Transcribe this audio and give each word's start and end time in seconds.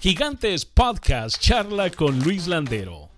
Gigantes 0.00 0.64
Podcast 0.64 1.40
charla 1.40 1.90
con 1.90 2.18
Luis 2.20 2.46
Landero. 2.46 3.10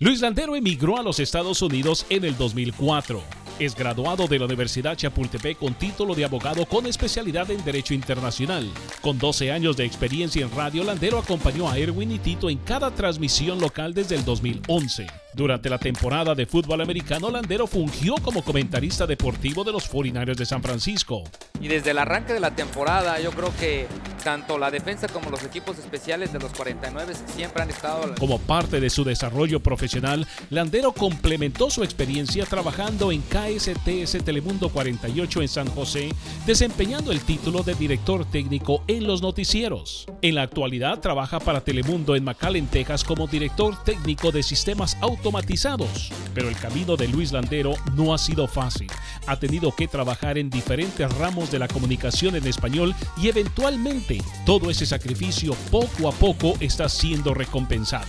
Luis 0.00 0.20
Landero 0.20 0.56
emigró 0.56 0.98
a 0.98 1.02
los 1.02 1.20
Estados 1.20 1.62
Unidos 1.62 2.06
en 2.08 2.24
el 2.24 2.36
2004 2.36 3.22
es 3.58 3.74
graduado 3.74 4.28
de 4.28 4.38
la 4.38 4.44
Universidad 4.44 4.96
Chapultepec 4.96 5.58
con 5.58 5.74
título 5.74 6.14
de 6.14 6.24
abogado 6.24 6.64
con 6.64 6.86
especialidad 6.86 7.50
en 7.50 7.64
Derecho 7.64 7.92
Internacional. 7.92 8.70
Con 9.00 9.18
12 9.18 9.50
años 9.50 9.76
de 9.76 9.84
experiencia 9.84 10.44
en 10.44 10.54
radio, 10.54 10.84
Landero 10.84 11.18
acompañó 11.18 11.68
a 11.68 11.76
Erwin 11.76 12.12
y 12.12 12.18
Tito 12.18 12.50
en 12.50 12.58
cada 12.58 12.92
transmisión 12.92 13.60
local 13.60 13.94
desde 13.94 14.14
el 14.14 14.24
2011. 14.24 15.06
Durante 15.34 15.68
la 15.68 15.78
temporada 15.78 16.34
de 16.34 16.46
fútbol 16.46 16.80
americano, 16.80 17.30
Landero 17.30 17.66
fungió 17.66 18.14
como 18.16 18.42
comentarista 18.42 19.06
deportivo 19.06 19.62
de 19.62 19.72
los 19.72 19.86
49 19.88 20.34
de 20.34 20.46
San 20.46 20.62
Francisco. 20.62 21.24
Y 21.60 21.68
desde 21.68 21.90
el 21.90 21.98
arranque 21.98 22.32
de 22.32 22.40
la 22.40 22.54
temporada, 22.54 23.20
yo 23.20 23.30
creo 23.32 23.52
que 23.58 23.86
tanto 24.24 24.58
la 24.58 24.70
defensa 24.70 25.08
como 25.08 25.30
los 25.30 25.42
equipos 25.42 25.78
especiales 25.78 26.32
de 26.32 26.38
los 26.38 26.52
49 26.52 27.14
siempre 27.34 27.62
han 27.62 27.70
estado... 27.70 28.14
Como 28.18 28.38
parte 28.38 28.80
de 28.80 28.90
su 28.90 29.04
desarrollo 29.04 29.60
profesional, 29.60 30.26
Landero 30.50 30.92
complementó 30.92 31.70
su 31.70 31.82
experiencia 31.82 32.44
trabajando 32.46 33.12
en 33.12 33.22
KSTS 33.22 34.24
Telemundo 34.24 34.70
48 34.70 35.42
en 35.42 35.48
San 35.48 35.68
José, 35.68 36.10
desempeñando 36.46 37.12
el 37.12 37.20
título 37.20 37.62
de 37.62 37.74
director 37.74 38.24
técnico 38.24 38.82
en 38.86 39.06
los 39.06 39.22
noticieros. 39.22 40.06
En 40.22 40.34
la 40.34 40.42
actualidad 40.42 41.00
trabaja 41.00 41.40
para 41.40 41.62
Telemundo 41.62 42.16
en 42.16 42.24
McAllen, 42.24 42.66
Texas 42.66 43.04
como 43.04 43.26
director 43.26 43.82
técnico 43.84 44.32
de 44.32 44.42
sistemas 44.42 44.96
automatizados. 45.18 46.10
Pero 46.34 46.48
el 46.48 46.56
camino 46.56 46.96
de 46.96 47.08
Luis 47.08 47.32
Landero 47.32 47.74
no 47.94 48.14
ha 48.14 48.18
sido 48.18 48.46
fácil. 48.46 48.88
Ha 49.26 49.38
tenido 49.38 49.74
que 49.74 49.88
trabajar 49.88 50.38
en 50.38 50.48
diferentes 50.48 51.12
ramos 51.18 51.50
de 51.50 51.58
la 51.58 51.68
comunicación 51.68 52.36
en 52.36 52.46
español 52.46 52.94
y 53.16 53.28
eventualmente 53.28 54.22
todo 54.46 54.70
ese 54.70 54.86
sacrificio 54.86 55.54
poco 55.70 56.08
a 56.08 56.12
poco 56.12 56.54
está 56.60 56.88
siendo 56.88 57.34
recompensado. 57.34 58.06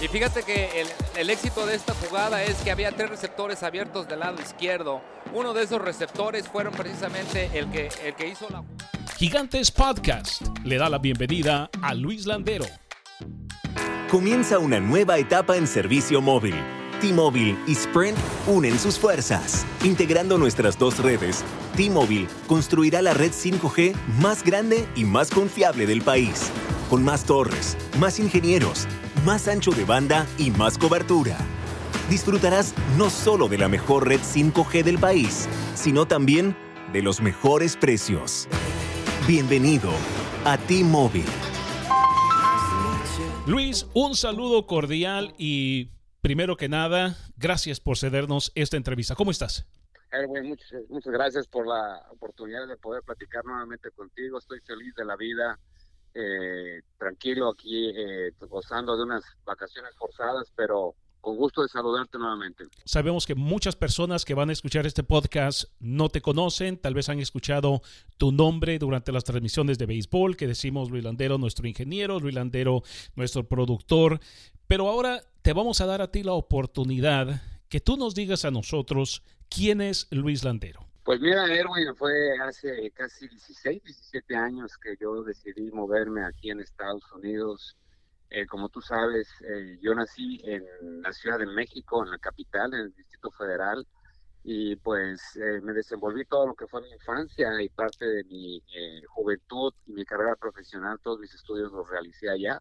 Y 0.00 0.08
fíjate 0.08 0.42
que 0.42 0.84
el, 1.16 1.30
éxito 1.30 1.66
de 1.66 1.74
esta 1.74 1.94
jugada 1.94 2.42
es 2.42 2.56
que 2.56 2.70
había 2.70 2.92
tres 2.92 3.10
receptores 3.10 3.62
abiertos 3.62 4.08
del 4.08 4.20
lado 4.20 4.40
izquierdo. 4.42 5.00
Uno 5.32 5.54
de 5.54 5.64
esos 5.64 5.80
receptores 5.80 6.48
fueron 6.48 6.74
precisamente 6.74 7.50
el 7.54 7.70
que, 7.70 7.88
el 8.04 8.14
que 8.14 8.28
hizo 8.28 8.48
la 8.50 8.58
jugada. 8.58 8.90
Gigantes 9.16 9.70
Podcast 9.70 10.42
le 10.64 10.76
da 10.76 10.88
la 10.88 10.98
bienvenida 10.98 11.70
a 11.80 11.94
Luis 11.94 12.26
Landero. 12.26 12.66
Comienza 14.14 14.60
una 14.60 14.78
nueva 14.78 15.18
etapa 15.18 15.56
en 15.56 15.66
servicio 15.66 16.20
móvil. 16.20 16.54
T-Mobile 17.00 17.56
y 17.66 17.72
Sprint 17.72 18.16
unen 18.46 18.78
sus 18.78 18.96
fuerzas. 18.96 19.66
Integrando 19.82 20.38
nuestras 20.38 20.78
dos 20.78 21.00
redes, 21.00 21.44
T-Mobile 21.76 22.28
construirá 22.46 23.02
la 23.02 23.12
red 23.12 23.32
5G 23.32 23.92
más 24.20 24.44
grande 24.44 24.86
y 24.94 25.04
más 25.04 25.30
confiable 25.30 25.84
del 25.84 26.00
país. 26.00 26.52
Con 26.88 27.02
más 27.02 27.24
torres, 27.24 27.76
más 27.98 28.20
ingenieros 28.20 28.86
más 29.24 29.48
ancho 29.48 29.72
de 29.72 29.84
banda 29.84 30.28
y 30.38 30.52
más 30.52 30.78
cobertura. 30.78 31.36
Disfrutarás 32.08 32.72
no 32.96 33.10
solo 33.10 33.48
de 33.48 33.58
la 33.58 33.66
mejor 33.66 34.06
red 34.06 34.20
5G 34.20 34.84
del 34.84 34.98
país, 34.98 35.48
sino 35.74 36.06
también 36.06 36.56
de 36.92 37.02
los 37.02 37.20
mejores 37.20 37.76
precios. 37.76 38.46
Bienvenido 39.26 39.90
a 40.44 40.56
T-Mobile. 40.56 41.53
Luis, 43.46 43.86
un 43.92 44.14
saludo 44.14 44.66
cordial 44.66 45.34
y 45.36 45.90
primero 46.22 46.56
que 46.56 46.70
nada, 46.70 47.14
gracias 47.36 47.78
por 47.78 47.98
cedernos 47.98 48.50
esta 48.54 48.78
entrevista. 48.78 49.14
¿Cómo 49.14 49.30
estás? 49.30 49.66
muchas, 50.42 50.72
muchas 50.88 51.12
gracias 51.12 51.46
por 51.46 51.66
la 51.66 52.06
oportunidad 52.10 52.66
de 52.66 52.78
poder 52.78 53.02
platicar 53.02 53.44
nuevamente 53.44 53.90
contigo. 53.90 54.38
Estoy 54.38 54.60
feliz 54.60 54.94
de 54.94 55.04
la 55.04 55.16
vida 55.16 55.58
eh, 56.14 56.80
tranquilo 56.96 57.50
aquí, 57.50 57.90
eh, 57.94 58.32
gozando 58.48 58.96
de 58.96 59.02
unas 59.02 59.22
vacaciones 59.44 59.94
forzadas, 59.98 60.50
pero 60.56 60.94
con 61.24 61.36
gusto 61.36 61.62
de 61.62 61.68
saludarte 61.68 62.18
nuevamente. 62.18 62.66
Sabemos 62.84 63.24
que 63.24 63.34
muchas 63.34 63.74
personas 63.74 64.26
que 64.26 64.34
van 64.34 64.50
a 64.50 64.52
escuchar 64.52 64.86
este 64.86 65.02
podcast 65.02 65.64
no 65.80 66.10
te 66.10 66.20
conocen, 66.20 66.76
tal 66.76 66.92
vez 66.92 67.08
han 67.08 67.18
escuchado 67.18 67.80
tu 68.18 68.30
nombre 68.30 68.78
durante 68.78 69.10
las 69.10 69.24
transmisiones 69.24 69.78
de 69.78 69.86
béisbol, 69.86 70.36
que 70.36 70.46
decimos 70.46 70.90
Luis 70.90 71.02
Landero, 71.02 71.38
nuestro 71.38 71.66
ingeniero, 71.66 72.20
Luis 72.20 72.34
Landero, 72.34 72.82
nuestro 73.16 73.48
productor, 73.48 74.20
pero 74.66 74.86
ahora 74.88 75.22
te 75.40 75.54
vamos 75.54 75.80
a 75.80 75.86
dar 75.86 76.02
a 76.02 76.10
ti 76.10 76.22
la 76.22 76.34
oportunidad 76.34 77.40
que 77.70 77.80
tú 77.80 77.96
nos 77.96 78.14
digas 78.14 78.44
a 78.44 78.50
nosotros 78.50 79.22
quién 79.48 79.80
es 79.80 80.06
Luis 80.10 80.44
Landero. 80.44 80.86
Pues 81.04 81.20
mira, 81.20 81.46
Erwin, 81.46 81.94
fue 81.96 82.38
hace 82.38 82.90
casi 82.90 83.28
16, 83.28 83.82
17 83.82 84.36
años 84.36 84.76
que 84.76 84.94
yo 85.00 85.22
decidí 85.22 85.70
moverme 85.70 86.22
aquí 86.22 86.50
en 86.50 86.60
Estados 86.60 87.04
Unidos. 87.12 87.76
Eh, 88.36 88.48
como 88.48 88.68
tú 88.68 88.80
sabes, 88.80 89.28
eh, 89.42 89.78
yo 89.80 89.94
nací 89.94 90.40
en 90.42 90.64
la 91.02 91.12
Ciudad 91.12 91.38
de 91.38 91.46
México, 91.46 92.02
en 92.02 92.10
la 92.10 92.18
capital, 92.18 92.74
en 92.74 92.80
el 92.80 92.92
Distrito 92.92 93.30
Federal, 93.30 93.86
y 94.42 94.74
pues 94.74 95.36
eh, 95.36 95.60
me 95.62 95.72
desenvolví 95.72 96.24
todo 96.24 96.48
lo 96.48 96.54
que 96.56 96.66
fue 96.66 96.82
mi 96.82 96.90
infancia 96.90 97.62
y 97.62 97.68
parte 97.68 98.04
de 98.04 98.24
mi 98.24 98.60
juventud 99.06 99.72
y 99.86 99.92
mi 99.92 100.04
carrera 100.04 100.34
profesional, 100.34 100.98
todos 101.00 101.20
mis 101.20 101.32
estudios 101.32 101.70
los 101.70 101.88
realicé 101.88 102.28
allá. 102.28 102.60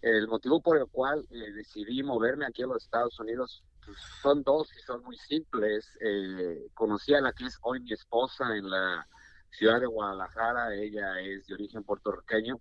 El 0.00 0.28
motivo 0.28 0.62
por 0.62 0.78
el 0.78 0.86
cual 0.86 1.26
decidí 1.28 2.02
moverme 2.02 2.46
aquí 2.46 2.62
a 2.62 2.66
los 2.66 2.82
Estados 2.82 3.20
Unidos 3.20 3.62
pues, 3.84 3.98
son 4.22 4.42
dos 4.42 4.74
y 4.74 4.80
son 4.80 5.02
muy 5.02 5.18
simples. 5.18 5.86
Eh, 6.00 6.70
conocí 6.72 7.12
a 7.12 7.20
la 7.20 7.34
que 7.34 7.44
es 7.44 7.58
hoy 7.60 7.80
mi 7.80 7.92
esposa 7.92 8.56
en 8.56 8.70
la 8.70 9.06
ciudad 9.50 9.78
de 9.78 9.86
Guadalajara, 9.86 10.74
ella 10.74 11.20
es 11.20 11.46
de 11.48 11.52
origen 11.52 11.84
puertorriqueño 11.84 12.58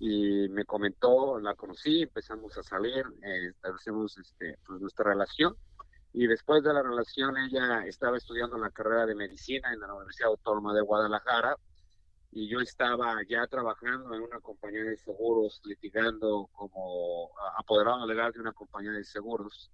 y 0.00 0.48
me 0.48 0.64
comentó, 0.64 1.38
la 1.40 1.54
conocí, 1.54 2.02
empezamos 2.02 2.56
a 2.56 2.62
salir, 2.62 3.04
eh, 3.22 3.48
establecemos 3.48 4.16
este, 4.16 4.56
pues, 4.66 4.80
nuestra 4.80 5.04
relación 5.04 5.54
y 6.14 6.26
después 6.26 6.64
de 6.64 6.72
la 6.72 6.82
relación 6.82 7.36
ella 7.36 7.84
estaba 7.86 8.16
estudiando 8.16 8.56
la 8.56 8.70
carrera 8.70 9.04
de 9.04 9.14
medicina 9.14 9.72
en 9.72 9.80
la 9.80 9.92
Universidad 9.92 10.30
Autónoma 10.30 10.72
de 10.72 10.80
Guadalajara 10.80 11.54
y 12.32 12.48
yo 12.48 12.60
estaba 12.60 13.16
ya 13.28 13.46
trabajando 13.46 14.14
en 14.14 14.22
una 14.22 14.40
compañía 14.40 14.84
de 14.84 14.96
seguros, 14.96 15.60
litigando 15.64 16.48
como 16.52 17.30
apoderado 17.58 18.06
legal 18.06 18.32
de 18.32 18.40
una 18.40 18.54
compañía 18.54 18.92
de 18.92 19.04
seguros 19.04 19.70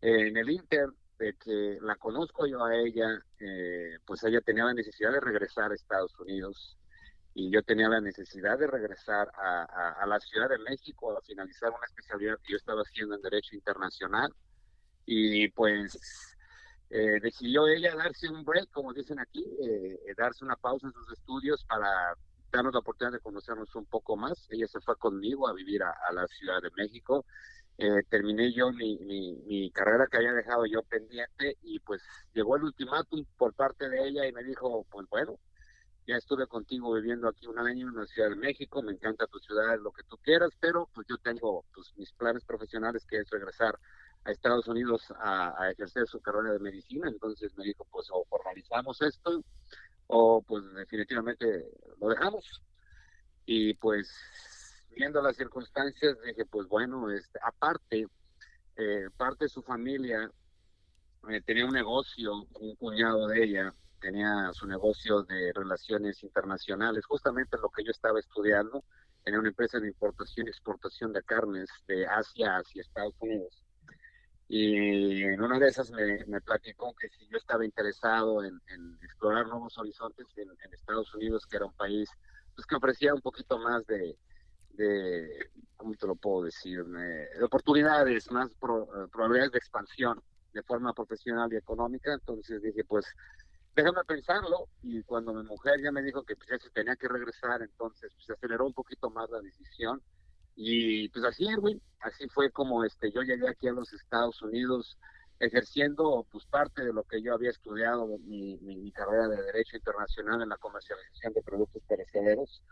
en 0.00 0.34
el 0.34 0.48
Inter 0.48 0.88
de 1.18 1.34
que 1.34 1.78
la 1.82 1.96
conozco 1.96 2.46
yo 2.46 2.64
a 2.64 2.74
ella, 2.74 3.22
eh, 3.38 3.98
pues 4.06 4.24
ella 4.24 4.40
tenía 4.40 4.64
la 4.64 4.74
necesidad 4.74 5.12
de 5.12 5.20
regresar 5.20 5.72
a 5.72 5.74
Estados 5.74 6.18
Unidos 6.18 6.78
y 7.34 7.50
yo 7.50 7.62
tenía 7.62 7.88
la 7.88 8.00
necesidad 8.00 8.58
de 8.58 8.66
regresar 8.66 9.30
a, 9.36 10.04
la 10.06 10.20
Ciudad 10.20 10.48
de 10.48 10.58
México 10.58 11.16
a 11.16 11.22
finalizar 11.22 11.70
una 11.70 11.86
especialidad 11.86 12.38
que 12.44 12.52
yo 12.52 12.56
estaba 12.56 12.82
haciendo 12.82 13.14
en 13.14 13.22
Derecho 13.22 13.54
Internacional 13.54 14.32
y 15.06 15.48
pues 15.48 15.98
eh, 16.90 17.18
decidió 17.20 17.66
ella 17.66 17.94
darse 17.96 18.28
un 18.28 18.44
break, 18.44 18.70
como 18.70 18.92
dicen 18.92 19.18
aquí, 19.18 19.44
eh, 19.62 20.14
darse 20.16 20.44
una 20.44 20.56
pausa 20.56 20.86
en 20.86 20.92
sus 20.92 21.12
estudios 21.12 21.64
para 21.64 22.14
darnos 22.50 22.74
la 22.74 22.80
oportunidad 22.80 23.14
de 23.14 23.20
conocernos 23.20 23.74
un 23.74 23.86
poco 23.86 24.16
más. 24.16 24.46
Ella 24.50 24.68
se 24.68 24.80
fue 24.80 24.96
conmigo 24.96 25.48
a 25.48 25.54
vivir 25.54 25.82
a 25.82 26.12
la 26.12 26.26
Ciudad 26.28 26.60
de 26.60 26.70
México 26.76 27.24
eh, 27.78 28.02
terminé 28.10 28.52
yo 28.52 28.70
mi, 28.70 28.98
mi, 28.98 29.70
carrera 29.72 30.06
que 30.06 30.18
había 30.18 30.32
dejado 30.32 30.66
yo 30.66 30.82
pendiente 30.82 31.56
y 31.62 31.80
pues 31.80 32.02
llegó 32.34 32.56
el 32.56 32.64
ultimátum 32.64 33.24
por 33.36 33.54
parte 33.54 33.88
de 33.88 34.08
ella 34.08 34.26
y 34.26 34.32
me 34.32 34.44
dijo, 34.44 34.86
pues 34.90 35.08
bueno, 35.08 35.38
ya 36.06 36.16
estuve 36.16 36.46
contigo 36.46 36.92
viviendo 36.94 37.28
aquí 37.28 37.46
un 37.46 37.58
año 37.58 37.88
en 37.88 37.96
la 37.96 38.06
Ciudad 38.06 38.30
de 38.30 38.36
México, 38.36 38.82
me 38.82 38.92
encanta 38.92 39.26
tu 39.26 39.38
ciudad, 39.38 39.78
lo 39.80 39.92
que 39.92 40.02
tú 40.04 40.16
quieras, 40.18 40.50
pero 40.60 40.88
pues 40.94 41.06
yo 41.08 41.16
tengo 41.18 41.64
pues, 41.74 41.92
mis 41.96 42.12
planes 42.12 42.44
profesionales 42.44 43.06
que 43.06 43.18
es 43.18 43.30
regresar 43.30 43.78
a 44.24 44.30
Estados 44.30 44.66
Unidos 44.68 45.12
a, 45.18 45.70
ejercer 45.70 46.06
su 46.06 46.20
carrera 46.20 46.52
de 46.52 46.58
medicina, 46.58 47.08
entonces 47.08 47.56
me 47.56 47.64
dijo, 47.64 47.86
pues 47.90 48.08
o 48.10 48.24
formalizamos 48.24 49.00
esto 49.02 49.42
o 50.08 50.42
pues 50.42 50.62
definitivamente 50.74 51.66
lo 52.00 52.08
dejamos. 52.08 52.62
Y 53.46 53.74
pues 53.74 54.12
viendo 54.94 55.22
las 55.22 55.36
circunstancias, 55.36 56.16
dije, 56.24 56.44
pues 56.46 56.68
bueno, 56.68 57.10
este, 57.10 57.38
aparte, 57.42 58.06
eh, 58.76 59.08
parte 59.16 59.46
de 59.46 59.48
su 59.48 59.62
familia 59.62 60.30
eh, 61.28 61.40
tenía 61.42 61.64
un 61.64 61.72
negocio, 61.72 62.46
un 62.60 62.76
cuñado 62.76 63.26
de 63.28 63.44
ella 63.44 63.72
tenía 64.02 64.50
su 64.52 64.66
negocio 64.66 65.22
de 65.22 65.52
relaciones 65.54 66.22
internacionales, 66.24 67.06
justamente 67.06 67.56
lo 67.56 67.70
que 67.70 67.84
yo 67.84 67.92
estaba 67.92 68.18
estudiando, 68.18 68.84
en 69.24 69.38
una 69.38 69.48
empresa 69.48 69.78
de 69.78 69.86
importación 69.86 70.46
y 70.46 70.50
exportación 70.50 71.12
de 71.12 71.22
carnes 71.22 71.70
de 71.86 72.04
Asia 72.06 72.56
hacia 72.56 72.82
Estados 72.82 73.14
Unidos. 73.20 73.62
Y 74.48 75.22
en 75.22 75.40
una 75.40 75.58
de 75.58 75.68
esas 75.68 75.90
me, 75.92 76.26
me 76.26 76.40
platicó 76.40 76.92
que 76.94 77.08
si 77.08 77.26
yo 77.28 77.38
estaba 77.38 77.64
interesado 77.64 78.44
en, 78.44 78.60
explorar 79.02 79.46
nuevos 79.46 79.78
horizontes 79.78 80.26
en, 80.36 80.50
Estados 80.72 81.14
Unidos, 81.14 81.46
que 81.46 81.56
era 81.56 81.66
un 81.66 81.74
país 81.74 82.10
pues, 82.54 82.66
que 82.66 82.74
ofrecía 82.74 83.14
un 83.14 83.22
poquito 83.22 83.58
más 83.58 83.86
de, 83.86 84.18
de, 84.70 85.50
¿cómo 85.76 85.94
te 85.94 86.06
lo 86.06 86.16
puedo 86.16 86.44
decir? 86.44 86.84
De 86.84 87.44
oportunidades, 87.44 88.30
más 88.32 88.50
eh, 88.50 88.56
probabilidades 89.10 89.52
de 89.52 89.58
expansión 89.58 90.20
de 90.52 90.62
forma 90.62 90.92
profesional 90.92 91.52
y 91.52 91.56
económica. 91.56 92.12
Entonces 92.12 92.60
dije, 92.62 92.84
pues 92.84 93.06
déjame 93.74 94.04
pensarlo. 94.06 94.68
Y 94.82 95.02
cuando 95.02 95.34
mi 95.34 95.42
mujer 95.42 95.80
ya 95.82 95.92
me 95.92 96.02
dijo 96.02 96.22
que 96.22 96.36
pues, 96.36 96.48
ya 96.50 96.58
se 96.58 96.70
tenía 96.70 96.96
que 96.96 97.08
regresar, 97.08 97.62
entonces 97.62 98.10
pues, 98.14 98.26
se 98.26 98.32
aceleró 98.32 98.66
un 98.66 98.74
poquito 98.74 99.10
más 99.10 99.30
la 99.30 99.40
decisión. 99.40 100.02
Y 100.54 101.08
pues 101.08 101.24
así, 101.24 101.46
Erwin, 101.46 101.80
así 102.00 102.28
fue 102.28 102.50
como 102.50 102.84
este, 102.84 103.10
yo 103.10 103.22
llegué 103.22 103.48
aquí 103.48 103.68
a 103.68 103.72
los 103.72 103.92
Estados 103.92 104.40
Unidos 104.42 104.98
ejerciendo 105.40 106.26
pues 106.30 106.44
parte 106.46 106.84
de 106.84 106.92
lo 106.92 107.02
que 107.04 107.20
yo 107.20 107.34
había 107.34 107.50
estudiado, 107.50 108.06
mi, 108.26 108.58
mi, 108.58 108.92
carrera 108.92 109.28
de 109.28 109.42
Derecho 109.42 109.76
Internacional 109.76 110.40
en 110.40 110.48
la 110.48 110.56
comercialización 110.56 111.32
de 111.32 111.42
productos 111.42 111.82
perecederos. 111.88 112.62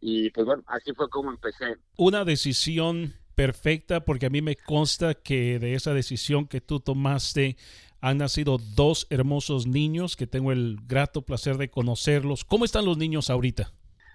Y 0.00 0.30
pues 0.30 0.46
bueno, 0.46 0.62
así 0.66 0.92
fue 0.94 1.08
como 1.08 1.30
empecé. 1.30 1.76
Una 1.96 2.24
decisión 2.24 3.14
perfecta 3.34 4.04
porque 4.04 4.26
a 4.26 4.30
mí 4.30 4.42
me 4.42 4.54
consta 4.54 5.14
que 5.14 5.58
de 5.58 5.74
esa 5.74 5.92
decisión 5.92 6.46
que 6.46 6.60
tú 6.60 6.78
tomaste 6.78 7.56
han 8.00 8.18
nacido 8.18 8.58
dos 8.74 9.06
hermosos 9.10 9.66
niños 9.66 10.16
que 10.16 10.26
tengo 10.26 10.52
el 10.52 10.78
grato 10.86 11.22
placer 11.22 11.56
de 11.56 11.70
conocerlos. 11.70 12.44
¿Cómo 12.44 12.64
están 12.64 12.84
los 12.84 12.96
niños 12.96 13.30
ahorita? 13.30 13.72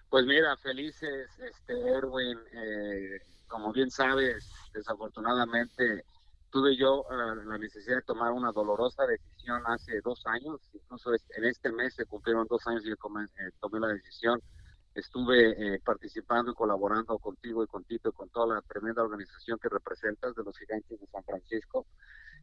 Pues 0.10 0.26
mira, 0.26 0.56
felices, 0.58 1.30
este 1.40 1.74
Erwin, 1.74 2.38
eh, 2.54 3.20
como 3.48 3.72
bien 3.72 3.92
sabes, 3.92 4.50
desafortunadamente 4.74 6.04
tuve 6.52 6.78
yo 6.78 7.04
eh, 7.12 7.46
la 7.46 7.58
necesidad 7.58 7.98
de 7.98 8.02
tomar 8.04 8.32
una 8.32 8.52
dolorosa 8.52 9.06
decisión 9.06 9.62
hace 9.66 10.00
dos 10.02 10.26
años, 10.26 10.62
incluso 10.74 11.12
en 11.14 11.44
este 11.44 11.72
mes 11.72 11.96
se 11.96 12.06
cumplieron 12.06 12.48
dos 12.50 12.66
años 12.68 12.84
y 12.86 12.90
yo 12.90 12.96
eh, 12.96 13.52
tomé 13.60 13.80
la 13.80 13.88
decisión. 13.88 14.42
Estuve 14.96 15.80
participando 15.82 16.52
y 16.52 16.56
colaborando 16.56 17.20
contigo 17.20 17.64
y 17.64 17.68
contigo 17.68 18.10
y 18.10 18.14
con 18.14 18.30
toda 18.30 18.56
la 18.56 18.62
tremenda 18.62 19.04
organización 19.04 19.60
que 19.60 19.70
representas 19.70 20.34
de 20.36 20.44
los 20.44 20.58
gigantes 20.58 21.00
de 21.00 21.08
San 21.08 21.24
Francisco. 21.24 21.86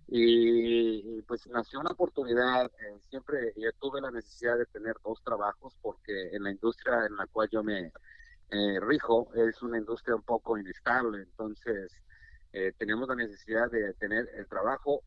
Y, 0.08 1.22
pues 1.22 1.46
nació 1.46 1.80
una 1.80 1.92
oportunidad, 1.92 2.66
eh, 2.66 2.98
siempre 3.08 3.54
yo 3.56 3.70
tuve 3.80 4.00
la 4.00 4.10
necesidad 4.10 4.58
de 4.58 4.66
tener 4.66 4.94
dos 5.02 5.22
trabajos 5.24 5.74
porque 5.80 6.30
en 6.32 6.42
la 6.42 6.50
industria 6.50 7.06
en 7.06 7.16
la 7.16 7.26
cual 7.26 7.48
yo 7.50 7.62
me 7.62 7.92
eh, 8.50 8.80
rijo 8.80 9.32
es 9.34 9.62
una 9.62 9.78
industria 9.78 10.14
un 10.16 10.22
poco 10.22 10.58
inestable, 10.58 11.22
entonces 11.22 11.92
eh, 12.52 12.72
tenemos 12.76 13.08
la 13.08 13.14
necesidad 13.14 13.70
de 13.70 13.94
tener 13.94 14.28
el 14.36 14.46
trabajo 14.46 15.02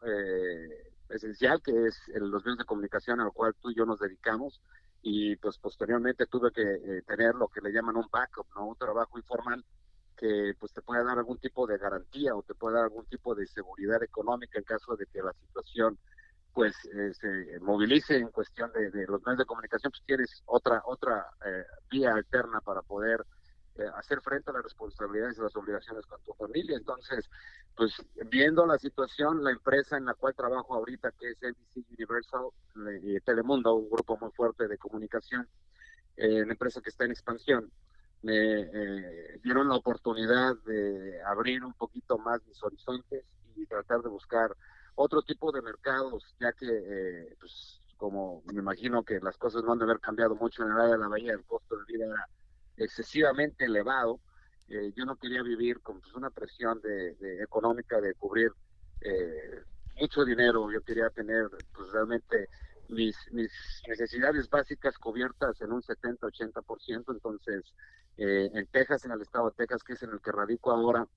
esencial 1.09 1.61
que 1.61 1.85
es 1.85 2.01
los 2.15 2.43
medios 2.43 2.57
de 2.57 2.65
comunicación 2.65 3.19
al 3.19 3.31
cual 3.31 3.53
tú 3.61 3.69
y 3.69 3.75
yo 3.75 3.85
nos 3.85 3.99
dedicamos 3.99 4.59
y 5.07 5.35
pues 5.35 5.59
posteriormente 5.59 6.25
tuve 6.25 6.51
que 6.51 7.01
tener 7.05 7.35
lo 7.35 7.47
que 7.47 7.61
le 7.61 7.71
llaman 7.71 7.95
un 7.95 8.07
backup, 8.11 8.47
¿no? 8.55 8.65
un 8.65 8.75
trabajo 8.75 9.19
informal 9.19 9.63
que 10.17 10.55
pues 10.59 10.73
te 10.73 10.81
pueda 10.81 11.03
dar 11.03 11.19
algún 11.19 11.37
tipo 11.37 11.67
de 11.67 11.77
garantía 11.77 12.35
o 12.35 12.41
te 12.41 12.55
pueda 12.55 12.77
dar 12.77 12.85
algún 12.85 13.05
tipo 13.05 13.35
de 13.35 13.45
seguridad 13.45 14.01
económica 14.01 14.57
en 14.57 14.65
caso 14.65 14.95
de 14.95 15.05
que 15.05 15.21
la 15.21 15.33
situación 15.33 15.99
pues 16.53 16.73
eh, 16.85 17.13
se 17.13 17.59
movilice 17.59 18.15
en 18.15 18.29
cuestión 18.29 18.71
de, 18.71 19.05
los 19.07 19.21
medios 19.23 19.39
de 19.39 19.45
comunicación, 19.45 19.91
pues 19.91 20.03
tienes 20.05 20.41
otra 20.45 20.81
otra 20.85 21.27
eh, 21.45 21.65
vía 21.91 22.13
alterna 22.13 22.61
para 22.61 22.81
poder 22.81 23.19
eh, 23.19 23.34
hacer 23.95 24.21
frente 24.21 24.49
a 24.49 24.53
las 24.53 24.63
responsabilidades 24.63 25.37
y 25.37 25.41
las 25.41 25.55
obligaciones 25.55 26.05
con 26.05 26.21
tu 26.23 26.33
familia. 26.33 26.77
Entonces, 26.77 27.29
pues 27.75 27.93
viendo 28.29 28.65
la 28.65 28.77
situación, 28.77 29.43
la 29.43 29.51
empresa 29.51 29.97
en 29.97 30.05
la 30.05 30.13
cual 30.13 30.33
trabajo 30.33 30.75
ahorita, 30.75 31.11
que 31.11 31.31
es 31.31 31.37
NBC 31.41 31.85
Universal 31.91 32.47
y 33.03 33.19
Telemundo, 33.21 33.75
un 33.75 33.89
grupo 33.89 34.17
muy 34.17 34.31
fuerte 34.31 34.67
de 34.67 34.77
comunicación, 34.77 35.47
una 36.17 36.53
empresa 36.53 36.81
que 36.81 36.89
está 36.89 37.03
en 37.03 37.11
expansión, 37.11 37.71
me 38.25 38.33
eh, 38.33 39.39
dieron 39.43 39.69
la 39.69 39.75
oportunidad 39.75 40.55
de 40.65 41.21
abrir 41.23 41.63
un 41.63 41.73
poquito 41.73 42.17
más 42.17 42.43
mis 42.47 42.61
horizontes 42.63 43.23
y 43.55 43.67
tratar 43.67 44.01
de 44.01 44.09
buscar 44.09 44.55
otro 44.95 45.21
tipo 45.21 45.51
de 45.51 45.61
mercados, 45.61 46.35
ya 46.39 46.51
que, 46.53 46.65
eh, 46.67 47.35
pues, 47.39 47.81
como 47.97 48.41
me 48.51 48.59
imagino 48.59 49.03
que 49.03 49.19
las 49.19 49.37
cosas 49.37 49.63
no 49.63 49.73
han 49.73 49.77
de 49.77 49.85
haber 49.85 49.99
cambiado 49.99 50.33
mucho 50.33 50.63
en 50.63 50.71
el 50.71 50.77
área 50.77 50.93
de 50.93 50.97
la 50.97 51.07
bahía, 51.07 51.33
el 51.33 51.45
costo 51.45 51.77
de 51.77 51.85
vida 51.85 52.05
era 52.05 52.27
excesivamente 52.77 53.65
elevado. 53.65 54.19
Eh, 54.67 54.91
yo 54.95 55.05
no 55.05 55.15
quería 55.15 55.43
vivir 55.43 55.81
con 55.81 56.01
pues, 56.01 56.13
una 56.13 56.29
presión 56.29 56.81
de, 56.81 57.15
económica 57.41 58.01
de 58.01 58.13
cubrir 58.15 58.51
mucho 59.99 60.25
dinero. 60.25 60.71
Yo 60.71 60.81
quería 60.81 61.09
tener, 61.09 61.47
pues, 61.73 61.91
realmente 61.91 62.49
mis, 62.89 63.15
mis 63.31 63.51
necesidades 63.87 64.49
básicas 64.49 64.97
cubiertas 64.97 65.61
en 65.61 65.71
un 65.71 65.81
70-80%. 65.81 67.13
Entonces, 67.13 67.73
eh, 68.17 68.49
en 68.53 68.65
Texas, 68.67 69.03
en 69.05 69.11
el 69.11 69.21
estado 69.21 69.49
de 69.49 69.55
Texas, 69.55 69.83
que 69.83 69.93
es 69.93 70.03
en 70.03 70.11
el 70.11 70.21
que 70.21 70.31
radico 70.31 70.71
ahora, 70.71 71.07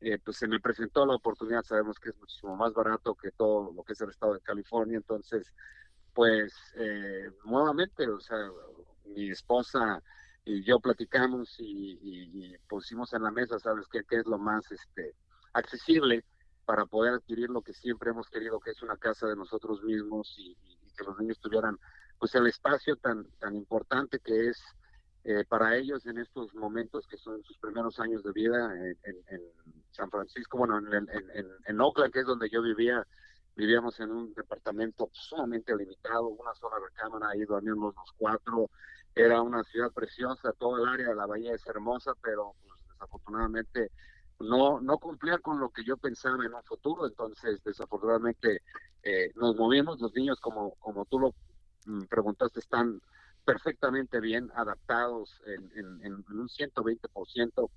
eh, 0.00 0.18
pues 0.24 0.36
se 0.36 0.48
me 0.48 0.60
presentó 0.60 1.06
la 1.06 1.14
oportunidad, 1.14 1.62
sabemos 1.62 1.98
que 1.98 2.10
es 2.10 2.16
muchísimo 2.18 2.56
más 2.56 2.72
barato 2.72 3.14
que 3.14 3.30
todo 3.32 3.72
lo 3.72 3.82
que 3.84 3.92
es 3.92 4.00
el 4.00 4.10
estado 4.10 4.34
de 4.34 4.40
California, 4.40 4.96
entonces, 4.96 5.52
pues 6.14 6.52
eh, 6.76 7.30
nuevamente, 7.44 8.08
o 8.08 8.20
sea, 8.20 8.38
mi 9.06 9.30
esposa 9.30 10.02
y 10.48 10.64
yo 10.64 10.80
platicamos 10.80 11.54
y, 11.58 12.56
pusimos 12.68 13.12
en 13.12 13.22
la 13.22 13.30
mesa, 13.30 13.58
¿sabes 13.58 13.86
qué, 13.90 14.02
qué 14.08 14.16
es 14.16 14.26
lo 14.26 14.38
más 14.38 14.70
este, 14.72 15.14
accesible 15.52 16.24
para 16.64 16.86
poder 16.86 17.14
adquirir 17.14 17.50
lo 17.50 17.62
que 17.62 17.72
siempre 17.72 18.10
hemos 18.10 18.28
querido, 18.28 18.60
que 18.60 18.70
es 18.70 18.82
una 18.82 18.96
casa 18.96 19.26
de 19.26 19.36
nosotros 19.36 19.82
mismos 19.82 20.34
y, 20.38 20.56
y 20.62 20.92
que 20.96 21.04
los 21.04 21.18
niños 21.18 21.38
tuvieran 21.40 21.78
pues 22.18 22.34
el 22.34 22.46
espacio 22.46 22.96
tan, 22.96 23.24
tan 23.38 23.54
importante 23.56 24.18
que 24.18 24.48
es 24.48 24.58
eh, 25.24 25.44
para 25.46 25.76
ellos 25.76 26.06
en 26.06 26.18
estos 26.18 26.54
momentos 26.54 27.06
que 27.06 27.18
son 27.18 27.42
sus 27.42 27.58
primeros 27.58 27.98
años 28.00 28.22
de 28.22 28.32
vida 28.32 28.72
en, 29.04 29.42
San 29.90 30.10
Francisco, 30.10 30.58
bueno, 30.58 30.78
en, 30.78 31.08
en, 31.66 31.80
Oakland, 31.80 32.12
que 32.12 32.20
es 32.20 32.26
donde 32.26 32.48
yo 32.48 32.62
vivía, 32.62 33.04
vivíamos 33.56 33.98
en 33.98 34.12
un 34.12 34.32
departamento 34.32 35.08
sumamente 35.12 35.74
limitado, 35.74 36.28
una 36.28 36.54
sola 36.54 36.76
recámara, 36.78 37.30
ahí 37.30 37.40
dormíamos 37.40 37.94
los 37.96 38.12
cuatro, 38.16 38.70
era 39.22 39.42
una 39.42 39.64
ciudad 39.64 39.90
preciosa, 39.92 40.52
todo 40.52 40.82
el 40.82 40.88
área 40.88 41.08
de 41.08 41.14
la 41.14 41.26
bahía 41.26 41.54
es 41.54 41.66
hermosa, 41.66 42.12
pero 42.22 42.54
pues, 42.62 42.80
desafortunadamente 42.92 43.90
no, 44.40 44.80
no 44.80 44.98
cumplía 44.98 45.38
con 45.38 45.58
lo 45.60 45.70
que 45.70 45.84
yo 45.84 45.96
pensaba 45.96 46.44
en 46.44 46.54
un 46.54 46.62
futuro, 46.62 47.06
entonces 47.06 47.62
desafortunadamente 47.64 48.62
eh, 49.02 49.32
nos 49.36 49.56
movimos, 49.56 50.00
los 50.00 50.14
niños 50.14 50.38
como, 50.40 50.74
como 50.76 51.04
tú 51.06 51.18
lo 51.18 51.34
mm, 51.86 52.04
preguntaste 52.04 52.60
están 52.60 53.00
perfectamente 53.44 54.20
bien 54.20 54.50
adaptados 54.54 55.40
en, 55.46 56.02
en, 56.04 56.12
un 56.14 56.48
120%. 56.48 57.70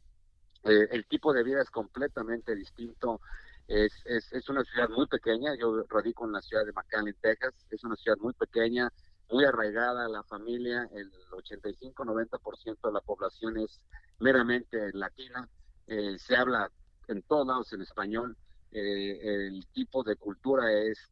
Eh, 0.65 0.88
el 0.91 1.05
tipo 1.05 1.31
de 1.31 1.43
vida 1.43 1.61
es 1.61 1.69
completamente 1.69 2.53
distinto. 2.55 3.21
Es, 3.69 3.93
es, 4.03 4.33
es, 4.33 4.49
una 4.49 4.65
ciudad 4.65 4.89
muy 4.89 5.07
pequeña. 5.07 5.55
Yo 5.57 5.83
radico 5.88 6.25
en 6.25 6.33
la 6.33 6.41
ciudad 6.41 6.65
de 6.65 6.73
McAllen, 6.73 7.15
Texas. 7.21 7.53
Es 7.69 7.85
una 7.85 7.95
ciudad 7.95 8.17
muy 8.17 8.33
pequeña, 8.33 8.91
muy 9.31 9.45
arraigada 9.45 10.07
la 10.07 10.24
familia. 10.24 10.88
El 10.94 11.12
85-90% 11.31 12.78
de 12.83 12.92
la 12.92 13.01
población 13.01 13.57
es 13.57 13.81
meramente 14.19 14.92
latina. 14.94 15.48
Eh, 15.88 16.17
se 16.20 16.36
habla 16.36 16.72
en 17.08 17.22
todos 17.24 17.48
lados 17.48 17.74
en 17.74 17.82
español. 17.82 18.38
Eh, 18.72 19.20
el 19.24 19.65
tipo 19.74 20.03
de 20.03 20.15
cultura 20.15 20.72
es 20.72 21.12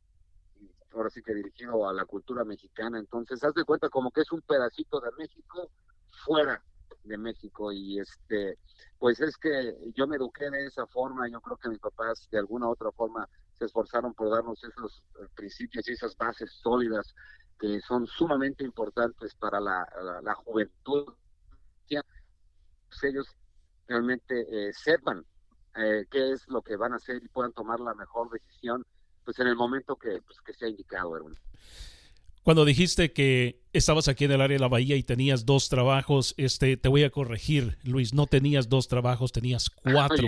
ahora 0.93 1.09
sí 1.09 1.21
que 1.21 1.33
dirigido 1.33 1.87
a 1.87 1.93
la 1.93 2.05
cultura 2.05 2.43
mexicana. 2.43 2.99
Entonces, 2.99 3.43
haz 3.43 3.53
de 3.53 3.63
cuenta 3.63 3.89
como 3.89 4.11
que 4.11 4.21
es 4.21 4.31
un 4.31 4.41
pedacito 4.41 4.99
de 4.99 5.11
México 5.17 5.69
fuera 6.25 6.61
de 7.03 7.17
México 7.17 7.71
y 7.71 7.99
este 7.99 8.57
pues 8.97 9.19
es 9.21 9.37
que 9.37 9.75
yo 9.95 10.05
me 10.05 10.17
eduqué 10.17 10.49
de 10.49 10.65
esa 10.65 10.85
forma 10.87 11.29
yo 11.29 11.39
creo 11.39 11.57
que 11.57 11.69
mis 11.69 11.79
papás 11.79 12.27
de 12.29 12.39
alguna 12.39 12.67
u 12.67 12.71
otra 12.71 12.91
forma 12.91 13.27
se 13.57 13.65
esforzaron 13.65 14.13
por 14.13 14.29
darnos 14.29 14.61
esos 14.63 15.03
eh, 15.19 15.27
principios 15.35 15.87
y 15.87 15.93
esas 15.93 16.15
bases 16.17 16.51
sólidas 16.61 17.15
que 17.59 17.81
son 17.81 18.07
sumamente 18.07 18.63
importantes 18.63 19.35
para 19.35 19.59
la, 19.59 19.85
la, 20.23 20.33
juventud 20.33 21.13
pues 22.89 23.03
ellos 23.03 23.27
realmente 23.87 24.45
eh, 24.51 24.73
sepan 24.73 25.23
eh, 25.75 26.05
qué 26.11 26.31
es 26.31 26.47
lo 26.47 26.61
que 26.61 26.75
van 26.75 26.93
a 26.93 26.97
hacer 26.97 27.21
y 27.23 27.27
puedan 27.27 27.53
tomar 27.53 27.79
la 27.79 27.93
mejor 27.93 28.29
decisión 28.31 28.85
pues 29.23 29.39
en 29.39 29.47
el 29.47 29.55
momento 29.55 29.95
que, 29.95 30.21
pues, 30.25 30.39
que 30.43 30.53
sea 30.53 30.67
indicado, 30.67 31.15
hermano. 31.15 31.35
Cuando 32.41 32.65
dijiste 32.65 33.13
que 33.13 33.61
estabas 33.73 34.07
aquí 34.07 34.25
en 34.25 34.31
el 34.31 34.41
área 34.41 34.55
de 34.55 34.61
la 34.61 34.67
bahía 34.67 34.95
y 34.95 35.03
tenías 35.03 35.45
dos 35.45 35.69
trabajos, 35.69 36.33
este, 36.37 36.77
te 36.77 36.89
voy 36.89 37.03
a 37.03 37.11
corregir, 37.11 37.77
Luis, 37.83 38.13
no 38.13 38.25
tenías 38.25 38.69
dos 38.69 38.87
trabajos, 38.87 39.31
tenías 39.31 39.69
cuatro. 39.83 40.27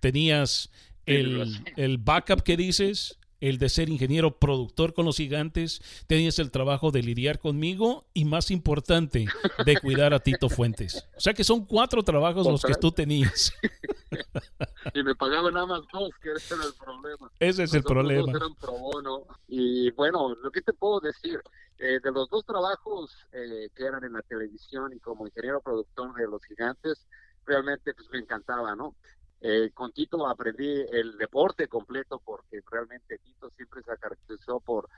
tenías 0.00 0.70
el, 1.04 1.62
el 1.76 1.98
backup 1.98 2.42
que 2.42 2.56
dices, 2.56 3.18
el 3.40 3.58
de 3.58 3.68
ser 3.68 3.88
ingeniero 3.88 4.38
productor 4.38 4.94
con 4.94 5.06
los 5.06 5.16
gigantes, 5.16 5.82
tenías 6.06 6.38
el 6.38 6.50
trabajo 6.50 6.90
de 6.90 7.02
lidiar 7.02 7.38
conmigo 7.38 8.06
y 8.14 8.24
más 8.24 8.50
importante, 8.50 9.26
de 9.64 9.76
cuidar 9.80 10.14
a 10.14 10.20
Tito 10.20 10.48
Fuentes. 10.48 11.08
O 11.16 11.20
sea 11.20 11.34
que 11.34 11.44
son 11.44 11.64
cuatro 11.66 12.02
trabajos 12.02 12.46
los 12.46 12.62
que 12.62 12.74
tú 12.74 12.92
tenías. 12.92 13.52
y 14.94 15.02
me 15.02 15.14
pagaban 15.14 15.54
nada 15.54 15.66
más 15.66 15.82
dos, 15.92 16.10
que 16.22 16.32
ese 16.32 16.54
era 16.54 16.64
el 16.64 16.74
problema. 16.74 17.30
Ese 17.38 17.62
es 17.64 17.74
el 17.74 17.82
problema. 17.82 18.30
eran 18.30 18.54
pro 18.54 18.72
bono. 18.72 19.26
Y 19.48 19.90
bueno, 19.92 20.34
lo 20.34 20.50
que 20.50 20.62
te 20.62 20.72
puedo 20.72 21.00
decir, 21.00 21.40
eh, 21.78 21.98
de 22.02 22.12
los 22.12 22.28
dos 22.28 22.44
trabajos 22.44 23.26
eh, 23.32 23.70
que 23.74 23.84
eran 23.84 24.04
en 24.04 24.12
la 24.12 24.22
televisión 24.22 24.92
y 24.94 24.98
como 25.00 25.26
ingeniero 25.26 25.60
productor 25.60 26.14
de 26.14 26.26
los 26.26 26.44
gigantes, 26.44 27.06
realmente 27.46 27.94
pues 27.94 28.08
me 28.12 28.18
encantaba, 28.18 28.76
¿no? 28.76 28.94
Eh, 29.42 29.70
con 29.72 29.90
Tito 29.92 30.26
aprendí 30.26 30.84
el 30.92 31.16
deporte 31.16 31.66
completo 31.66 32.20
porque 32.22 32.60
realmente 32.70 33.18
Tito 33.18 33.50
siempre 33.56 33.82
se 33.82 33.96
caracterizó 33.96 34.60
por 34.60 34.88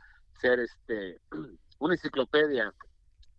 ser 0.40 0.58
este 0.58 1.20
una 1.78 1.94
enciclopedia 1.94 2.74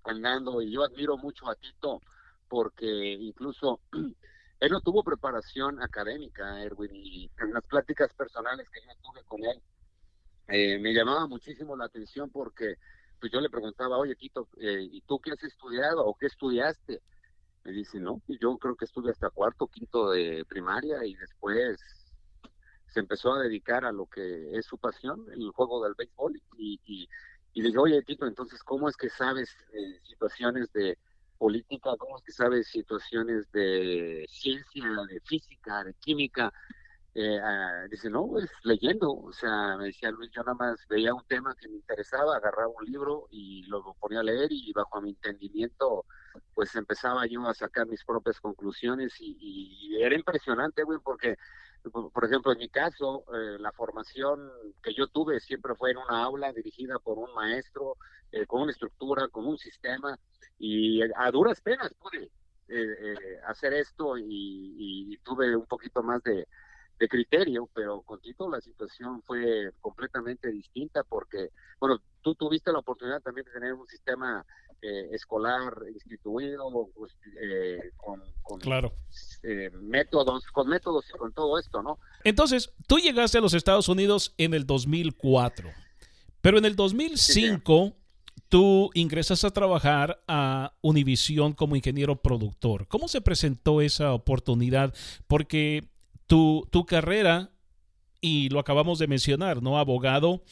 andando 0.05 0.61
y 0.61 0.71
yo 0.71 0.83
admiro 0.83 1.17
mucho 1.17 1.49
a 1.49 1.55
Tito 1.55 2.01
porque 2.47 2.85
incluso 2.85 3.81
él 4.59 4.71
no 4.71 4.79
tuvo 4.79 5.03
preparación 5.03 5.81
académica, 5.83 6.63
Erwin, 6.63 6.95
y 6.95 7.29
en 7.37 7.51
las 7.51 7.63
pláticas 7.65 8.13
personales 8.13 8.69
que 8.69 8.79
yo 8.81 8.93
tuve 9.01 9.23
con 9.25 9.43
él, 9.43 9.61
eh, 10.47 10.79
me 10.79 10.93
llamaba 10.93 11.27
muchísimo 11.27 11.75
la 11.75 11.85
atención 11.85 12.29
porque 12.29 12.75
pues 13.19 13.31
yo 13.31 13.41
le 13.41 13.49
preguntaba, 13.49 13.97
oye 13.97 14.15
Tito, 14.15 14.47
eh, 14.57 14.87
¿y 14.89 15.01
tú 15.01 15.19
qué 15.19 15.31
has 15.31 15.43
estudiado 15.43 16.05
o 16.05 16.15
qué 16.15 16.27
estudiaste? 16.27 17.01
Me 17.63 17.71
dice, 17.71 17.99
no, 17.99 18.21
yo 18.27 18.57
creo 18.57 18.75
que 18.75 18.85
estuve 18.85 19.11
hasta 19.11 19.29
cuarto, 19.29 19.67
quinto 19.67 20.11
de 20.11 20.43
primaria 20.45 21.05
y 21.05 21.15
después 21.15 21.79
se 22.87 22.99
empezó 22.99 23.33
a 23.33 23.41
dedicar 23.41 23.85
a 23.85 23.91
lo 23.91 24.05
que 24.05 24.57
es 24.57 24.65
su 24.65 24.77
pasión, 24.77 25.25
el 25.31 25.49
juego 25.51 25.83
del 25.83 25.95
béisbol. 25.95 26.41
Y, 26.57 26.79
y, 26.85 27.09
y 27.53 27.61
dije, 27.61 27.77
oye, 27.77 28.01
Tito, 28.03 28.27
entonces, 28.27 28.61
¿cómo 28.63 28.89
es 28.89 28.97
que 28.97 29.09
sabes 29.09 29.49
eh, 29.73 29.99
situaciones 30.03 30.71
de 30.73 30.97
política? 31.37 31.91
¿Cómo 31.97 32.17
es 32.17 32.23
que 32.23 32.31
sabes 32.31 32.67
situaciones 32.67 33.51
de 33.51 34.25
ciencia, 34.29 34.85
de 35.07 35.19
física, 35.21 35.83
de 35.83 35.93
química? 35.95 36.53
Eh, 37.15 37.39
dice, 37.89 38.09
no, 38.09 38.27
pues 38.27 38.49
leyendo. 38.63 39.11
O 39.11 39.31
sea, 39.31 39.77
me 39.77 39.85
decía 39.85 40.11
Luis, 40.11 40.31
yo 40.31 40.41
nada 40.43 40.55
más 40.55 40.87
veía 40.87 41.13
un 41.13 41.25
tema 41.27 41.55
que 41.55 41.67
me 41.67 41.75
interesaba, 41.75 42.37
agarraba 42.37 42.69
un 42.69 42.85
libro 42.85 43.27
y 43.29 43.63
lo 43.67 43.93
ponía 43.99 44.21
a 44.21 44.23
leer 44.23 44.51
y 44.51 44.71
bajo 44.73 45.01
mi 45.01 45.11
entendimiento, 45.11 46.05
pues 46.53 46.75
empezaba 46.75 47.25
yo 47.27 47.47
a 47.47 47.53
sacar 47.53 47.87
mis 47.87 48.03
propias 48.03 48.39
conclusiones 48.39 49.13
y, 49.19 49.95
era 50.01 50.15
impresionante, 50.15 50.83
güey, 50.83 50.99
porque 51.03 51.37
por 51.91 52.25
ejemplo, 52.25 52.53
en 52.53 52.59
mi 52.59 52.69
caso, 52.69 53.25
eh, 53.33 53.57
la 53.59 53.71
formación 53.73 54.49
que 54.81 54.93
yo 54.93 55.07
tuve 55.07 55.41
siempre 55.41 55.75
fue 55.75 55.91
en 55.91 55.97
una 55.97 56.23
aula 56.23 56.53
dirigida 56.53 56.97
por 56.99 57.17
un 57.17 57.33
maestro, 57.35 57.97
eh, 58.31 58.45
con 58.45 58.61
una 58.61 58.71
estructura, 58.71 59.27
con 59.27 59.45
un 59.45 59.57
sistema, 59.57 60.17
y 60.57 61.01
a 61.01 61.29
duras 61.31 61.59
penas 61.59 61.93
pude 61.95 62.31
eh, 62.69 63.39
hacer 63.47 63.73
esto 63.73 64.17
y, 64.17 65.17
tuve 65.23 65.55
un 65.55 65.65
poquito 65.65 66.03
más 66.03 66.23
de, 66.23 66.47
de 66.99 67.07
criterio, 67.07 67.69
pero 67.73 68.01
con 68.01 68.19
Tito 68.21 68.49
la 68.49 68.61
situación 68.61 69.21
fue 69.23 69.71
completamente 69.81 70.49
distinta 70.51 71.03
porque, 71.03 71.49
bueno, 71.79 72.01
tú 72.21 72.35
tuviste 72.35 72.71
la 72.71 72.79
oportunidad 72.79 73.21
también 73.21 73.45
de 73.45 73.51
tener 73.51 73.73
un 73.73 73.87
sistema 73.87 74.45
eh, 74.81 75.09
escolar 75.13 75.73
instituido 75.93 76.69
pues, 76.95 77.13
eh, 77.41 77.91
con, 77.95 78.21
claro. 78.59 78.93
Eh, 79.41 79.69
métodos, 79.81 80.45
con 80.47 80.67
métodos 80.67 81.05
y 81.13 81.17
con 81.17 81.31
todo 81.33 81.57
esto, 81.57 81.81
¿no? 81.81 81.99
Entonces, 82.23 82.71
tú 82.85 82.97
llegaste 82.97 83.37
a 83.37 83.41
los 83.41 83.53
Estados 83.53 83.87
Unidos 83.87 84.33
en 84.37 84.53
el 84.53 84.65
2004, 84.65 85.69
pero 86.41 86.57
en 86.57 86.65
el 86.65 86.75
2005 86.75 87.93
tú 88.49 88.91
ingresas 88.93 89.43
a 89.45 89.51
trabajar 89.51 90.21
a 90.27 90.73
Univision 90.81 91.53
como 91.53 91.75
ingeniero 91.75 92.21
productor. 92.21 92.85
¿Cómo 92.87 93.07
se 93.07 93.21
presentó 93.21 93.81
esa 93.81 94.13
oportunidad? 94.13 94.93
Porque 95.27 95.92
tu, 96.71 96.85
carrera, 96.87 97.51
y 98.19 98.49
lo 98.49 98.59
acabamos 98.59 98.97
de 98.97 99.07
mencionar, 99.07 99.61
¿no? 99.61 99.77
Abogado 99.77 100.43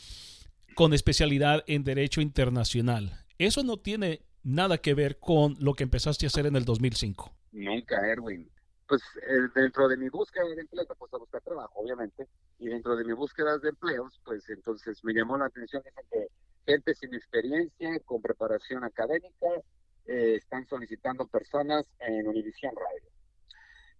con 0.76 0.94
especialidad 0.94 1.64
en 1.66 1.84
Derecho 1.84 2.22
Internacional. 2.22 3.12
Eso 3.40 3.64
no 3.64 3.78
tiene 3.78 4.22
nada 4.44 4.78
que 4.78 4.94
ver 4.94 5.18
con 5.20 5.56
lo 5.60 5.74
que 5.74 5.84
empezaste 5.84 6.26
a 6.26 6.28
hacer 6.28 6.46
en 6.46 6.56
el 6.56 6.66
2005. 6.66 7.34
Nunca, 7.54 8.08
Erwin. 8.08 8.48
Pues 8.88 9.02
eh, 9.28 9.48
dentro 9.56 9.88
de 9.88 9.98
mi 9.98 10.10
búsqueda 10.10 10.44
de 10.56 10.62
empleo, 10.62 10.86
pues 11.00 11.14
a 11.14 11.18
buscar 11.18 11.42
trabajo, 11.42 11.72
obviamente, 11.76 12.28
y 12.60 12.68
dentro 12.68 12.96
de 12.96 13.04
mi 13.04 13.14
búsqueda 13.14 13.58
de 13.58 13.70
empleos, 13.70 14.20
pues 14.24 14.48
entonces 14.50 15.04
me 15.04 15.14
llamó 15.14 15.38
la 15.38 15.46
atención 15.46 15.82
que 16.12 16.28
gente 16.68 16.94
sin 16.94 17.14
experiencia, 17.16 18.00
con 18.06 18.22
preparación 18.22 18.84
académica, 18.84 19.48
eh, 20.06 20.36
están 20.36 20.68
solicitando 20.68 21.26
personas 21.26 21.86
en 22.00 22.28
Univision 22.28 22.76
Radio. 22.76 23.11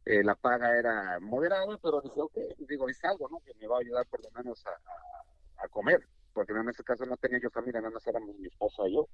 Eh, 0.05 0.24
la 0.24 0.36
paga 0.36 0.77
era 0.77 1.20
moderada, 1.20 1.77
pero 1.81 2.01
dije, 2.01 2.20
ok, 2.20 2.38
digo, 2.67 2.89
es 2.89 3.03
algo, 3.05 3.29
¿no? 3.29 3.39
Que 3.39 3.53
me 3.55 3.67
va 3.67 3.77
a 3.77 3.81
ayudar 3.81 4.05
por 4.08 4.24
lo 4.24 4.31
menos 4.31 4.65
a, 4.65 5.63
a 5.63 5.67
comer 5.67 6.08
porque 6.34 6.53
en 6.53 6.70
ese 6.70 6.84
caso 6.84 7.05
no 7.05 7.17
tenía 7.17 7.39
yo 7.39 7.50
familia, 7.50 7.81
nada 7.81 7.93
más 7.93 8.08
éramos 8.08 8.36
mi 8.38 8.48
esposa 8.48 8.88
y 8.88 8.93
yo. 8.96 9.08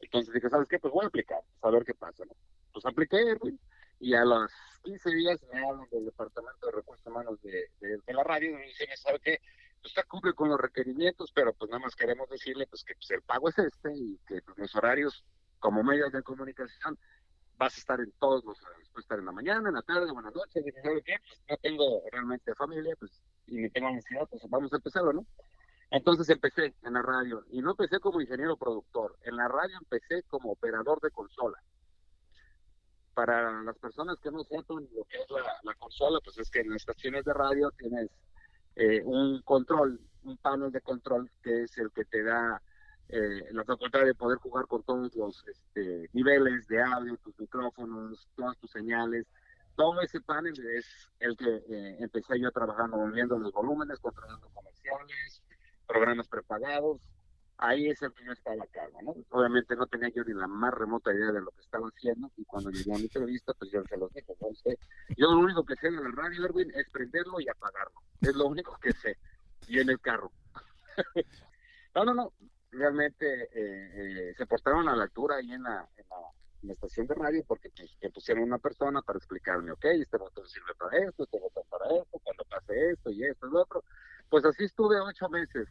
Entonces 0.00 0.34
dije, 0.34 0.50
¿sabes 0.50 0.68
qué? 0.68 0.78
Pues 0.78 0.92
voy 0.92 1.04
a 1.04 1.08
aplicar, 1.08 1.40
a 1.62 1.70
ver 1.70 1.84
qué 1.84 1.94
pasa, 1.94 2.24
¿no? 2.24 2.32
Pues 2.72 2.84
apliqué, 2.84 3.38
y 3.98 4.14
a 4.14 4.24
los 4.24 4.50
15 4.82 5.10
días 5.10 5.40
me 5.52 5.66
hablan 5.66 5.88
del 5.90 6.04
Departamento 6.04 6.66
de 6.66 6.72
Recursos 6.72 7.06
Humanos 7.06 7.40
de, 7.42 7.70
de, 7.80 8.12
la 8.12 8.22
radio 8.22 8.50
y 8.50 8.54
me 8.54 8.66
dicen, 8.66 8.88
¿sabe 8.96 9.18
qué? 9.20 9.40
Usted 9.82 10.02
cumple 10.06 10.34
con 10.34 10.50
los 10.50 10.60
requerimientos, 10.60 11.32
pero 11.32 11.54
pues 11.54 11.70
nada 11.70 11.82
más 11.82 11.96
queremos 11.96 12.28
decirle 12.28 12.66
pues 12.66 12.84
que 12.84 12.94
pues, 12.94 13.10
el 13.10 13.22
pago 13.22 13.48
es 13.48 13.58
este 13.58 13.92
y 13.94 14.18
que 14.26 14.42
pues, 14.42 14.58
los 14.58 14.74
horarios 14.74 15.24
como 15.58 15.82
medios 15.82 16.12
de 16.12 16.22
comunicación 16.22 16.98
vas 17.56 17.74
a 17.74 17.80
estar 17.80 18.00
en 18.00 18.12
todos 18.12 18.44
los 18.44 18.60
horarios. 18.62 18.88
Puedes 18.90 19.04
estar 19.04 19.18
en 19.18 19.26
la 19.26 19.32
mañana, 19.32 19.68
en 19.68 19.74
la 19.74 19.82
tarde, 19.82 20.10
buenas 20.12 20.34
noches. 20.34 20.56
Y 20.56 20.66
dije, 20.66 20.82
¿sabe 20.82 21.02
qué? 21.02 21.16
Pues 21.26 21.42
no 21.48 21.56
tengo 21.58 22.02
realmente 22.10 22.54
familia, 22.54 22.94
pues, 22.98 23.22
y 23.46 23.68
tengo 23.70 23.90
necesidad, 23.90 24.26
pues 24.28 24.42
vamos 24.48 24.72
a 24.72 24.76
empezarlo, 24.76 25.12
¿no? 25.12 25.26
Entonces 25.90 26.28
empecé 26.30 26.74
en 26.82 26.94
la 26.94 27.02
radio 27.02 27.44
y 27.50 27.60
no 27.60 27.70
empecé 27.70 28.00
como 28.00 28.20
ingeniero 28.20 28.56
productor. 28.56 29.16
En 29.22 29.36
la 29.36 29.48
radio 29.48 29.76
empecé 29.78 30.22
como 30.24 30.52
operador 30.52 31.00
de 31.00 31.10
consola. 31.10 31.58
Para 33.14 33.62
las 33.62 33.78
personas 33.78 34.18
que 34.20 34.30
no 34.30 34.42
sepan 34.42 34.88
lo 34.94 35.04
que 35.04 35.16
es 35.16 35.26
la, 35.62 35.74
consola, 35.74 36.18
pues 36.22 36.38
es 36.38 36.50
que 36.50 36.60
en 36.60 36.70
las 36.70 36.82
estaciones 36.82 37.24
de 37.24 37.32
radio 37.32 37.70
tienes 37.78 38.10
eh, 38.74 39.00
un 39.04 39.40
control, 39.42 40.00
un 40.24 40.36
panel 40.38 40.72
de 40.72 40.80
control 40.80 41.30
que 41.42 41.62
es 41.62 41.78
el 41.78 41.90
que 41.92 42.04
te 42.04 42.22
da 42.22 42.60
eh, 43.08 43.48
la 43.52 43.64
facultad 43.64 44.04
de 44.04 44.14
poder 44.14 44.38
jugar 44.38 44.66
con 44.66 44.82
todos 44.82 45.14
los 45.14 45.44
este, 45.46 46.08
niveles 46.12 46.66
de 46.68 46.82
audio, 46.82 47.16
tus 47.18 47.38
micrófonos, 47.38 48.28
todas 48.34 48.56
tus 48.58 48.70
señales. 48.70 49.26
Todo 49.76 50.00
ese 50.00 50.20
panel 50.20 50.54
es 50.74 50.86
el 51.20 51.36
que 51.36 51.62
eh, 51.68 51.96
empecé 52.00 52.40
yo 52.40 52.50
trabajando, 52.50 52.96
moviendo 52.96 53.38
los 53.38 53.52
volúmenes, 53.52 54.00
controlando 54.00 54.48
comerciales, 54.54 55.42
programas 55.86 56.28
prepagados, 56.28 57.00
ahí 57.58 57.88
es 57.88 58.02
el 58.02 58.12
que 58.12 58.24
yo 58.24 58.32
estaba 58.32 58.62
a 58.62 58.66
cargo, 58.66 59.00
¿no? 59.02 59.14
Obviamente 59.30 59.76
no 59.76 59.86
tenía 59.86 60.08
yo 60.08 60.24
ni 60.24 60.34
la 60.34 60.46
más 60.46 60.74
remota 60.74 61.12
idea 61.12 61.32
de 61.32 61.40
lo 61.40 61.50
que 61.50 61.62
estaba 61.62 61.88
haciendo 61.88 62.30
y 62.36 62.44
cuando 62.44 62.70
llegué 62.70 62.92
a 62.92 62.96
mi 62.96 63.04
entrevista, 63.04 63.54
pues 63.54 63.70
yo 63.70 63.82
se 63.84 63.96
los 63.96 64.12
dije, 64.12 64.34
no 64.40 64.54
sé, 64.54 64.78
yo 65.16 65.30
lo 65.30 65.38
único 65.38 65.64
que 65.64 65.76
sé 65.76 65.88
en 65.88 65.94
el 65.94 66.12
radio, 66.12 66.44
Erwin, 66.44 66.70
es 66.74 66.88
prenderlo 66.90 67.40
y 67.40 67.48
apagarlo, 67.48 68.00
es 68.20 68.34
lo 68.34 68.46
único 68.46 68.76
que 68.80 68.92
sé, 68.92 69.18
y 69.68 69.80
en 69.80 69.90
el 69.90 70.00
carro. 70.00 70.30
no, 71.94 72.04
no, 72.04 72.14
no, 72.14 72.32
realmente 72.76 73.44
eh, 73.44 74.28
eh, 74.30 74.34
se 74.36 74.46
portaron 74.46 74.88
a 74.88 74.96
la 74.96 75.04
altura 75.04 75.36
ahí 75.36 75.52
en 75.52 75.62
la, 75.62 75.88
en 75.96 76.04
la, 76.08 76.72
estación 76.72 77.06
de 77.06 77.14
radio 77.14 77.44
porque 77.46 77.70
pues, 77.70 77.96
que 78.00 78.10
pusieron 78.10 78.42
una 78.42 78.58
persona 78.58 79.00
para 79.00 79.18
explicarme, 79.18 79.70
ok, 79.70 79.84
este 79.84 80.16
botón 80.16 80.46
sirve 80.48 80.74
para 80.76 80.98
esto, 80.98 81.22
este 81.22 81.38
botón 81.38 81.62
para 81.70 81.86
esto, 81.94 82.18
cuando 82.24 82.44
pase 82.44 82.90
esto 82.90 83.10
y 83.10 83.24
esto 83.24 83.46
y 83.46 83.50
lo 83.50 83.62
otro, 83.62 83.84
pues 84.28 84.44
así 84.44 84.64
estuve 84.64 85.00
ocho 85.00 85.28
meses 85.28 85.68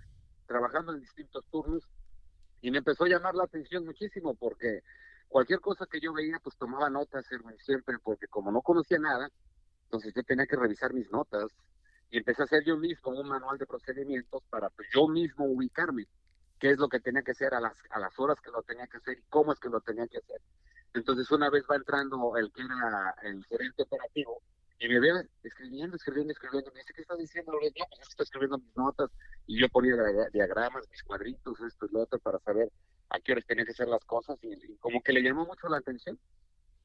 trabajando 0.48 0.94
en 0.94 1.02
distintos 1.02 1.44
turnos 1.52 1.84
y 2.62 2.72
me 2.72 2.78
empezó 2.78 3.04
a 3.04 3.10
llamar 3.10 3.36
la 3.36 3.44
atención 3.44 3.86
muchísimo 3.86 4.36
porque 4.36 4.84
cualquier 5.28 5.60
cosa 5.60 5.86
que 5.86 6.00
yo 6.00 6.14
veía 6.14 6.40
pues 6.42 6.56
tomaba 6.56 6.90
notas 6.90 7.26
siempre 7.60 7.98
porque 8.02 8.28
como 8.28 8.52
no 8.52 8.62
conocía 8.62 8.98
nada, 9.00 9.30
entonces 9.84 10.14
yo 10.16 10.24
tenía 10.24 10.46
que 10.46 10.56
revisar 10.56 10.94
mis 10.94 11.12
notas 11.12 11.52
y 12.10 12.20
empecé 12.20 12.42
a 12.42 12.46
hacer 12.46 12.64
yo 12.64 12.78
mismo 12.78 13.12
un 13.12 13.28
manual 13.28 13.58
de 13.58 13.66
procedimientos 13.66 14.44
para 14.50 14.70
pues, 14.70 14.88
yo 14.94 15.10
mismo 15.10 15.46
ubicarme 15.46 16.08
qué 16.60 16.72
es 16.72 16.78
lo 16.78 16.90
que 16.90 17.00
tenía 17.00 17.22
que 17.22 17.32
hacer 17.32 17.54
a 17.54 17.60
las, 17.60 17.78
a 17.90 18.00
las 18.00 18.18
horas 18.20 18.40
que 18.42 18.52
lo 18.52 18.64
tenía 18.64 18.88
que 18.88 18.98
hacer 18.98 19.18
y 19.18 19.24
cómo 19.30 19.54
es 19.54 19.60
que 19.60 19.70
lo 19.70 19.82
tenía 19.82 20.08
que 20.08 20.18
hacer. 20.18 20.42
Entonces 20.94 21.30
una 21.32 21.50
vez 21.50 21.66
va 21.70 21.76
entrando 21.76 22.38
el 22.38 22.52
que 22.52 22.62
era 22.62 23.16
el 23.24 23.46
gerente 23.46 23.84
operativo 23.84 24.42
y 24.80 24.88
me 24.90 25.00
veo 25.00 25.22
escribiendo, 25.44 25.96
escribiendo, 25.96 26.34
escribiendo. 26.34 26.72
Me 26.74 26.80
dice, 26.82 26.94
¿qué 26.94 27.02
estás 27.02 27.18
diciendo? 27.18 27.54
No, 27.54 27.60
pues 27.60 28.10
estoy 28.10 28.24
escribiendo 28.24 28.58
mis 28.58 28.76
notas. 28.76 29.10
Y 29.48 29.60
yo 29.60 29.70
ponía 29.70 29.96
diagramas, 30.34 30.88
mis 30.92 31.04
cuadritos, 31.04 31.60
esto 31.62 31.86
y 31.86 31.94
lo 31.94 32.02
otro, 32.02 32.20
para 32.20 32.40
saber 32.40 32.72
a 33.10 33.20
qué 33.20 33.32
horas 33.32 33.46
tenía 33.46 33.66
que 33.66 33.72
hacer 33.72 33.88
las 33.88 34.04
cosas. 34.04 34.38
Y, 34.42 34.78
como 34.78 35.02
que 35.02 35.14
le 35.14 35.22
llamó 35.22 35.46
mucho 35.46 35.70
la 35.70 35.78
atención. 35.78 36.20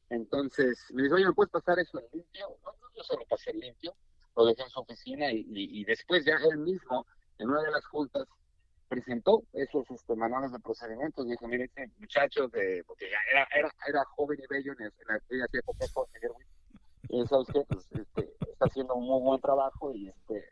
Entonces 0.09 0.87
me 0.91 1.03
dice, 1.03 1.15
oye, 1.15 1.27
¿me 1.27 1.33
puedes 1.33 1.51
pasar 1.51 1.79
eso 1.79 1.99
en 1.99 2.07
limpio? 2.13 2.49
No, 2.65 2.73
no, 2.73 2.89
yo 2.97 3.03
solo 3.03 3.25
pasé 3.29 3.51
en 3.51 3.61
limpio. 3.61 3.95
Lo 4.37 4.47
dejé 4.47 4.63
en 4.63 4.71
su 4.71 4.81
oficina 4.81 5.33
y, 5.33 5.45
y, 5.49 5.85
después 5.85 6.25
ya 6.25 6.37
él 6.37 6.59
mismo, 6.59 7.07
en 7.39 7.51
una 7.51 7.63
de 7.63 7.73
las 7.73 7.85
juntas, 7.87 8.27
presentó 8.91 9.45
esos 9.53 9.89
este, 9.91 10.17
manuales 10.17 10.51
de 10.53 10.59
procedimientos. 10.59 11.27
Dijo, 11.27 11.47
mire, 11.47 11.65
este 11.65 11.89
muchacho, 11.99 12.49
de, 12.49 12.83
porque 12.87 13.09
ya 13.09 13.19
era, 13.31 13.49
era, 13.55 13.73
era 13.87 14.05
joven 14.17 14.39
y 14.43 14.47
bello 14.53 14.73
en, 14.73 14.87
en 14.87 15.11
aquella 15.15 15.47
época, 15.53 15.87
y 17.09 17.27
¿sabes 17.27 17.47
qué? 17.53 17.65
Pues 17.69 17.89
este, 17.93 18.35
está 18.41 18.67
haciendo 18.67 18.95
un 18.95 19.07
muy 19.07 19.21
buen 19.23 19.41
trabajo 19.41 19.93
y 19.95 20.09
este, 20.09 20.45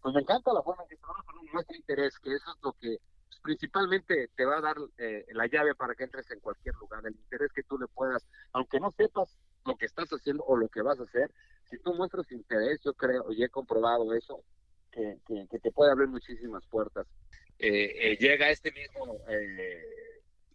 pues 0.00 0.14
me 0.14 0.20
encanta 0.20 0.52
la 0.52 0.62
forma 0.62 0.82
en 0.82 0.88
que 0.88 0.96
trabaja, 0.96 1.24
¿no? 1.34 1.42
muestra 1.52 1.76
interés, 1.76 2.18
que 2.18 2.34
eso 2.34 2.50
es 2.50 2.62
lo 2.62 2.72
que 2.72 2.98
pues, 3.28 3.40
principalmente 3.42 4.28
te 4.36 4.44
va 4.44 4.58
a 4.58 4.60
dar 4.60 4.76
eh, 4.98 5.24
la 5.32 5.46
llave 5.46 5.74
para 5.74 5.94
que 5.94 6.04
entres 6.04 6.30
en 6.30 6.40
cualquier 6.40 6.74
lugar, 6.76 7.04
el 7.04 7.14
interés 7.14 7.52
que 7.52 7.62
tú 7.64 7.78
le 7.78 7.86
puedas, 7.88 8.24
aunque 8.52 8.78
no 8.78 8.92
sepas 8.92 9.36
lo 9.64 9.76
que 9.76 9.86
estás 9.86 10.08
haciendo 10.10 10.44
o 10.44 10.56
lo 10.56 10.68
que 10.68 10.82
vas 10.82 11.00
a 11.00 11.04
hacer, 11.04 11.32
si 11.70 11.78
tú 11.78 11.94
muestras 11.94 12.30
interés, 12.30 12.80
yo 12.84 12.92
creo, 12.94 13.32
y 13.32 13.42
he 13.42 13.48
comprobado 13.48 14.12
eso, 14.14 14.44
que, 14.92 15.18
que, 15.26 15.58
te 15.58 15.72
puede 15.72 15.90
abrir 15.90 16.08
muchísimas 16.08 16.64
puertas. 16.66 17.06
Eh, 17.58 18.12
eh, 18.12 18.16
llega 18.18 18.50
este 18.50 18.72
mismo 18.72 19.20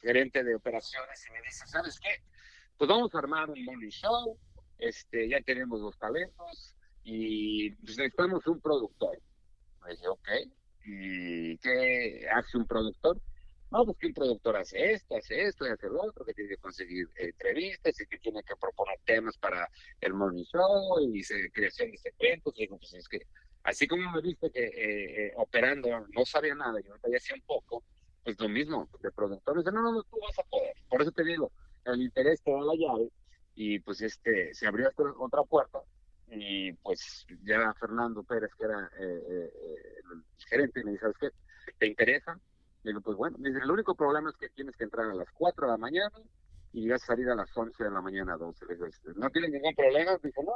gerente 0.01 0.43
de 0.43 0.55
operaciones 0.55 1.25
y 1.27 1.31
me 1.31 1.41
dice, 1.41 1.65
¿sabes 1.67 1.99
qué? 1.99 2.23
Pues 2.77 2.89
vamos 2.89 3.13
a 3.13 3.19
armar 3.19 3.49
un 3.49 3.63
morning 3.65 3.89
show, 3.89 4.37
este, 4.77 5.27
ya 5.27 5.41
tenemos 5.41 5.81
los 5.81 5.97
talentos 5.97 6.75
y 7.03 7.71
pues, 7.71 7.97
necesitamos 7.97 8.45
un 8.47 8.61
productor. 8.61 9.19
Me 9.83 9.91
dije, 9.91 10.07
ok, 10.07 10.29
¿y 10.85 11.57
qué 11.57 12.27
hace 12.33 12.57
un 12.57 12.65
productor? 12.65 13.21
No, 13.71 13.85
pues 13.85 13.97
que 13.97 14.07
un 14.07 14.13
productor 14.13 14.57
hace 14.57 14.93
esto, 14.93 15.15
hace 15.15 15.43
esto 15.43 15.67
y 15.67 15.69
hace 15.69 15.87
lo 15.87 16.01
otro, 16.01 16.25
que 16.25 16.33
tiene 16.33 16.49
que 16.49 16.57
conseguir 16.57 17.07
entrevistas 17.17 17.99
y 18.01 18.05
que 18.07 18.17
tiene 18.17 18.41
que 18.43 18.55
proponer 18.55 18.97
temas 19.05 19.37
para 19.37 19.69
el 20.01 20.13
morning 20.13 20.43
show 20.45 20.99
y 21.13 21.21
se, 21.21 21.51
creación 21.51 21.91
de 21.91 21.97
segmentos. 21.97 22.53
Y 22.57 22.61
digo, 22.61 22.79
pues 22.79 22.93
es 22.95 23.07
que 23.07 23.19
así 23.63 23.87
como 23.87 24.11
me 24.11 24.21
viste 24.21 24.51
que 24.51 24.63
eh, 24.63 25.27
eh, 25.27 25.33
operando 25.37 25.87
no 25.89 26.25
sabía 26.25 26.55
nada 26.55 26.79
y 26.79 26.87
ahorita 26.87 27.09
ya 27.09 27.17
hacía 27.17 27.35
un 27.35 27.41
poco, 27.41 27.83
pues 28.23 28.39
lo 28.39 28.49
mismo 28.49 28.89
de 29.01 29.11
productores. 29.11 29.65
No, 29.65 29.71
no, 29.71 29.91
no, 29.91 30.03
tú 30.03 30.17
vas 30.21 30.39
a 30.39 30.43
poder. 30.43 30.73
Por 30.89 31.01
eso 31.01 31.11
te 31.11 31.23
digo, 31.23 31.51
el 31.85 32.01
interés 32.01 32.41
te 32.41 32.51
da 32.51 32.61
la 32.61 32.73
llave 32.75 33.09
y 33.55 33.79
pues 33.79 34.01
este 34.01 34.53
se 34.53 34.67
abrió 34.67 34.89
otra 35.17 35.43
puerta 35.43 35.79
y 36.31 36.73
pues 36.73 37.25
ya 37.43 37.73
Fernando 37.79 38.23
Pérez, 38.23 38.51
que 38.57 38.65
era 38.65 38.89
eh, 38.99 39.51
el 40.11 40.23
gerente, 40.37 40.83
me 40.83 40.91
dice, 40.91 41.01
¿sabes 41.01 41.17
qué? 41.19 41.29
¿Te 41.77 41.87
interesa? 41.87 42.39
Digo, 42.83 43.01
pues 43.01 43.17
bueno, 43.17 43.37
dice, 43.39 43.59
el 43.61 43.71
único 43.71 43.95
problema 43.95 44.29
es 44.29 44.37
que 44.37 44.49
tienes 44.49 44.75
que 44.75 44.85
entrar 44.85 45.09
a 45.09 45.13
las 45.13 45.27
4 45.33 45.65
de 45.65 45.71
la 45.71 45.77
mañana 45.77 46.15
y 46.71 46.87
vas 46.87 47.03
a 47.03 47.07
salir 47.07 47.29
a 47.29 47.35
las 47.35 47.55
11 47.55 47.83
de 47.83 47.91
la 47.91 48.01
mañana 48.01 48.33
a 48.33 48.37
12. 48.37 48.65
Le 48.65 48.73
digo, 48.75 48.85
este, 48.85 49.11
no 49.15 49.29
tiene 49.29 49.49
ningún 49.49 49.75
problema. 49.75 50.17
Dice, 50.23 50.43
no, 50.43 50.53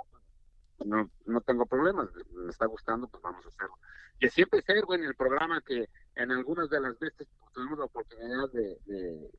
no, 0.85 1.09
no 1.25 1.41
tengo 1.41 1.65
problemas, 1.65 2.09
me 2.31 2.49
está 2.49 2.65
gustando, 2.65 3.07
pues 3.07 3.21
vamos 3.23 3.45
a 3.45 3.49
hacerlo. 3.49 3.75
Y 4.19 4.27
así 4.27 4.41
empecé, 4.41 4.73
el 4.73 5.15
programa 5.15 5.61
que 5.61 5.89
en 6.15 6.31
algunas 6.31 6.69
de 6.69 6.79
las 6.79 6.97
veces 6.99 7.27
tuvimos 7.53 7.79
la 7.79 7.85
oportunidad 7.85 8.49
de, 8.51 9.29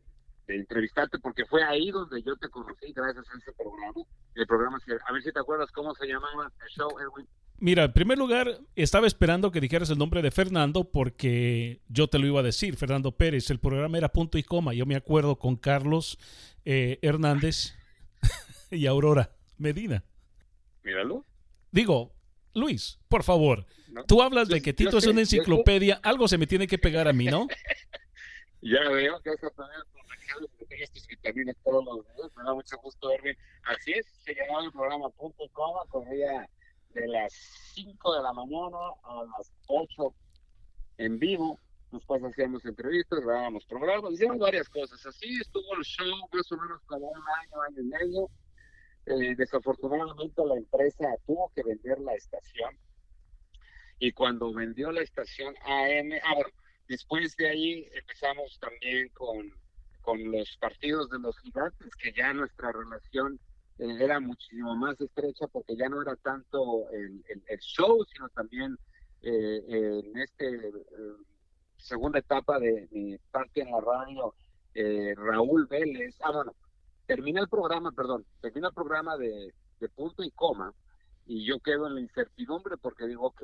entrevistarte, 0.47 1.19
porque 1.19 1.47
fue 1.47 1.63
ahí 1.63 1.91
donde 1.91 2.23
yo 2.23 2.37
te 2.37 2.51
conocí, 2.51 2.93
gracias 2.93 3.25
a 3.29 3.39
ese 3.39 3.53
programa. 3.53 4.07
El 4.35 4.47
programa, 4.47 4.79
a 5.07 5.13
ver 5.13 5.23
si 5.23 5.33
te 5.33 5.41
acuerdas 5.41 5.73
cómo 5.73 5.95
se 5.95 6.07
llamaba 6.07 6.53
el 6.61 6.69
show, 6.69 6.91
Edwin. 7.01 7.27
Mira, 7.59 7.85
en 7.85 7.93
primer 7.95 8.19
lugar, 8.19 8.61
estaba 8.77 9.07
esperando 9.07 9.51
que 9.51 9.61
dijeras 9.61 9.89
el 9.89 9.97
nombre 9.97 10.21
de 10.21 10.31
Fernando 10.31 10.85
porque 10.85 11.81
yo 11.89 12.09
te 12.09 12.19
lo 12.19 12.27
iba 12.27 12.41
a 12.41 12.43
decir, 12.43 12.77
Fernando 12.77 13.13
Pérez. 13.13 13.49
El 13.49 13.61
programa 13.61 13.97
era 13.97 14.11
punto 14.11 14.37
y 14.37 14.43
coma. 14.43 14.75
Yo 14.75 14.85
me 14.85 14.97
acuerdo 14.97 15.37
con 15.37 15.57
Carlos 15.57 16.19
eh, 16.67 16.99
Hernández 17.01 17.75
y 18.71 18.87
Aurora 18.87 19.31
Medina. 19.57 20.05
Míralo. 20.85 21.25
Digo, 21.73 22.13
Luis, 22.55 23.01
por 23.09 23.25
favor, 23.25 23.67
tú 24.07 24.23
hablas 24.23 24.49
de 24.49 24.63
que 24.63 24.73
Tito 24.73 24.99
es 24.99 25.07
una 25.07 25.21
enciclopedia, 25.21 26.01
algo 26.03 26.29
se 26.29 26.39
me 26.39 26.47
tiene 26.47 26.69
que 26.69 26.79
pegar 26.79 27.09
a 27.09 27.13
mí, 27.13 27.25
¿no? 27.25 27.49
ya 28.63 28.89
veo 28.91 29.21
que 29.21 29.31
vas 29.31 29.45
a 29.45 29.51
tener 29.51 30.49
que 30.59 30.67
tengas 30.67 30.91
tus 30.91 31.07
vitaminas 31.07 31.57
todos 31.65 31.85
los 31.85 32.17
días, 32.17 32.31
me 32.37 32.45
da 32.45 32.55
mucho 32.55 32.77
gusto 32.83 33.09
verme. 33.09 33.37
Así 33.65 33.93
es, 33.93 34.07
se 34.25 34.35
llamaba 34.35 34.65
el 34.65 34.73
programa 34.73 35.11
Punto 35.11 35.45
y 35.45 35.49
Coma, 35.51 35.81
corría 35.89 36.49
de 36.95 37.09
las 37.09 37.33
5 37.75 38.15
de 38.15 38.23
la 38.23 38.33
mañana 38.33 38.79
a 39.03 39.25
las 39.37 39.53
8 39.67 40.15
en 40.99 41.19
vivo. 41.19 41.59
Después 41.93 42.23
hacíamos 42.25 42.65
entrevistas, 42.65 43.21
grabábamos 43.21 43.65
programas, 43.67 44.13
hicimos 44.13 44.39
varias 44.39 44.69
cosas. 44.69 45.05
Así 45.07 45.39
estuvo 45.41 45.77
el 45.77 45.85
show 45.85 46.17
más 46.33 46.51
o 46.51 46.57
menos 46.57 46.81
como 46.87 47.09
un 47.09 47.19
año, 47.19 47.63
año 47.69 47.81
y 47.81 47.85
medio. 47.85 48.31
Eh, 49.07 49.35
desafortunadamente 49.37 50.43
la 50.47 50.57
empresa 50.57 51.09
tuvo 51.27 51.53
que 51.55 51.63
vender 51.63 52.01
la 52.01 52.15
estación. 52.15 52.77
Y 53.99 54.13
cuando 54.13 54.53
vendió 54.53 54.91
la 54.93 55.03
estación 55.03 55.55
AM, 55.65 56.13
ah, 56.25 56.35
bueno, 56.35 56.51
después 56.89 57.37
de 57.37 57.49
ahí 57.51 57.89
empezamos 57.95 58.59
también 58.59 59.09
con, 59.11 59.53
con 60.01 60.33
los 60.33 60.57
partidos 60.57 61.11
de 61.11 61.19
los 61.19 61.39
gigantes, 61.41 61.95
que 61.97 62.13
ya 62.13 62.33
nuestra 62.33 62.73
relación 62.73 63.39
eh, 63.79 63.97
era 64.01 64.21
muchísimo 64.21 64.75
más 64.75 64.99
estrecha 65.01 65.47
porque 65.49 65.77
ya 65.77 65.89
no 65.89 66.01
era 66.01 66.17
tanto 66.17 66.91
el, 66.91 67.23
el, 67.29 67.59
show, 67.59 68.05
sino 68.11 68.29
también 68.31 68.77
eh, 69.21 69.63
en 69.69 70.19
esta 70.19 70.45
segunda 71.77 72.21
etapa 72.21 72.59
de 72.59 72.89
mi 72.91 73.19
parte 73.31 73.61
en 73.61 73.71
la 73.71 73.81
radio, 73.81 74.35
Raúl 75.17 75.67
Vélez, 75.67 76.17
ah, 76.23 76.33
bueno, 76.33 76.55
termina 77.07 77.41
el 77.41 77.49
programa, 77.49 77.93
perdón, 77.93 78.25
termina 78.41 78.69
el 78.69 78.75
programa 78.75 79.17
de, 79.17 79.53
punto 79.95 80.23
y 80.23 80.31
coma 80.31 80.73
y 81.27 81.45
yo 81.45 81.61
quedo 81.61 81.87
en 81.87 81.97
la 81.97 82.01
incertidumbre 82.01 82.79
porque 82.79 83.07
digo, 83.07 83.27
ok, 83.27 83.43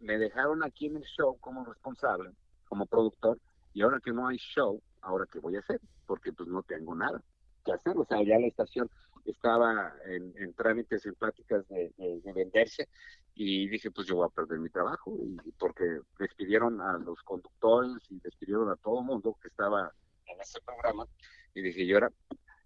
me 0.00 0.18
dejaron 0.18 0.62
aquí 0.62 0.86
en 0.86 0.96
el 0.96 1.04
show 1.04 1.38
como 1.40 1.64
responsable, 1.64 2.32
como 2.68 2.84
productor, 2.84 3.38
y 3.72 3.80
ahora 3.80 3.98
que 4.04 4.12
no 4.12 4.28
hay 4.28 4.36
show, 4.36 4.82
ahora 5.00 5.26
qué 5.30 5.38
voy 5.38 5.56
a 5.56 5.60
hacer, 5.60 5.80
porque 6.06 6.32
pues 6.32 6.48
no 6.48 6.62
tengo 6.62 6.94
nada 6.94 7.22
que 7.64 7.72
hacer, 7.72 7.96
o 7.96 8.04
sea, 8.04 8.22
ya 8.22 8.38
la 8.38 8.46
estación 8.46 8.90
estaba 9.24 9.94
en, 10.04 10.52
trámites, 10.54 11.06
en 11.06 11.14
pláticas 11.14 11.66
de, 11.68 11.92
venderse 12.34 12.88
y 13.34 13.68
dije, 13.68 13.90
pues 13.90 14.06
yo 14.06 14.16
voy 14.16 14.26
a 14.26 14.34
perder 14.34 14.58
mi 14.58 14.68
trabajo 14.68 15.16
y, 15.22 15.50
porque 15.52 16.00
despidieron 16.18 16.80
a 16.80 16.98
los 16.98 17.22
conductores 17.22 18.02
y 18.10 18.20
despidieron 18.20 18.68
a 18.70 18.76
todo 18.76 19.00
el 19.00 19.06
mundo 19.06 19.36
que 19.40 19.48
estaba 19.48 19.90
en 20.26 20.40
ese 20.40 20.60
programa 20.60 21.06
y 21.54 21.62
dije, 21.62 21.86
yo 21.86 21.96
ahora, 21.96 22.12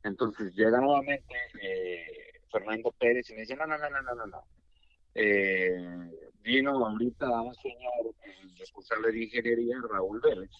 entonces 0.08 0.54
llega 0.54 0.80
nuevamente 0.80 1.34
eh, 1.62 2.32
Fernando 2.50 2.92
Pérez 2.92 3.30
y 3.30 3.34
me 3.34 3.40
dice, 3.40 3.56
no, 3.56 3.66
no, 3.66 3.78
no, 3.78 3.88
no, 3.88 4.02
no, 4.02 4.26
no, 4.26 4.44
eh, 5.14 5.76
vino 6.42 6.86
ahorita 6.86 7.40
un 7.42 7.54
señor, 7.54 8.14
el 8.24 8.56
responsable 8.56 9.12
de 9.12 9.24
ingeniería, 9.24 9.76
Raúl 9.90 10.20
Vélez, 10.20 10.50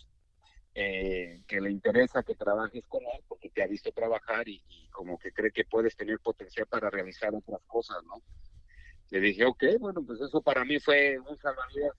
eh, 0.74 1.42
que 1.46 1.60
le 1.60 1.70
interesa 1.70 2.22
que 2.22 2.34
trabajes 2.34 2.84
con 2.86 3.02
él 3.02 3.24
porque 3.26 3.50
te 3.50 3.62
ha 3.62 3.66
visto 3.66 3.90
trabajar 3.92 4.48
y, 4.48 4.62
como 4.90 5.18
que 5.18 5.32
cree 5.32 5.52
que 5.52 5.64
puedes 5.64 5.96
tener 5.96 6.18
potencial 6.18 6.66
para 6.66 6.90
realizar 6.90 7.34
otras 7.34 7.60
cosas, 7.66 8.02
¿no? 8.04 8.22
Le 9.10 9.20
dije, 9.20 9.44
ok, 9.44 9.64
bueno, 9.78 10.02
pues 10.04 10.20
eso 10.20 10.42
para 10.42 10.64
mí 10.64 10.78
fue 10.80 11.18
un 11.18 11.38
salvavidas, 11.38 11.92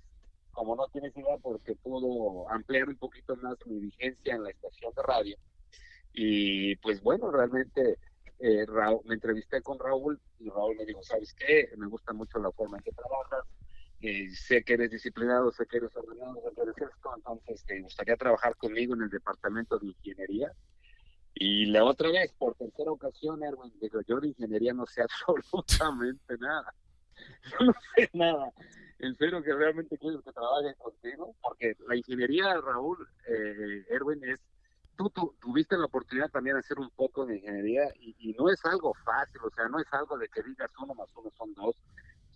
como 0.51 0.75
no 0.75 0.87
tienes 0.89 1.15
idea, 1.15 1.37
porque 1.41 1.75
pudo 1.75 2.49
ampliar 2.49 2.89
un 2.89 2.97
poquito 2.97 3.35
más 3.37 3.57
mi 3.65 3.79
vigencia 3.79 4.35
en 4.35 4.43
la 4.43 4.49
estación 4.49 4.93
de 4.93 5.01
radio. 5.03 5.37
Y 6.13 6.75
pues 6.77 7.01
bueno, 7.01 7.31
realmente 7.31 7.97
eh, 8.39 8.65
me 9.05 9.15
entrevisté 9.15 9.61
con 9.61 9.77
Raúl 9.79 10.19
y 10.39 10.49
Raúl 10.49 10.77
me 10.77 10.85
dijo, 10.85 11.03
¿sabes 11.03 11.33
qué? 11.33 11.69
Me 11.77 11.87
gusta 11.87 12.13
mucho 12.13 12.39
la 12.39 12.51
forma 12.51 12.77
en 12.77 12.83
que 12.83 12.91
trabajas, 12.91 13.45
sé 14.33 14.63
que 14.63 14.73
eres 14.73 14.91
disciplinado, 14.91 15.51
sé 15.51 15.65
que 15.65 15.77
eres 15.77 15.95
ordenado, 15.95 16.41
sé 16.41 16.55
que 16.55 16.61
eres 16.61 16.75
esto, 16.77 17.13
entonces 17.15 17.65
te 17.65 17.81
gustaría 17.81 18.15
trabajar 18.15 18.55
conmigo 18.55 18.95
en 18.95 19.03
el 19.03 19.09
departamento 19.09 19.77
de 19.77 19.87
ingeniería. 19.87 20.51
Y 21.33 21.67
la 21.67 21.83
otra 21.83 22.09
vez, 22.09 22.33
por 22.37 22.55
tercera 22.55 22.91
ocasión, 22.91 23.43
Erwin, 23.43 23.73
digo, 23.79 24.01
yo 24.07 24.19
de 24.19 24.29
ingeniería 24.29 24.73
no 24.73 24.85
sé 24.85 25.01
absolutamente 25.03 26.37
nada. 26.37 26.73
Yo 27.51 27.65
no 27.65 27.73
sé 27.95 28.09
nada. 28.13 28.51
En 28.99 29.15
serio 29.15 29.41
que 29.43 29.53
realmente 29.53 29.97
quiero 29.97 30.21
que 30.21 30.31
trabaje 30.31 30.75
contigo, 30.77 31.35
porque 31.41 31.75
la 31.87 31.95
ingeniería, 31.95 32.59
Raúl, 32.59 33.07
eh, 33.27 33.85
Erwin, 33.89 34.23
es 34.23 34.39
Tú, 34.99 35.09
tú, 35.11 35.33
tuviste 35.39 35.77
la 35.77 35.85
oportunidad 35.85 36.29
también 36.29 36.57
de 36.57 36.59
hacer 36.59 36.77
un 36.77 36.89
poco 36.89 37.25
de 37.25 37.37
ingeniería 37.37 37.83
y, 38.01 38.13
y, 38.19 38.33
no 38.33 38.49
es 38.49 38.59
algo 38.65 38.93
fácil, 39.05 39.39
o 39.45 39.49
sea, 39.49 39.69
no 39.69 39.79
es 39.79 39.87
algo 39.93 40.17
de 40.17 40.27
que 40.27 40.43
digas 40.43 40.69
uno 40.77 40.93
más 40.93 41.07
uno 41.15 41.31
son 41.37 41.53
dos, 41.53 41.77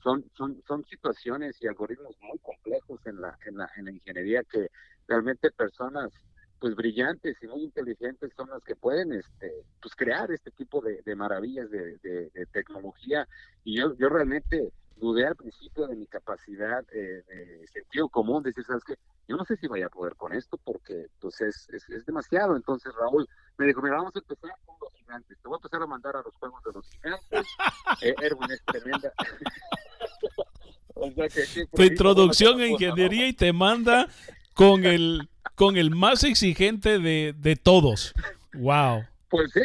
son, 0.02 0.24
son, 0.34 0.64
son 0.66 0.86
situaciones 0.86 1.62
y 1.62 1.68
algoritmos 1.68 2.16
muy 2.22 2.40
complejos 2.40 3.06
en 3.06 3.20
la, 3.20 3.38
en 3.46 3.58
la, 3.58 3.70
en 3.76 3.84
la 3.84 3.92
ingeniería 3.92 4.46
que 4.46 4.70
realmente 5.10 5.52
personas 5.52 6.10
pues 6.58 6.74
brillantes 6.74 7.36
y 7.42 7.48
muy 7.48 7.64
inteligentes 7.64 8.32
son 8.38 8.50
las 8.50 8.64
que 8.64 8.78
pueden 8.78 9.12
este 9.12 9.52
pues 9.82 9.94
crear 9.94 10.32
este 10.32 10.50
tipo 10.52 10.80
de, 10.80 11.02
de 11.02 11.16
maravillas 11.18 11.70
de, 11.70 11.98
de, 11.98 12.46
tecnología. 12.54 13.28
Y 13.66 13.76
yo, 13.80 13.94
yo 13.98 14.08
realmente 14.08 14.72
dudé 15.04 15.28
al 15.28 15.36
principio 15.36 15.86
de 15.86 15.98
mi 15.98 16.08
capacidad 16.08 16.82
eh, 16.94 17.24
de 17.28 17.68
sentido 17.68 18.08
común, 18.08 18.42
de 18.42 18.52
decir, 18.52 18.64
¿sabes 18.64 18.86
qué? 18.86 18.96
Yo 19.28 19.36
no 19.36 19.44
sé 19.44 19.58
si 19.58 19.68
vaya 19.68 19.88
a 19.88 19.90
poder 19.90 20.16
con 20.16 20.32
esto 20.34 20.58
porque 20.64 21.08
pues 21.20 21.42
es, 21.42 21.68
es, 21.70 22.06
demasiado. 22.06 22.56
Entonces 22.56 22.94
Raúl 22.96 23.28
me 23.58 23.66
dijo, 23.68 23.82
mira, 23.82 23.98
vamos 23.98 24.16
a 24.16 24.20
empezar 24.20 24.52
con 24.66 24.78
los 24.82 24.94
gigantes. 24.94 25.38
Te 25.42 25.48
voy 25.48 25.56
a 25.56 25.58
empezar 25.58 25.82
a 25.82 25.88
mandar 25.88 26.16
a 26.16 26.22
los 26.22 26.34
juegos 26.36 26.64
de 26.64 26.72
los 26.72 26.90
gigantes. 26.90 27.46
eh, 28.02 28.16
Erwin 28.22 28.52
es 28.52 28.64
tremenda. 28.66 29.12
tu 31.74 31.84
introducción 31.84 32.62
en 32.62 32.72
ingeniería 32.72 33.28
y 33.28 33.34
te 33.34 33.52
manda 33.52 34.08
con 34.54 34.86
el, 34.86 35.28
con 35.56 35.76
el 35.76 35.92
más 35.92 36.24
exigente 36.24 37.00
de, 37.00 37.36
de 37.38 37.58
todos. 37.58 38.14
Wow. 38.54 39.04
Pues 39.30 39.52
sí. 39.52 39.64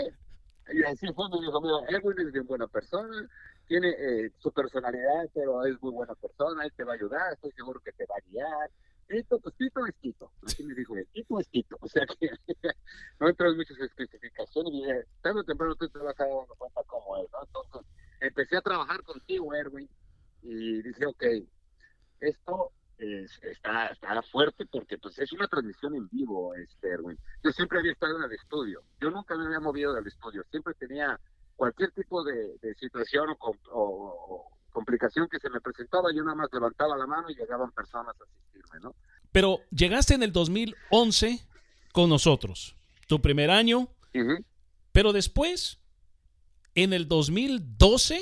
Y 0.72 0.82
así 0.84 1.06
fue, 1.14 1.28
me 1.30 1.40
dijo, 1.40 1.60
mira, 1.60 1.76
Erwin 1.88 2.26
es 2.26 2.32
bien 2.32 2.46
buena 2.46 2.66
persona, 2.66 3.28
tiene 3.68 3.90
eh, 3.90 4.32
su 4.38 4.50
personalidad, 4.50 5.28
pero 5.34 5.64
es 5.64 5.80
muy 5.82 5.92
buena 5.92 6.14
persona, 6.14 6.64
él 6.64 6.72
te 6.74 6.84
va 6.84 6.92
a 6.92 6.96
ayudar, 6.96 7.34
estoy 7.34 7.52
seguro 7.52 7.80
que 7.80 7.92
te 7.92 8.06
va 8.06 8.16
a 8.16 8.30
guiar. 8.30 8.70
Tito, 9.06 9.38
pues 9.38 9.54
Tito 9.56 9.86
es 9.86 9.94
Tito. 9.96 10.32
Así 10.44 10.64
me 10.64 10.74
dijo, 10.74 10.94
Tito 11.12 11.40
es 11.40 11.48
Tito. 11.48 11.76
O 11.80 11.88
sea 11.88 12.04
que 12.06 12.30
no 13.20 13.28
entro 13.28 13.50
en 13.50 13.56
muchas 13.56 13.78
especificaciones 13.78 14.72
y 14.72 14.82
dije, 14.82 15.04
tarde 15.22 15.40
o 15.40 15.44
temprano 15.44 15.74
tú 15.76 15.88
te 15.88 15.98
vas 15.98 16.18
a 16.18 16.24
dar 16.24 16.46
cuenta 16.58 16.82
cómo 16.86 17.16
es, 17.18 17.30
¿no? 17.32 17.38
Entonces, 17.44 17.92
empecé 18.20 18.56
a 18.56 18.62
trabajar 18.62 19.02
contigo, 19.02 19.54
Erwin, 19.54 19.88
y 20.42 20.82
dije, 20.82 21.06
ok, 21.06 21.24
esto 22.20 22.72
está, 22.98 23.86
está 23.88 24.22
fuerte 24.22 24.66
porque 24.66 24.98
pues 24.98 25.18
es 25.18 25.32
una 25.32 25.46
transmisión 25.46 25.94
en 25.94 26.08
vivo, 26.08 26.54
este 26.54 26.88
Erwin. 26.88 27.18
Yo 27.42 27.50
siempre 27.52 27.78
había 27.78 27.92
estado 27.92 28.16
en 28.16 28.24
el 28.24 28.32
estudio, 28.32 28.82
yo 29.00 29.10
nunca 29.10 29.36
me 29.36 29.46
había 29.46 29.60
movido 29.60 29.94
del 29.94 30.06
estudio, 30.06 30.42
siempre 30.50 30.74
tenía 30.74 31.18
cualquier 31.58 31.90
tipo 31.90 32.22
de, 32.22 32.56
situación 32.78 33.36
o, 33.40 34.48
complicación 34.70 35.28
que 35.28 35.40
se 35.40 35.50
me 35.50 35.60
presentaba, 35.60 36.10
yo 36.14 36.22
nada 36.22 36.36
más 36.36 36.48
levantaba 36.52 36.96
la 36.96 37.06
mano 37.06 37.28
y 37.28 37.34
llegaban 37.34 37.72
personas 37.72 38.14
a 38.20 38.24
asistirme, 38.24 38.78
¿no? 38.80 38.94
Pero 39.32 39.58
llegaste 39.70 40.14
en 40.14 40.22
el 40.22 40.32
2011 40.32 41.44
con 41.92 42.08
nosotros, 42.08 42.76
tu 43.08 43.20
primer 43.20 43.50
año, 43.50 43.88
pero 44.92 45.12
después, 45.12 45.80
en 46.76 46.92
el 46.92 47.08
2012, 47.08 48.20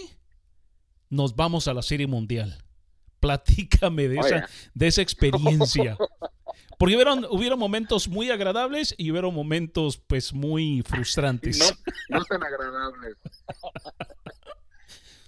nos 1.11 1.37
vamos 1.37 1.69
a 1.69 1.75
la 1.75 1.83
Serie 1.83 2.07
Mundial. 2.07 2.65
Platícame 3.21 4.09
de, 4.09 4.19
esa, 4.19 4.49
de 4.73 4.87
esa 4.87 5.03
experiencia. 5.03 5.99
Porque 6.79 6.95
hubieron, 6.95 7.25
hubieron 7.31 7.59
momentos 7.59 8.09
muy 8.09 8.31
agradables 8.31 8.95
y 8.99 9.11
hubieron 9.11 9.35
momentos 9.35 9.99
pues 10.07 10.33
muy 10.35 10.83
frustrantes. 10.83 11.59
No, 11.59 12.19
no 12.19 12.25
tan 12.25 12.43
agradables. 12.43 13.17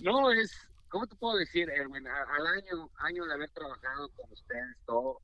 No, 0.00 0.30
es, 0.30 0.52
¿cómo 0.88 1.06
te 1.06 1.16
puedo 1.16 1.36
decir, 1.36 1.68
Erwin? 1.70 2.06
Al 2.06 2.46
año, 2.46 2.90
año 2.98 3.24
de 3.24 3.34
haber 3.34 3.50
trabajado 3.50 4.08
con 4.10 4.30
ustedes, 4.30 4.76
todo, 4.86 5.20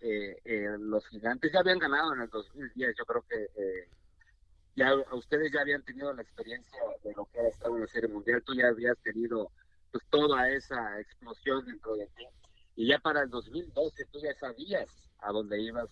eh, 0.00 0.36
eh, 0.44 0.76
los 0.78 1.06
gigantes 1.08 1.50
ya 1.52 1.60
habían 1.60 1.78
ganado 1.78 2.12
en 2.14 2.22
el 2.22 2.28
2010. 2.28 2.94
Yo 2.98 3.04
creo 3.06 3.24
que 3.28 3.44
eh, 3.44 3.88
ya 4.76 4.94
ustedes 5.12 5.50
ya 5.52 5.62
habían 5.62 5.82
tenido 5.82 6.12
la 6.12 6.22
experiencia 6.22 6.78
de 7.02 7.12
lo 7.14 7.24
que 7.26 7.38
era 7.38 7.48
estar 7.48 7.70
en 7.70 7.80
la 7.80 7.86
Serie 7.86 8.08
Mundial. 8.08 8.42
Tú 8.44 8.54
ya 8.54 8.68
habías 8.68 8.98
tenido 8.98 9.50
pues 9.90 10.04
toda 10.10 10.50
esa 10.50 11.00
explosión 11.00 11.64
dentro 11.64 11.96
de 11.96 12.06
ti. 12.08 12.26
Y 12.76 12.88
ya 12.88 12.98
para 12.98 13.22
el 13.22 13.30
2012 13.30 14.04
tú 14.12 14.20
ya 14.20 14.34
sabías 14.34 14.88
a 15.20 15.32
dónde 15.32 15.60
ibas, 15.60 15.88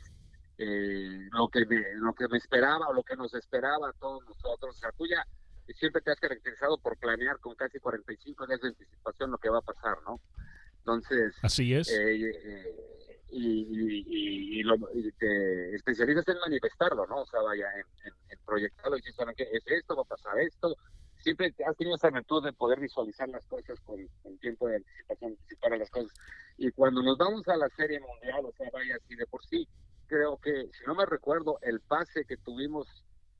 eh, 0.59 1.29
lo, 1.33 1.49
que 1.49 1.67
me, 1.67 1.83
lo 1.97 2.15
que 2.15 2.29
me 2.29 2.39
esperaba 2.39 2.89
o 2.89 2.93
lo 2.93 3.03
que 3.03 3.17
nos 3.17 3.35
esperaba 3.35 3.91
a 3.91 3.93
todos 3.95 4.25
nosotros. 4.25 4.77
O 4.77 4.79
sea, 4.79 4.91
tú 4.93 5.07
ya 5.07 5.25
siempre 5.75 6.01
te 6.03 6.11
has 6.11 6.21
caracterizado 6.21 6.79
por 6.79 6.97
planear 6.99 7.39
con 7.41 7.55
casi 7.55 7.79
45 7.79 8.47
días 8.47 8.61
de 8.61 8.69
anticipación 8.69 9.31
lo 9.31 9.39
que 9.39 9.51
va 9.51 9.59
a 9.59 9.63
pasar, 9.63 9.99
¿no? 10.05 10.21
Entonces... 10.79 11.35
Así 11.43 11.75
es. 11.75 11.89
Eh, 11.91 12.31
eh, 12.31 12.97
y, 13.31 14.61
y, 14.61 15.13
te 15.19 15.75
especializas 15.75 16.27
en 16.29 16.39
manifestarlo, 16.39 17.07
¿no? 17.07 17.23
O 17.23 17.27
sea, 17.27 17.41
vaya, 17.43 17.67
en, 17.75 18.13
en, 18.31 18.39
proyectarlo 18.45 18.97
y 18.97 19.01
decir, 19.01 19.15
¿saben 19.15 19.35
qué? 19.37 19.49
Es 19.53 19.67
esto, 19.67 19.97
va 19.97 20.03
a 20.03 20.05
pasar 20.05 20.39
esto, 20.39 20.77
siempre 21.27 21.53
has 21.67 21.77
tenido 21.77 21.97
esa 21.97 22.11
virtud 22.11 22.45
de 22.45 22.53
poder 22.53 22.79
visualizar 22.79 23.29
las 23.29 23.45
cosas 23.47 23.81
con, 23.81 23.99
tiempo 24.39 24.69
de 24.69 24.77
anticipación, 24.77 25.33
anticipar 25.33 25.77
las 25.77 25.91
cosas. 25.91 26.13
Y 26.57 26.71
cuando 26.71 27.03
nos 27.03 27.19
vamos 27.19 27.49
a 27.49 27.57
la 27.57 27.69
Serie 27.71 27.99
Mundial, 27.99 28.45
o 28.45 28.53
sea, 28.53 28.71
vaya 28.73 28.95
así 28.95 29.17
de 29.17 29.27
por 29.27 29.45
sí, 29.45 29.67
creo 30.07 30.39
que, 30.39 30.71
si 30.73 30.85
no 30.87 30.95
me 30.95 31.05
recuerdo, 31.05 31.59
el 31.63 31.81
pase 31.81 32.25
que 32.27 32.37
tuvimos 32.37 32.87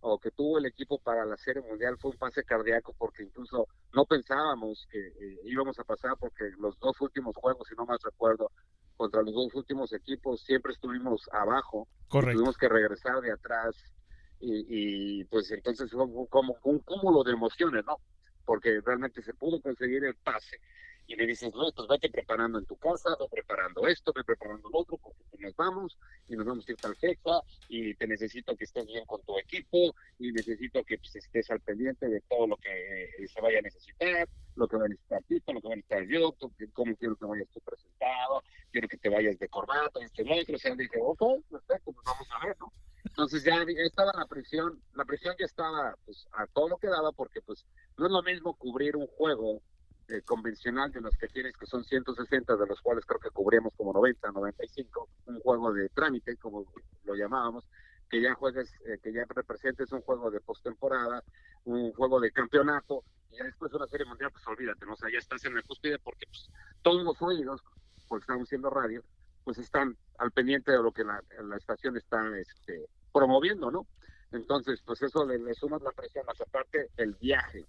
o 0.01 0.19
que 0.19 0.33
tuvo 0.33 0.59
el 0.59 0.67
equipo 0.67 0.99
para 0.99 1.25
la 1.25 1.37
Serie 1.37 1.63
Mundial 1.63 1.97
fue 2.01 2.11
un 2.11 2.19
pase 2.19 2.43
cardíaco 2.43 2.93
porque 2.99 3.23
incluso 3.23 3.69
no 3.95 4.05
pensábamos 4.05 4.89
que 4.91 4.99
eh, 4.99 5.41
íbamos 5.45 5.79
a 5.79 5.85
pasar 5.85 6.17
porque 6.19 6.51
los 6.59 6.77
dos 6.81 7.01
últimos 7.01 7.37
juegos, 7.37 7.69
si 7.69 7.77
no 7.77 7.87
más 7.87 8.03
recuerdo, 8.03 8.51
contra 8.97 9.23
los 9.23 9.33
dos 9.33 9.55
últimos 9.55 9.93
equipos 9.93 10.41
siempre 10.41 10.73
estuvimos 10.73 11.29
abajo. 11.33 11.87
Tuvimos 12.11 12.57
que 12.59 12.69
regresar 12.69 13.21
de 13.21 13.31
atrás 13.31 13.77
y, 14.41 15.25
pues 15.25 15.51
entonces 15.51 15.91
fue 15.91 16.07
como 16.29 16.57
un 16.65 16.79
cúmulo 16.81 17.25
de 17.25 17.33
emociones, 17.33 17.85
¿no? 17.87 17.99
Porque 18.45 18.81
realmente 18.85 19.23
se 19.23 19.35
pudo 19.35 19.61
conseguir 19.61 20.05
el 20.05 20.15
pase 20.17 20.61
y 21.07 21.15
le 21.15 21.27
dices, 21.27 21.55
no, 21.55 21.71
pues 21.73 21.89
vete 21.89 22.11
preparando 22.11 22.59
en 22.59 22.67
tu 22.67 22.77
casa, 22.77 23.11
ve 23.19 23.27
preparando 23.31 23.87
esto, 23.87 24.13
ve 24.15 24.25
preparando 24.25 24.69
lo 24.71 24.79
otro, 24.81 24.99
porque 24.99 25.23
pues 25.31 25.41
nos 25.41 25.57
vamos 25.57 25.99
y 26.29 26.37
nos 26.37 26.47
vamos 26.47 26.69
a 26.69 26.73
ir 26.73 26.79
tal 26.79 26.97
fecha 26.97 27.41
y 27.69 27.95
te 27.95 28.07
necesito 28.07 28.57
que 28.57 28.65
estés 28.65 28.87
bien 28.87 29.05
con 29.07 29.23
tu 29.23 29.39
equipo 29.39 29.95
y 30.19 30.33
necesito 30.33 30.83
que 30.85 30.99
pues, 30.99 31.15
estés 31.17 31.51
al 31.51 31.61
pendiente 31.61 32.09
de 32.09 32.21
todo 32.23 32.47
lo 32.49 32.57
que 32.57 33.05
eh, 33.05 33.29
se 33.29 33.41
vaya 33.41 33.61
a 33.61 33.63
necesitar, 33.63 34.29
lo 34.57 34.67
que 34.67 34.77
va 34.77 34.85
a 34.85 34.89
necesitar 34.89 35.23
Tito, 35.25 35.53
lo 35.53 35.61
que 35.61 35.69
va 35.69 35.75
a 35.75 35.77
necesitar 35.77 36.07
yo, 36.09 36.35
cómo 36.73 36.97
quiero 36.97 37.17
que 37.17 37.25
vayas 37.27 37.49
tú 37.53 37.61
presentado, 37.61 38.43
quiero 38.73 38.89
que 38.89 38.97
te 38.97 39.09
vayas 39.09 39.39
de 39.39 39.49
corbata, 39.49 40.01
este, 40.01 40.23
otro, 40.23 40.57
o 40.57 40.59
sea, 40.59 40.75
dije, 40.75 40.99
ok, 41.01 41.23
perfecto, 41.51 41.93
pues 41.93 42.05
vamos 42.05 42.29
a 42.33 42.47
ver, 42.47 42.57
¿no? 42.59 42.73
Entonces 43.05 43.45
ya 43.45 43.63
estaba 43.79 44.13
la 44.15 44.27
presión, 44.27 44.83
la 44.95 45.05
presión 45.05 45.35
ya 45.39 45.47
estaba 45.47 45.97
pues 46.05 46.27
a 46.33 46.47
todo 46.49 46.69
lo 46.69 46.77
que 46.77 46.89
daba 46.89 47.13
porque 47.13 47.41
pues 47.41 47.65
no 47.97 48.07
es 48.07 48.13
lo 48.13 48.23
mismo 48.23 48.55
cubrir 48.55 48.97
un 48.97 49.07
juego 49.07 49.63
eh, 50.09 50.23
convencional 50.23 50.93
de 50.93 51.01
los 51.01 51.17
que 51.17 51.29
tienes 51.29 51.57
que 51.57 51.67
son 51.67 51.85
160 51.85 52.57
de 52.57 52.67
los 52.67 52.81
cuales 52.81 53.05
creo 53.05 53.19
que 53.19 53.31
cubrimos 53.31 53.73
como 53.77 53.93
90, 53.93 54.31
95, 54.31 55.09
un 55.27 55.41
juego 55.41 55.73
de 55.73 55.89
trámite 55.89 56.37
como 56.37 56.65
lo 57.05 57.15
llamábamos, 57.15 57.69
que 58.09 58.21
ya 58.21 58.35
juegues, 58.35 58.73
eh, 58.87 58.99
que 59.03 59.13
ya 59.13 59.25
representes 59.29 59.91
un 59.93 60.03
juego 60.03 60.31
de 60.31 60.41
postemporada, 60.41 61.25
un 61.65 61.93
juego 61.93 62.21
de 62.21 62.31
campeonato 62.31 63.03
y 63.33 63.39
ya 63.39 63.45
después 63.45 63.71
de 63.71 63.79
una 63.79 63.89
serie 63.89 64.07
mundial 64.07 64.31
pues 64.31 64.47
olvídate, 64.47 64.87
¿no? 64.87 64.93
o 64.93 64.97
sea, 64.97 65.11
ya 65.11 65.19
estás 65.19 65.45
en 65.45 65.57
el 65.57 65.65
cúspide 65.65 65.99
porque 65.99 66.27
pues, 66.27 66.51
todos 66.83 67.03
los 67.03 67.21
oídos, 67.21 67.63
porque 68.09 68.23
estamos 68.23 68.45
haciendo 68.49 68.71
radio, 68.71 69.03
pues 69.45 69.59
están 69.59 69.97
al 70.19 70.31
pendiente 70.31 70.73
de 70.73 70.79
lo 70.79 70.93
que 70.93 71.05
la, 71.05 71.23
la 71.43 71.57
estación 71.57 71.97
está 71.97 72.21
este, 72.39 72.87
promoviendo, 73.13 73.71
¿no? 73.71 73.87
Entonces, 74.33 74.83
pues 74.85 75.03
eso 75.03 75.25
le, 75.25 75.39
le 75.39 75.55
sumas 75.55 75.83
la 75.83 75.93
presión, 75.93 76.27
más 76.27 76.41
aparte 76.41 76.91
el 76.97 77.15
viaje. 77.15 77.65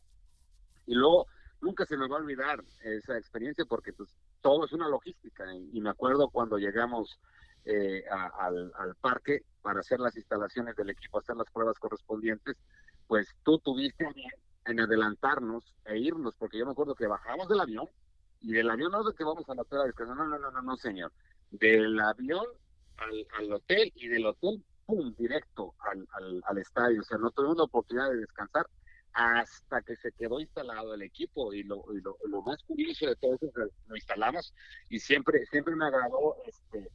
Y 0.86 0.95
luego, 0.95 1.28
nunca 1.62 1.86
se 1.86 1.98
me 1.98 2.08
va 2.08 2.17
a 2.17 2.20
olvidar 2.20 2.63
esa 2.84 3.17
experiencia 3.17 3.65
porque 3.65 3.93
pues 3.93 4.15
todo 4.41 4.65
es 4.65 4.74
una 4.74 4.88
logística. 4.88 5.46
Y, 5.56 5.82
me 5.82 5.89
acuerdo 5.89 6.30
cuando 6.30 6.58
llegamos 6.58 7.20
eh, 7.65 8.04
al, 8.10 8.72
al, 8.76 8.96
parque 8.96 9.43
para 9.62 9.82
hacer 9.82 10.00
las 10.00 10.15
instalaciones 10.15 10.76
del 10.76 10.89
equipo, 10.89 11.20
hacer 11.20 11.36
las 11.36 11.50
pruebas 11.52 11.78
correspondientes, 11.80 12.56
pues 13.08 13.36
tú 13.43 13.60
tuviste 13.60 14.08
en 14.65 14.80
adelantarnos 14.80 15.63
e 15.86 15.98
irnos, 15.98 16.36
porque 16.38 16.58
yo 16.58 16.65
me 16.65 16.72
acuerdo 16.72 16.96
que 16.96 17.08
bajamos 17.08 17.48
del 17.48 17.60
avión 17.60 17.88
y 18.41 18.52
del 18.54 18.70
avión 18.70 18.91
no 18.91 19.02
es 19.02 19.08
de 19.08 19.13
que 19.13 19.24
vamos 19.24 19.50
a 19.50 19.56
la 19.56 19.62
hotel 19.62 19.93
no, 20.00 20.15
no, 20.15 20.26
no, 20.28 20.52
no, 20.52 20.62
no, 20.62 20.78
señor 20.78 21.12
del 21.52 22.00
avión 22.00 22.46
al, 22.98 23.54
hotel 23.54 23.91
y 23.96 24.08
del 24.08 24.26
hotel, 24.26 24.63
¡pum!, 24.86 25.13
directo 25.17 25.76
al, 25.80 26.08
al, 26.46 26.58
estadio. 26.58 27.02
O 27.02 27.04
sea, 27.04 27.17
no 27.17 27.32
tuvimos 27.32 27.58
la 27.58 27.63
oportunidad 27.63 28.10
de 28.10 28.17
descansar 28.17 28.67
hasta 29.13 29.82
que 29.82 29.96
se 29.96 30.12
quedó 30.12 30.39
instalado 30.39 30.93
el 30.93 31.02
equipo 31.02 31.54
y 31.54 31.63
lo, 31.63 31.84
lo, 31.91 32.41
más 32.43 32.62
curioso 32.63 33.08
de 33.08 33.15
todo 33.15 33.36
eso 33.36 33.48
es 33.48 33.72
lo 33.88 33.96
instalamos 33.96 34.54
y 34.89 35.00
siempre 35.00 35.46
siempre 35.48 35.76
me 35.76 35.86
agradó 35.86 36.36
este 36.46 36.89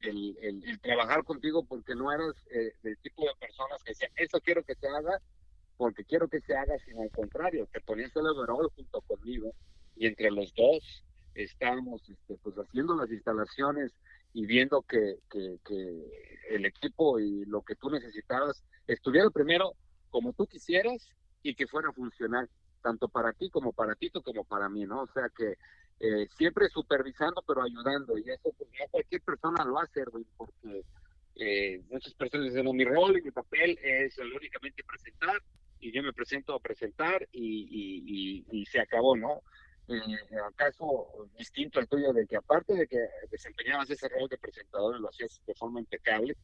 el, 0.00 0.36
el, 0.42 0.80
trabajar 0.80 1.22
contigo 1.22 1.64
porque 1.64 1.94
no 1.94 2.12
eras 2.12 2.34
eh, 2.50 2.72
del 2.82 2.98
tipo 2.98 3.22
de 3.22 3.30
personas 3.38 3.80
que 3.84 3.90
decían 3.92 4.10
eso 4.16 4.40
quiero 4.40 4.64
que 4.64 4.74
se 4.74 4.88
haga 4.88 5.20
porque 5.76 6.04
quiero 6.04 6.28
que 6.28 6.40
se 6.40 6.56
haga 6.56 6.76
sino 6.84 7.02
al 7.02 7.10
contrario 7.10 7.68
te 7.72 7.80
ponías 7.80 8.10
el 8.16 8.26
overall 8.26 8.68
junto 8.74 9.00
conmigo 9.02 9.54
y 9.96 10.06
entre 10.06 10.30
los 10.32 10.52
dos 10.54 11.04
estábamos 11.34 12.02
este, 12.08 12.36
pues 12.42 12.56
haciendo 12.56 12.96
las 12.96 13.10
instalaciones 13.10 13.92
y 14.34 14.46
viendo 14.46 14.82
que, 14.82 15.18
que, 15.30 15.58
el 16.50 16.66
equipo 16.66 17.18
y 17.18 17.44
lo 17.46 17.62
que 17.62 17.76
tú 17.76 17.90
necesitabas 17.90 18.64
estuviera 18.86 19.30
primero 19.30 19.74
como 20.10 20.32
tú 20.32 20.46
quisieras 20.46 21.08
y 21.42 21.54
que 21.54 21.66
fuera 21.66 21.92
funcional, 21.92 22.48
tanto 22.82 23.08
para 23.08 23.32
ti 23.32 23.50
como 23.50 23.72
para 23.72 23.94
Tito 23.94 24.22
como 24.22 24.44
para 24.44 24.68
mí, 24.68 24.84
¿no? 24.84 25.02
O 25.02 25.06
sea 25.08 25.28
que 25.36 25.56
eh, 26.00 26.26
siempre 26.36 26.68
supervisando 26.68 27.42
pero 27.46 27.62
ayudando 27.62 28.18
y 28.18 28.28
eso 28.28 28.52
pues, 28.56 28.68
cualquier 28.90 29.22
persona 29.22 29.64
lo 29.64 29.78
hace, 29.78 30.04
porque 30.36 30.84
eh, 31.36 31.82
muchas 31.90 32.14
personas 32.14 32.48
dicen, 32.48 32.64
no, 32.64 32.72
mi 32.72 32.84
rol 32.84 33.18
y 33.18 33.22
mi 33.22 33.30
papel 33.30 33.78
es 33.82 34.18
únicamente 34.18 34.82
presentar 34.84 35.42
y 35.80 35.92
yo 35.92 36.02
me 36.02 36.12
presento 36.12 36.54
a 36.54 36.60
presentar 36.60 37.28
y, 37.32 38.44
y 38.50 38.66
se 38.66 38.80
acabó, 38.80 39.16
¿no? 39.16 39.42
eh, 39.88 40.36
caso 40.56 41.28
distinto 41.36 41.78
al 41.78 41.88
tuyo, 41.88 42.12
de 42.12 42.26
que 42.26 42.36
aparte 42.36 42.74
de 42.74 42.86
que 42.86 42.98
desempeñabas 43.30 43.90
ese 43.90 44.08
rol 44.08 44.28
de 44.28 44.38
presentador 44.38 44.96
y 44.96 45.00
lo 45.00 45.08
hacías 45.08 45.40
de 45.46 45.54
forma 45.54 45.80
impecable, 45.80 46.36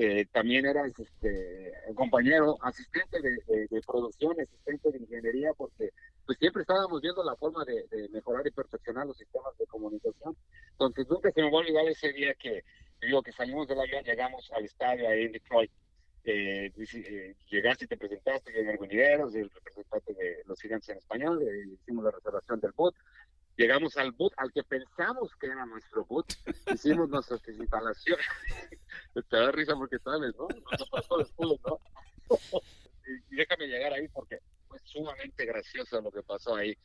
eh, 0.00 0.26
también 0.32 0.64
eras 0.64 0.92
este, 0.96 1.72
compañero, 1.94 2.56
asistente 2.62 3.20
de, 3.20 3.82
producción, 3.86 4.32
asistente 4.40 4.92
de 4.92 4.98
ingeniería, 4.98 5.52
porque 5.56 5.90
pues 6.24 6.38
siempre 6.38 6.62
estábamos 6.62 7.00
viendo 7.00 7.24
la 7.24 7.34
forma 7.34 7.64
de, 7.64 8.08
mejorar 8.10 8.46
y 8.46 8.52
perfeccionar 8.52 9.06
los 9.06 9.16
sistemas 9.16 9.56
de 9.58 9.66
comunicación. 9.66 10.36
Entonces 10.70 11.06
nunca 11.08 11.32
se 11.32 11.42
me 11.42 11.50
va 11.50 11.58
a 11.58 11.62
olvidar 11.62 11.88
ese 11.88 12.12
día 12.12 12.32
que 12.34 12.62
digo 13.00 13.22
que 13.22 13.32
salimos 13.32 13.66
del 13.66 13.80
avión, 13.80 14.04
llegamos 14.04 14.48
al 14.52 14.64
estadio 14.64 15.08
ahí 15.08 15.24
en 15.24 15.32
Detroit 15.32 15.70
eh, 16.24 16.70
eh, 16.76 17.36
llegaste 17.50 17.86
y 17.86 17.88
te 17.88 17.96
presentaste 17.96 18.60
en 18.60 18.68
el 18.68 18.74
el 18.74 19.50
representante 19.50 20.12
de 20.12 20.42
los 20.44 20.60
gigantes 20.60 20.90
en 20.90 20.98
español, 20.98 21.42
eh, 21.42 21.72
hicimos 21.72 22.04
la 22.04 22.10
reservación 22.10 22.60
del 22.60 22.72
boot, 22.72 22.94
llegamos 23.58 23.96
al 23.96 24.12
boot 24.12 24.32
al 24.36 24.52
que 24.52 24.62
pensamos 24.62 25.34
que 25.36 25.48
era 25.48 25.66
nuestro 25.66 26.04
boot, 26.06 26.32
hicimos 26.72 27.08
nuestras 27.10 27.46
instalaciones, 27.48 28.24
te 29.28 29.36
da 29.36 29.50
risa 29.50 29.74
porque 29.74 29.98
sabes, 29.98 30.34
¿no? 30.36 30.48
¿no? 30.48 31.80
y 33.30 33.36
déjame 33.36 33.66
llegar 33.66 33.92
ahí 33.92 34.08
porque 34.08 34.38
fue 34.68 34.78
sumamente 34.84 35.44
gracioso 35.44 36.00
lo 36.00 36.10
que 36.10 36.22
pasó 36.22 36.54
ahí. 36.54 36.76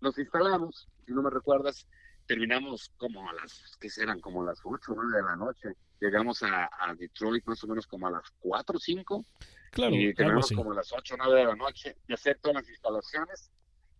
Nos 0.00 0.18
instalamos, 0.18 0.88
si 1.06 1.12
no 1.12 1.22
me 1.22 1.30
recuerdas, 1.30 1.86
terminamos 2.26 2.90
como 2.96 3.28
a 3.28 3.32
las, 3.34 3.76
que 3.78 3.88
serán? 3.88 4.20
Como 4.20 4.42
a 4.42 4.46
las 4.46 4.60
8 4.64 4.92
o 4.92 4.94
9 4.96 5.16
de 5.16 5.22
la 5.22 5.36
noche. 5.36 5.76
Llegamos 6.00 6.42
a, 6.42 6.68
Detroit 6.98 7.46
más 7.46 7.62
o 7.62 7.68
menos 7.68 7.86
como 7.86 8.08
a 8.08 8.10
las 8.10 8.30
4 8.40 8.76
o 8.76 8.80
5. 8.80 9.24
Claro, 9.70 9.94
y 9.94 10.12
terminamos 10.12 10.50
como 10.50 10.72
a 10.72 10.76
las 10.76 10.92
8 10.92 11.14
o 11.14 11.16
9 11.18 11.38
de 11.38 11.46
la 11.46 11.56
noche 11.56 11.96
de 12.06 12.14
hacer 12.14 12.38
todas 12.40 12.62
las 12.62 12.68
instalaciones. 12.68 13.50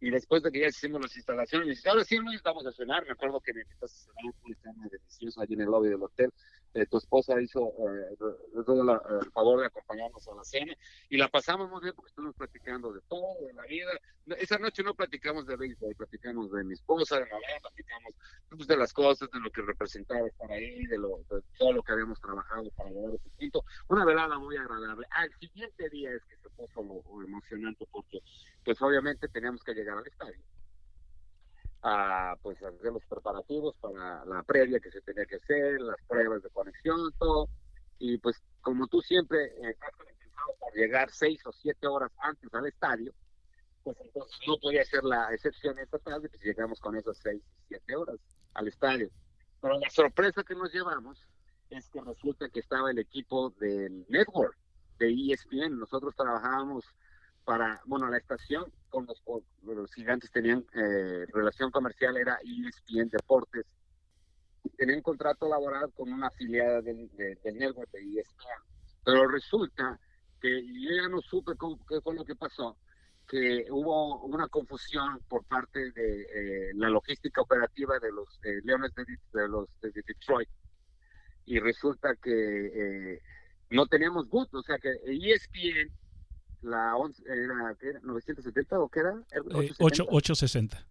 Y 0.01 0.11
después 0.11 0.43
de 0.43 0.53
que 0.53 0.61
ya 0.61 0.67
hicimos 0.69 1.01
las 1.01 1.17
instalaciones, 1.17 1.87
ahora 1.87 2.05
sí 2.05 2.17
no 2.17 2.25
necesitamos 2.25 2.67
a 2.67 2.73
cenar. 2.73 3.05
Me 3.07 3.13
acuerdo 3.13 3.41
que 3.41 3.55
me 3.55 3.63
invitaste 3.63 4.11
a 4.11 4.13
cenar 4.55 4.75
un 4.77 4.89
delicioso 4.89 5.41
allí 5.41 5.55
en 5.55 5.63
el 5.63 5.67
lobby 5.67 5.89
del 5.89 6.03
hotel. 6.03 6.31
Eh, 6.77 6.85
tu 6.87 6.99
esposa 6.99 7.41
hizo 7.41 7.73
eh, 7.89 8.17
el 8.21 9.31
favor 9.33 9.61
de 9.61 9.67
acompañarnos 9.67 10.29
a 10.29 10.35
la 10.35 10.45
cena 10.45 10.75
y 11.09 11.17
la 11.17 11.29
pasamos 11.29 11.71
muy 11.71 11.81
bien 11.81 11.95
porque 11.95 12.11
estuvimos 12.11 12.37
platicando 12.37 12.93
de 12.93 13.01
todo, 13.09 13.47
de 13.47 13.55
la 13.55 13.63
vida. 13.63 13.93
Esa 14.39 14.59
noche 14.59 14.83
no 14.83 14.95
platicamos 14.95 15.47
de 15.47 15.57
béisbol, 15.57 15.95
platicamos 15.95 16.53
de 16.53 16.65
mi 16.65 16.75
esposa, 16.75 17.19
de 17.19 17.27
novela, 17.31 17.61
platicamos 17.63 18.13
pues, 18.51 18.69
de 18.69 18.77
las 18.77 18.93
cosas, 18.93 19.31
de 19.31 19.41
lo 19.41 19.51
que 19.51 19.63
representaba 19.63 20.27
estar 20.27 20.51
ahí, 20.53 20.85
de, 20.87 20.99
lo, 20.99 21.17
de 21.31 21.41
todo 21.59 21.73
lo 21.73 21.83
que 21.83 21.93
habíamos 21.93 22.21
trabajado 22.21 22.69
para 22.77 22.91
llegar 22.91 23.13
a 23.13 23.15
ese 23.15 23.31
punto. 23.39 23.65
Una 23.89 24.05
velada 24.05 24.39
muy 24.39 24.59
agradable. 24.59 25.07
Al 25.13 25.31
siguiente 25.41 25.89
día 25.89 26.11
es 26.13 26.23
que 26.25 26.37
lo 26.59 27.23
emocionante 27.23 27.87
porque 27.91 28.21
pues 28.65 28.81
obviamente 28.83 29.29
teníamos 29.29 29.63
que 29.63 29.75
llegar 29.75 29.99
al 29.99 30.07
estadio 30.07 30.43
a 31.83 32.37
pues 32.43 32.61
hacer 32.63 32.93
los 32.93 33.05
preparativos 33.07 33.77
para 33.77 34.25
la 34.25 34.43
previa 34.43 34.81
que 34.81 34.91
se 34.91 35.01
tenía 35.03 35.25
que 35.25 35.37
hacer, 35.37 35.81
las 35.81 35.97
pruebas 36.09 36.43
de 36.43 36.51
conexión, 36.51 37.13
todo. 37.19 37.49
Y 37.99 38.19
pues 38.19 38.43
como 38.61 38.89
tú 38.89 39.01
siempre 39.01 39.45
eh, 39.45 39.71
estás 39.71 39.93
conectado 39.93 40.57
por 40.59 40.75
llegar 40.75 41.11
seis 41.13 41.41
o 41.47 41.53
siete 41.53 41.87
horas 41.87 42.11
antes 42.19 42.53
al 42.53 42.67
estadio, 42.67 43.13
pues 43.85 43.97
entonces 44.01 44.37
no 44.49 44.59
podía 44.59 44.85
ser 44.85 45.05
la 45.05 45.33
excepción 45.33 45.79
esta 45.79 45.99
tarde, 46.01 46.29
pues 46.29 46.43
llegamos 46.43 46.81
con 46.81 46.97
esas 46.97 47.19
seis 47.19 47.41
o 47.41 47.63
siete 47.69 47.95
horas 47.95 48.19
al 48.55 48.67
estadio. 48.67 49.09
Pero 49.61 49.79
la 49.79 49.91
sorpresa 49.91 50.43
que 50.43 50.57
nos 50.57 50.73
llevamos 50.73 51.25
es 51.71 51.89
que 51.89 52.01
resulta 52.01 52.49
que 52.49 52.61
estaba 52.61 52.91
el 52.91 52.99
equipo 52.99 53.51
del 53.51 54.05
network 54.09 54.57
de 54.99 55.13
ESPN. 55.13 55.79
Nosotros 55.79 56.15
trabajábamos 56.15 56.85
para, 57.45 57.81
bueno, 57.87 58.09
la 58.09 58.19
estación 58.19 58.65
con 58.89 59.07
los, 59.07 59.23
los 59.63 59.93
gigantes 59.95 60.31
tenían 60.31 60.65
eh, 60.75 61.27
relación 61.33 61.71
comercial, 61.71 62.17
era 62.17 62.39
ESPN 62.43 63.09
Deportes. 63.09 63.65
Tenían 64.77 65.01
contrato 65.01 65.49
laboral 65.49 65.93
con 65.95 66.13
una 66.13 66.27
afiliada 66.27 66.81
del, 66.83 67.09
network 67.45 67.91
de 67.93 68.01
ESPN. 68.01 68.63
Pero 69.05 69.29
resulta 69.29 69.99
que 70.41 70.67
yo 70.67 70.91
ya 71.03 71.09
no 71.09 71.21
supe 71.21 71.53
qué 71.89 72.01
fue 72.01 72.15
lo 72.15 72.25
que 72.25 72.35
pasó, 72.35 72.77
que 73.29 73.67
hubo 73.71 74.25
una 74.25 74.49
confusión 74.49 75.21
por 75.29 75.45
parte 75.45 75.93
de 75.93 76.23
eh, 76.23 76.73
la 76.75 76.89
logística 76.89 77.41
operativa 77.41 77.99
de 77.99 78.13
los 78.13 78.41
Leones 78.65 78.93
de, 78.95 79.49
los 79.49 79.69
de 79.81 79.91
Detroit 79.93 80.49
y 81.47 81.61
resulta 81.61 82.15
que 82.17 82.33
eh, 83.15 83.23
no 83.71 83.87
teníamos 83.87 84.29
boot, 84.29 84.53
o 84.55 84.63
sea 84.63 84.79
que 84.79 84.91
ESPN 85.05 85.93
la 86.63 86.97
11, 86.97 87.23
era, 87.27 87.77
¿qué 87.79 87.91
era? 87.91 88.01
¿970 88.01 88.67
o 88.79 88.89
qué 88.89 89.01
era? 89.01 89.15
860. 89.79 90.87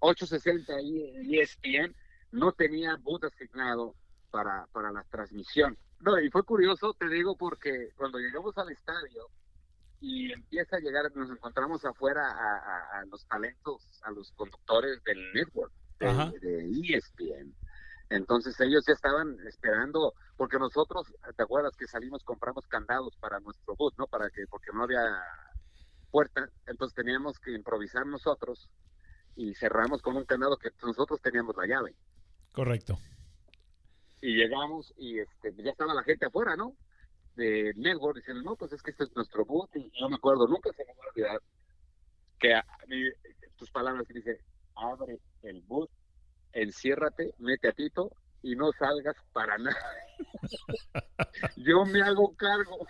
860 0.00 0.80
y 0.80 1.38
ESPN 1.38 1.94
no 2.32 2.52
tenía 2.52 2.96
boot 2.96 3.24
asignado 3.24 3.94
para, 4.30 4.66
para 4.72 4.90
la 4.90 5.04
transmisión. 5.04 5.76
No, 6.00 6.18
y 6.18 6.30
fue 6.30 6.42
curioso, 6.42 6.94
te 6.94 7.08
digo, 7.08 7.36
porque 7.36 7.90
cuando 7.96 8.18
llegamos 8.18 8.56
al 8.58 8.70
estadio 8.70 9.28
y 10.00 10.32
empieza 10.32 10.76
a 10.76 10.80
llegar, 10.80 11.14
nos 11.14 11.30
encontramos 11.30 11.84
afuera 11.84 12.22
a, 12.28 13.04
los 13.04 13.24
talentos, 13.26 14.00
a 14.02 14.10
los 14.10 14.32
conductores 14.32 15.02
del 15.04 15.32
network 15.32 15.72
de, 16.00 16.38
de 16.40 16.96
ESPN. 16.96 17.54
Entonces 18.12 18.58
ellos 18.60 18.84
ya 18.86 18.92
estaban 18.92 19.38
esperando, 19.46 20.12
porque 20.36 20.58
nosotros, 20.58 21.10
¿te 21.34 21.42
acuerdas 21.42 21.74
que 21.76 21.86
salimos, 21.86 22.22
compramos 22.24 22.66
candados 22.66 23.16
para 23.16 23.40
nuestro 23.40 23.74
bus, 23.74 23.94
¿no? 23.96 24.06
Para 24.06 24.28
que, 24.28 24.46
porque 24.50 24.70
no 24.74 24.84
había 24.84 25.00
puerta, 26.10 26.46
entonces 26.66 26.94
teníamos 26.94 27.38
que 27.38 27.52
improvisar 27.52 28.06
nosotros 28.06 28.68
y 29.34 29.54
cerramos 29.54 30.02
con 30.02 30.16
un 30.16 30.26
candado 30.26 30.58
que 30.58 30.68
nosotros 30.82 31.22
teníamos 31.22 31.56
la 31.56 31.66
llave. 31.66 31.96
Correcto. 32.52 32.98
Y 34.20 34.36
llegamos 34.36 34.92
y 34.98 35.18
este, 35.18 35.54
ya 35.56 35.70
estaba 35.70 35.94
la 35.94 36.02
gente 36.02 36.26
afuera, 36.26 36.54
¿no? 36.54 36.76
De 37.34 37.72
Network 37.76 38.16
diciendo, 38.16 38.42
no, 38.42 38.56
pues 38.56 38.74
es 38.74 38.82
que 38.82 38.90
este 38.90 39.04
es 39.04 39.16
nuestro 39.16 39.46
bus 39.46 39.70
y 39.74 39.90
yo 39.98 40.10
me 40.10 40.16
acuerdo, 40.16 40.46
nunca 40.46 40.70
se 40.76 40.84
me 40.84 40.92
va 40.92 41.02
a 41.02 41.08
olvidar 41.08 41.42
que 42.38 42.60
tus 43.56 43.70
palabras 43.70 44.06
que 44.06 44.14
dice, 44.14 44.38
abre 44.74 45.18
el 45.44 45.62
bus 45.62 45.88
enciérrate, 46.52 47.34
mete 47.38 47.68
a 47.68 47.72
Tito 47.72 48.10
y 48.42 48.56
no 48.56 48.72
salgas 48.72 49.16
para 49.32 49.58
nada. 49.58 49.76
Yo 51.56 51.84
me 51.84 52.02
hago 52.02 52.34
cargo. 52.36 52.86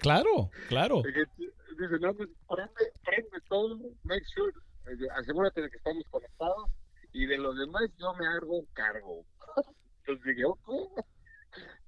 Claro, 0.00 0.50
claro. 0.68 1.02
Dice, 1.02 1.98
no, 2.00 2.14
pues, 2.14 2.28
prende, 2.48 2.92
prende 3.04 3.40
todo, 3.48 3.78
make 4.04 4.24
sure, 4.34 4.52
asegúrate 5.14 5.62
de 5.62 5.70
que 5.70 5.76
estamos 5.76 6.04
conectados 6.10 6.70
y 7.12 7.26
de 7.26 7.38
los 7.38 7.56
demás 7.56 7.82
yo 7.96 8.12
me 8.14 8.26
hago 8.26 8.62
cargo. 8.74 9.24
Entonces 10.00 10.24
dije, 10.24 10.44
ok, 10.44 10.68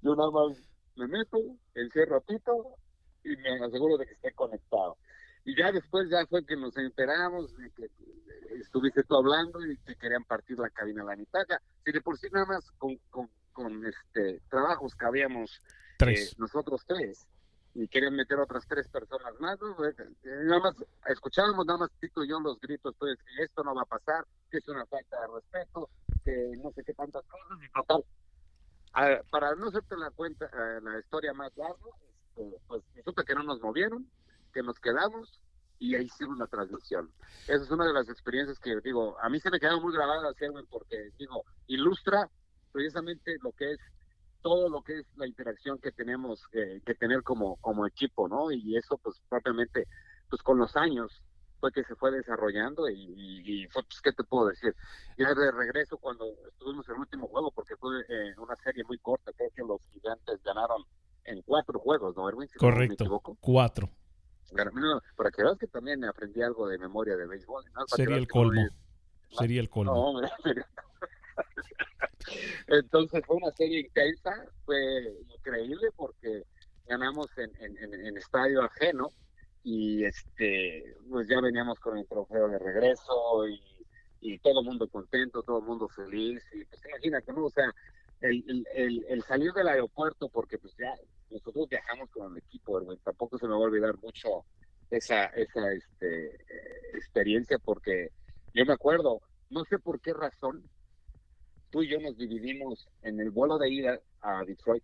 yo 0.01 0.15
nada 0.15 0.31
más 0.31 0.57
me 0.95 1.07
meto, 1.07 1.37
encierro 1.75 2.17
a 2.17 2.21
Tito 2.21 2.75
y 3.23 3.35
me 3.37 3.63
aseguro 3.63 3.97
de 3.97 4.05
que 4.07 4.13
esté 4.13 4.33
conectado. 4.33 4.97
Y 5.49 5.55
ya 5.55 5.71
después 5.71 6.07
ya 6.11 6.27
fue 6.27 6.45
que 6.45 6.55
nos 6.55 6.77
enteramos 6.77 7.57
de 7.57 7.71
que 7.71 7.89
estuviste 8.61 9.01
tú 9.03 9.15
hablando 9.15 9.65
y 9.65 9.75
que 9.77 9.95
querían 9.95 10.23
partir 10.23 10.59
la 10.59 10.69
cabina 10.69 11.01
a 11.01 11.05
la 11.05 11.15
mitad. 11.15 11.41
Si 11.83 11.91
de 11.91 12.01
por 12.01 12.19
sí 12.19 12.27
nada 12.31 12.45
más 12.45 12.69
con, 12.77 12.99
con, 13.09 13.83
este 13.83 14.41
trabajos 14.47 14.95
que 14.95 15.05
habíamos 15.07 15.59
eh, 16.05 16.29
nosotros 16.37 16.83
tres 16.85 17.27
y 17.73 17.87
querían 17.87 18.15
meter 18.15 18.37
otras 18.37 18.67
tres 18.67 18.87
personas 18.89 19.33
más, 19.39 19.57
eh, 19.59 20.39
nada 20.45 20.59
más 20.59 20.75
escuchábamos 21.07 21.65
nada 21.65 21.79
más 21.79 21.89
Tito 21.99 22.23
y 22.23 22.29
yo 22.29 22.39
los 22.39 22.59
gritos, 22.59 22.93
pues 22.99 23.17
que 23.17 23.43
esto 23.43 23.63
no 23.63 23.73
va 23.73 23.81
a 23.81 23.85
pasar, 23.85 24.25
que 24.51 24.59
es 24.59 24.67
una 24.67 24.85
falta 24.85 25.19
de 25.19 25.27
respeto, 25.33 25.89
que 26.23 26.51
no 26.61 26.71
sé 26.73 26.83
qué 26.83 26.93
tantas 26.93 27.23
cosas 27.25 27.57
y 27.59 27.71
total. 27.71 28.05
para 29.31 29.55
no 29.55 29.69
hacerte 29.69 29.97
la 29.97 30.11
cuenta, 30.11 30.45
eh, 30.45 30.79
la 30.83 30.99
historia 30.99 31.33
más 31.33 31.51
larga, 31.57 31.89
este, 32.39 32.61
pues 32.67 32.83
resulta 32.95 33.23
que 33.23 33.35
no 33.35 33.43
nos 33.43 33.59
movieron, 33.61 34.07
que 34.51 34.63
nos 34.63 34.79
quedamos 34.79 35.39
y 35.79 35.95
ahí 35.95 36.05
hicimos 36.05 36.37
la 36.37 36.47
transmisión. 36.47 37.09
Esa 37.47 37.63
es 37.63 37.71
una 37.71 37.87
de 37.87 37.93
las 37.93 38.09
experiencias 38.09 38.59
que 38.59 38.79
digo, 38.83 39.17
a 39.21 39.29
mí 39.29 39.39
se 39.39 39.49
me 39.49 39.59
quedó 39.59 39.79
muy 39.81 39.93
grabada, 39.93 40.33
porque 40.69 41.11
digo, 41.17 41.43
ilustra 41.67 42.29
precisamente 42.71 43.37
lo 43.41 43.51
que 43.53 43.71
es 43.71 43.79
todo 44.41 44.69
lo 44.69 44.81
que 44.81 44.99
es 44.99 45.05
la 45.17 45.27
interacción 45.27 45.79
que 45.79 45.91
tenemos 45.91 46.47
que 46.49 46.95
tener 46.95 47.23
como, 47.23 47.57
como 47.57 47.85
equipo, 47.85 48.29
¿no? 48.29 48.51
Y 48.51 48.77
eso 48.77 48.97
pues 48.97 49.21
propiamente, 49.27 49.85
pues 50.29 50.41
con 50.41 50.57
los 50.57 50.75
años 50.77 51.21
fue 51.59 51.71
que 51.73 51.83
se 51.83 51.95
fue 51.95 52.11
desarrollando 52.11 52.89
y, 52.89 53.67
fue, 53.71 53.83
pues, 53.83 54.01
¿qué 54.01 54.13
te 54.13 54.23
puedo 54.23 54.47
decir? 54.47 54.73
Ya 55.17 55.33
de 55.33 55.51
regreso 55.51 55.97
cuando 55.97 56.25
estuvimos 56.47 56.87
en 56.87 56.95
el 56.95 57.01
último 57.01 57.27
juego, 57.27 57.51
porque 57.51 57.75
fue 57.75 57.99
eh, 58.07 58.33
una 58.37 58.55
serie 58.57 58.83
muy 58.85 58.97
corta, 58.99 59.31
creo 59.33 59.49
que 59.53 59.63
los 59.63 59.81
gigantes 59.93 60.41
ganaron 60.43 60.83
en 61.25 61.41
cuatro 61.41 61.79
juegos, 61.79 62.15
¿no, 62.15 62.29
Erwin? 62.29 62.47
Correcto, 62.57 63.21
cuatro 63.41 63.89
para 65.15 65.31
que 65.31 65.43
veas 65.43 65.57
que 65.57 65.67
también 65.67 66.03
aprendí 66.05 66.41
algo 66.41 66.67
de 66.67 66.77
memoria 66.77 67.15
de 67.15 67.27
béisbol. 67.27 67.63
Sería 67.87 68.17
el 68.17 68.27
colmo. 68.27 68.67
Sería 69.31 69.61
el 69.61 69.69
colmo. 69.69 70.21
Entonces 72.67 73.23
fue 73.25 73.37
una 73.37 73.51
serie 73.51 73.79
intensa, 73.81 74.31
fue 74.65 75.15
increíble 75.35 75.89
porque 75.95 76.43
ganamos 76.85 77.27
en, 77.37 77.51
en, 77.59 78.17
estadio 78.17 78.63
ajeno 78.63 79.11
y 79.63 80.03
este 80.03 80.95
pues 81.09 81.27
ya 81.27 81.39
veníamos 81.39 81.79
con 81.79 81.97
el 81.97 82.07
trofeo 82.07 82.49
de 82.49 82.59
regreso 82.59 83.47
y, 83.47 83.61
y 84.21 84.39
todo 84.39 84.61
el 84.61 84.65
mundo 84.65 84.87
contento, 84.87 85.43
todo 85.43 85.59
el 85.59 85.65
mundo 85.65 85.87
feliz 85.87 86.43
y 86.53 86.65
pues 86.65 86.81
imagínate, 86.85 87.31
¿no? 87.33 87.45
O 87.45 87.49
sea, 87.49 87.71
el, 88.21 88.65
el, 88.73 89.05
el, 89.07 89.23
salir 89.23 89.53
del 89.53 89.67
aeropuerto 89.67 90.29
porque 90.29 90.57
pues 90.57 90.75
ya 90.77 90.93
nosotros 91.31 91.69
viajamos 91.69 92.09
con 92.11 92.31
el 92.31 92.37
equipo, 92.39 92.81
tampoco 93.03 93.37
se 93.37 93.47
me 93.47 93.53
va 93.53 93.59
a 93.59 93.63
olvidar 93.63 93.97
mucho 93.99 94.45
esa, 94.89 95.25
esa 95.25 95.71
este, 95.71 96.35
experiencia 96.93 97.59
porque 97.59 98.09
yo 98.53 98.65
me 98.65 98.73
acuerdo, 98.73 99.21
no 99.49 99.63
sé 99.65 99.79
por 99.79 99.99
qué 100.01 100.13
razón, 100.13 100.63
tú 101.69 101.83
y 101.83 101.89
yo 101.89 101.99
nos 101.99 102.17
dividimos 102.17 102.87
en 103.03 103.19
el 103.19 103.29
vuelo 103.29 103.57
de 103.57 103.69
ida 103.69 103.99
a 104.21 104.43
Detroit, 104.43 104.83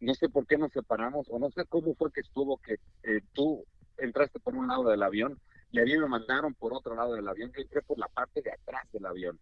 no 0.00 0.14
sé 0.14 0.28
por 0.28 0.46
qué 0.46 0.58
nos 0.58 0.72
separamos 0.72 1.26
o 1.30 1.38
no 1.38 1.50
sé 1.50 1.64
cómo 1.66 1.94
fue 1.94 2.12
que 2.12 2.20
estuvo 2.20 2.58
que 2.58 2.74
eh, 3.04 3.20
tú 3.32 3.64
entraste 3.96 4.38
por 4.40 4.54
un 4.54 4.68
lado 4.68 4.90
del 4.90 5.02
avión 5.02 5.40
y 5.70 5.80
a 5.80 5.84
mí 5.84 5.96
me 5.96 6.06
mandaron 6.06 6.54
por 6.54 6.72
otro 6.72 6.94
lado 6.94 7.14
del 7.14 7.28
avión, 7.28 7.52
yo 7.54 7.62
entré 7.62 7.82
por 7.82 7.98
la 7.98 8.08
parte 8.08 8.42
de 8.42 8.52
atrás 8.52 8.90
del 8.92 9.06
avión, 9.06 9.38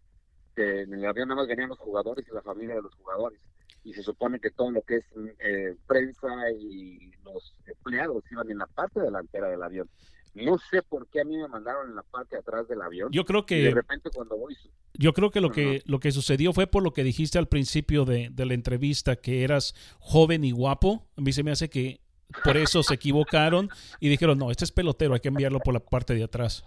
que 0.54 0.82
en 0.82 0.94
el 0.94 1.04
avión 1.06 1.28
nada 1.28 1.40
más 1.40 1.48
venían 1.48 1.68
los 1.68 1.78
jugadores 1.78 2.26
y 2.28 2.34
la 2.34 2.42
familia 2.42 2.76
de 2.76 2.82
los 2.82 2.94
jugadores 2.94 3.40
y 3.86 3.92
se 3.92 4.02
supone 4.02 4.40
que 4.40 4.50
todo 4.50 4.72
lo 4.72 4.82
que 4.82 4.96
es 4.96 5.04
eh, 5.38 5.76
prensa 5.86 6.28
y 6.58 7.12
los 7.24 7.54
empleados 7.66 8.24
iban 8.32 8.50
en 8.50 8.58
la 8.58 8.66
parte 8.66 9.00
delantera 9.00 9.48
del 9.48 9.62
avión. 9.62 9.88
No 10.34 10.58
sé 10.58 10.82
por 10.82 11.06
qué 11.06 11.20
a 11.20 11.24
mí 11.24 11.36
me 11.36 11.46
mandaron 11.46 11.90
en 11.90 11.94
la 11.94 12.02
parte 12.02 12.34
de 12.34 12.40
atrás 12.40 12.66
del 12.66 12.82
avión. 12.82 13.10
Yo 13.12 13.24
creo 13.24 13.46
que... 13.46 13.62
de 13.62 13.70
repente 13.70 14.10
cuando 14.12 14.36
voy... 14.36 14.56
Yo 14.94 15.12
creo 15.12 15.30
que 15.30 15.40
lo 15.40 15.52
que 15.52 15.82
lo 15.84 16.00
que 16.00 16.10
sucedió 16.10 16.52
fue 16.52 16.66
por 16.66 16.82
lo 16.82 16.92
que 16.92 17.04
dijiste 17.04 17.38
al 17.38 17.48
principio 17.48 18.04
de, 18.04 18.28
de 18.30 18.46
la 18.46 18.54
entrevista, 18.54 19.16
que 19.16 19.44
eras 19.44 19.74
joven 20.00 20.42
y 20.42 20.50
guapo. 20.50 21.06
A 21.16 21.20
mí 21.20 21.32
se 21.32 21.42
me 21.42 21.52
hace 21.52 21.68
que 21.70 22.00
por 22.42 22.56
eso 22.56 22.82
se 22.82 22.94
equivocaron 22.94 23.70
y 24.00 24.08
dijeron, 24.08 24.36
no, 24.36 24.50
este 24.50 24.64
es 24.64 24.72
pelotero, 24.72 25.14
hay 25.14 25.20
que 25.20 25.28
enviarlo 25.28 25.60
por 25.60 25.74
la 25.74 25.80
parte 25.80 26.14
de 26.14 26.24
atrás. 26.24 26.64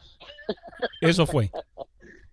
Eso 1.02 1.26
fue. 1.26 1.52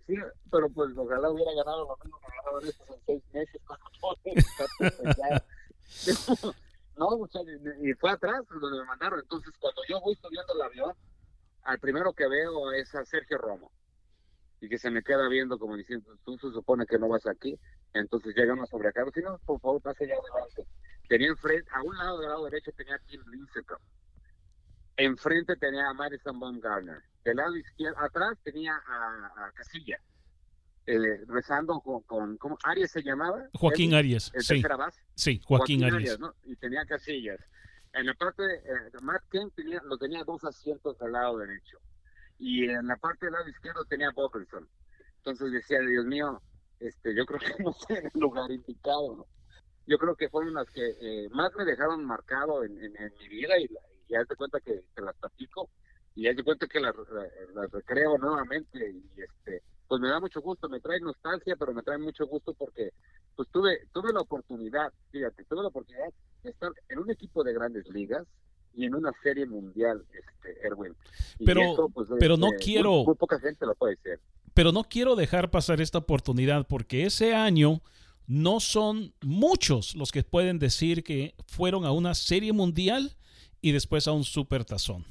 Sí, 0.07 0.15
pero 0.51 0.69
pues 0.71 0.97
ojalá 0.97 1.31
hubiera 1.31 1.53
ganado 1.55 1.89
lo 1.89 1.97
mismo 2.03 2.19
que 2.21 2.37
ganado 2.37 2.61
en 2.61 2.69
estos 2.69 2.99
seis 3.07 3.23
meses. 3.33 3.63
no, 6.97 7.17
muchachos, 7.17 7.49
y 7.83 7.93
fue 7.95 8.11
atrás 8.11 8.45
donde 8.49 8.79
me 8.79 8.85
mandaron. 8.85 9.21
Entonces, 9.21 9.53
cuando 9.59 9.83
yo 9.89 10.01
voy 10.01 10.15
subiendo 10.15 10.55
el 10.55 10.63
avión, 10.63 10.95
al 11.63 11.79
primero 11.81 12.13
que 12.13 12.29
veo 12.29 12.73
es 12.73 12.95
a 12.95 13.05
Sergio 13.05 13.39
Romo. 13.39 13.73
Y 14.61 14.69
que 14.69 14.79
se 14.79 14.91
me 14.91 15.03
queda 15.03 15.29
viendo 15.29 15.59
como 15.59 15.77
diciendo, 15.77 16.17
tú 16.25 16.39
se 16.39 16.51
supone 16.51 16.87
que 16.87 16.99
no 16.99 17.09
vas 17.09 17.27
aquí. 17.27 17.59
Entonces 17.93 18.35
llegamos 18.37 18.71
sobre 18.71 18.89
acá. 18.89 19.05
Si 19.13 19.21
no, 19.21 19.39
por 19.45 19.61
favor, 19.61 19.83
pase 19.83 20.07
ya 20.07 20.15
adelante. 20.15 20.67
Tenía 21.09 21.29
enfrente, 21.29 21.69
a 21.73 21.83
un 21.83 21.97
lado 21.97 22.21
del 22.21 22.31
lado 22.31 22.45
derecho 22.45 22.73
tenía 22.73 22.95
a 22.95 22.99
Tim 23.01 23.23
Lincecum. 23.31 23.79
Enfrente 24.97 25.57
tenía 25.57 25.89
a 25.89 25.95
Madison 25.95 26.39
Baumgartner. 26.39 27.03
Del 27.27 27.39
lado 27.39 27.57
izquierdo, 27.57 27.99
atrás 27.99 28.39
tenía 28.45 28.81
a, 28.87 29.51
Casilla. 29.53 29.99
Eh, 30.87 31.25
rezando 31.27 31.81
con, 31.81 32.03
con, 32.05 32.37
¿cómo 32.37 32.57
Arias 32.63 32.93
se 32.93 33.03
llamaba? 33.03 33.49
Joaquín 33.55 33.95
Arias, 33.95 34.31
sí. 34.39 34.63
Sí, 35.17 35.41
Joaquín, 35.45 35.83
Arias. 35.83 36.17
Y 36.45 36.55
tenía 36.55 36.87
Casillas. 36.87 37.41
En 37.95 38.07
la 38.07 38.15
parte 38.15 38.45
eh, 38.45 38.93
Matt 39.03 39.25
Kent 39.29 39.57
tenía, 39.57 39.81
lo 39.83 39.99
tenía 39.99 40.23
dos 40.23 40.45
asientos 40.45 41.03
al 41.03 41.11
lado 41.11 41.39
derecho. 41.39 41.79
Y 42.39 42.71
en 42.71 42.87
la 42.87 42.97
parte 42.97 43.27
del 43.27 43.33
lado 43.33 43.49
izquierdo 43.49 43.85
tenía 43.87 44.13
Boberson. 44.15 44.69
Entonces 45.17 45.51
decía, 45.51 45.81
Dios 45.81 46.07
mío, 46.07 46.41
este, 46.79 47.13
yo 47.13 47.27
creo 47.27 47.41
que 47.57 47.61
no 47.65 47.73
sé 47.73 47.99
en 47.99 48.07
el 48.07 48.21
lugar 48.21 48.53
indicado, 48.53 49.17
¿no? 49.17 49.27
yo 49.89 49.99
creo 49.99 50.15
que 50.15 50.29
fueron 50.29 50.55
las 50.55 50.71
que 50.71 50.97
eh, 51.01 51.29
más 51.31 51.53
me 51.57 51.65
dejaron 51.65 52.05
marcado 52.05 52.63
en, 52.63 52.77
mi 52.77 53.29
vida 53.29 53.59
y, 53.59 53.69
ya 54.09 54.25
te 54.25 54.37
cuenta 54.37 54.61
que, 54.61 54.85
las 54.97 55.17
platico 55.17 55.69
y 56.17 56.23
ya 56.23 56.35
te 56.35 56.43
cuenta 56.43 56.67
que 56.67 56.81
las, 56.81 56.95
recreo 57.71 58.19
nuevamente 58.19 58.91
y 58.91 59.21
este 59.21 59.63
pues 59.87 60.01
me 60.01 60.09
da 60.09 60.19
mucho 60.19 60.41
gusto, 60.41 60.69
me 60.69 60.81
trae 60.81 60.99
nostalgia, 60.99 61.55
pero 61.55 61.73
me 61.73 61.83
trae 61.83 61.99
mucho 61.99 62.27
gusto 62.27 62.53
porque 62.55 62.91
pues 63.37 63.49
tuve 63.53 63.87
tuve 63.93 64.13
la 64.13 64.21
oportunidad, 64.21 64.93
fíjate, 65.13 65.45
tuve 65.45 65.63
la 65.63 65.69
oportunidad 65.69 66.09
de 66.43 66.51
estar 66.51 66.73
en 66.89 66.99
un 66.99 67.11
equipo 67.11 67.45
de 67.45 67.53
grandes 67.53 67.87
ligas 67.91 68.27
y 68.75 68.87
en 68.87 68.95
una 68.95 69.13
serie 69.23 69.47
mundial, 69.47 70.05
este 70.13 70.67
Erwin. 70.67 70.97
pero 71.45 71.89
pues, 71.95 72.09
pero 72.19 72.37
no 72.37 72.49
este, 72.49 72.65
quiero 72.65 73.05
muy, 73.05 73.15
poca 73.15 73.39
gente 73.39 73.65
lo 73.65 73.75
puede 73.75 73.97
decir. 73.97 74.19
Pero 74.55 74.73
no 74.73 74.85
quiero 74.85 75.15
dejar 75.15 75.51
pasar 75.51 75.81
esta 75.81 75.99
oportunidad 75.99 76.67
porque 76.67 77.05
ese 77.05 77.35
año 77.35 77.83
no 78.27 78.59
son 78.59 79.15
muchos 79.23 79.95
los 79.95 80.11
que 80.11 80.25
pueden 80.25 80.59
decir 80.59 81.05
que 81.05 81.35
fueron 81.47 81.85
a 81.85 81.93
una 81.93 82.15
serie 82.15 82.53
mundial 82.53 83.17
y 83.61 83.73
después 83.73 84.09
a 84.09 84.13
un 84.13 84.25
super 84.25 84.65
tazón. 84.65 85.05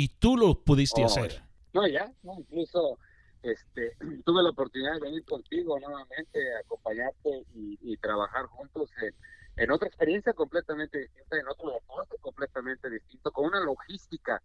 Y 0.00 0.08
tú 0.08 0.34
lo 0.34 0.54
pudiste 0.54 1.02
oh, 1.02 1.04
hacer. 1.04 1.42
No, 1.74 1.86
ya, 1.86 2.10
incluso 2.22 2.98
este, 3.42 3.94
tuve 4.24 4.42
la 4.42 4.48
oportunidad 4.48 4.94
de 4.94 5.00
venir 5.00 5.22
contigo 5.26 5.78
nuevamente, 5.78 6.38
acompañarte 6.64 7.44
y, 7.52 7.98
trabajar 7.98 8.46
juntos 8.46 8.88
en, 9.58 9.70
otra 9.70 9.88
experiencia 9.88 10.32
completamente 10.32 11.00
distinta, 11.00 11.36
en 11.36 11.48
otro 11.48 11.72
deporte 11.72 12.16
completamente 12.22 12.88
distinto, 12.88 13.30
con 13.30 13.44
una 13.44 13.60
logística, 13.60 14.40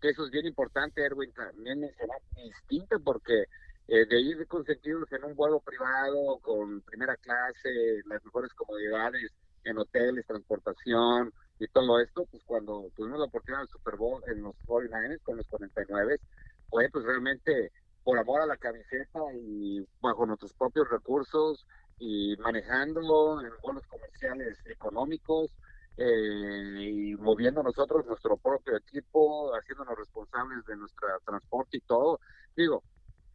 que 0.00 0.08
eso 0.08 0.24
es 0.24 0.30
bien 0.30 0.46
importante, 0.46 1.04
Erwin, 1.04 1.30
también 1.34 1.80
mencionar, 1.80 2.22
distinta 2.34 2.98
porque 2.98 3.44
eh, 3.88 4.06
de 4.06 4.18
ir 4.18 4.46
consentidos 4.46 5.12
en 5.12 5.24
un 5.24 5.34
vuelo 5.34 5.60
privado 5.60 6.38
con 6.38 6.80
primera 6.80 7.18
clase, 7.18 8.00
las 8.06 8.24
mejores 8.24 8.54
comodidades 8.54 9.30
en 9.64 9.76
hoteles, 9.76 10.26
transportación 10.26 11.34
y 11.58 11.68
todo 11.68 12.00
esto, 12.00 12.26
pues 12.30 12.42
cuando 12.44 12.90
tuvimos 12.94 13.18
la 13.18 13.26
oportunidad 13.26 13.60
del 13.60 13.68
Super 13.68 13.96
Bowl 13.96 14.22
en 14.26 14.42
los 14.42 14.54
49ers 14.66 15.22
con 15.22 15.36
los 15.36 15.46
49, 15.48 16.20
fue 16.68 16.88
pues 16.90 17.04
realmente 17.04 17.72
por 18.04 18.18
amor 18.18 18.42
a 18.42 18.46
la 18.46 18.56
camiseta 18.56 19.20
y 19.34 19.86
bajo 20.00 20.26
nuestros 20.26 20.52
propios 20.54 20.88
recursos 20.90 21.66
y 21.98 22.36
manejando 22.36 23.40
en 23.40 23.50
vuelos 23.62 23.86
comerciales 23.86 24.58
económicos 24.66 25.50
eh, 25.96 26.76
y 26.78 27.14
moviendo 27.16 27.62
nosotros 27.62 28.04
nuestro 28.04 28.36
propio 28.36 28.76
equipo, 28.76 29.50
haciéndonos 29.54 29.96
responsables 29.96 30.64
de 30.66 30.76
nuestro 30.76 31.08
transporte 31.24 31.78
y 31.78 31.80
todo. 31.80 32.20
Digo, 32.54 32.82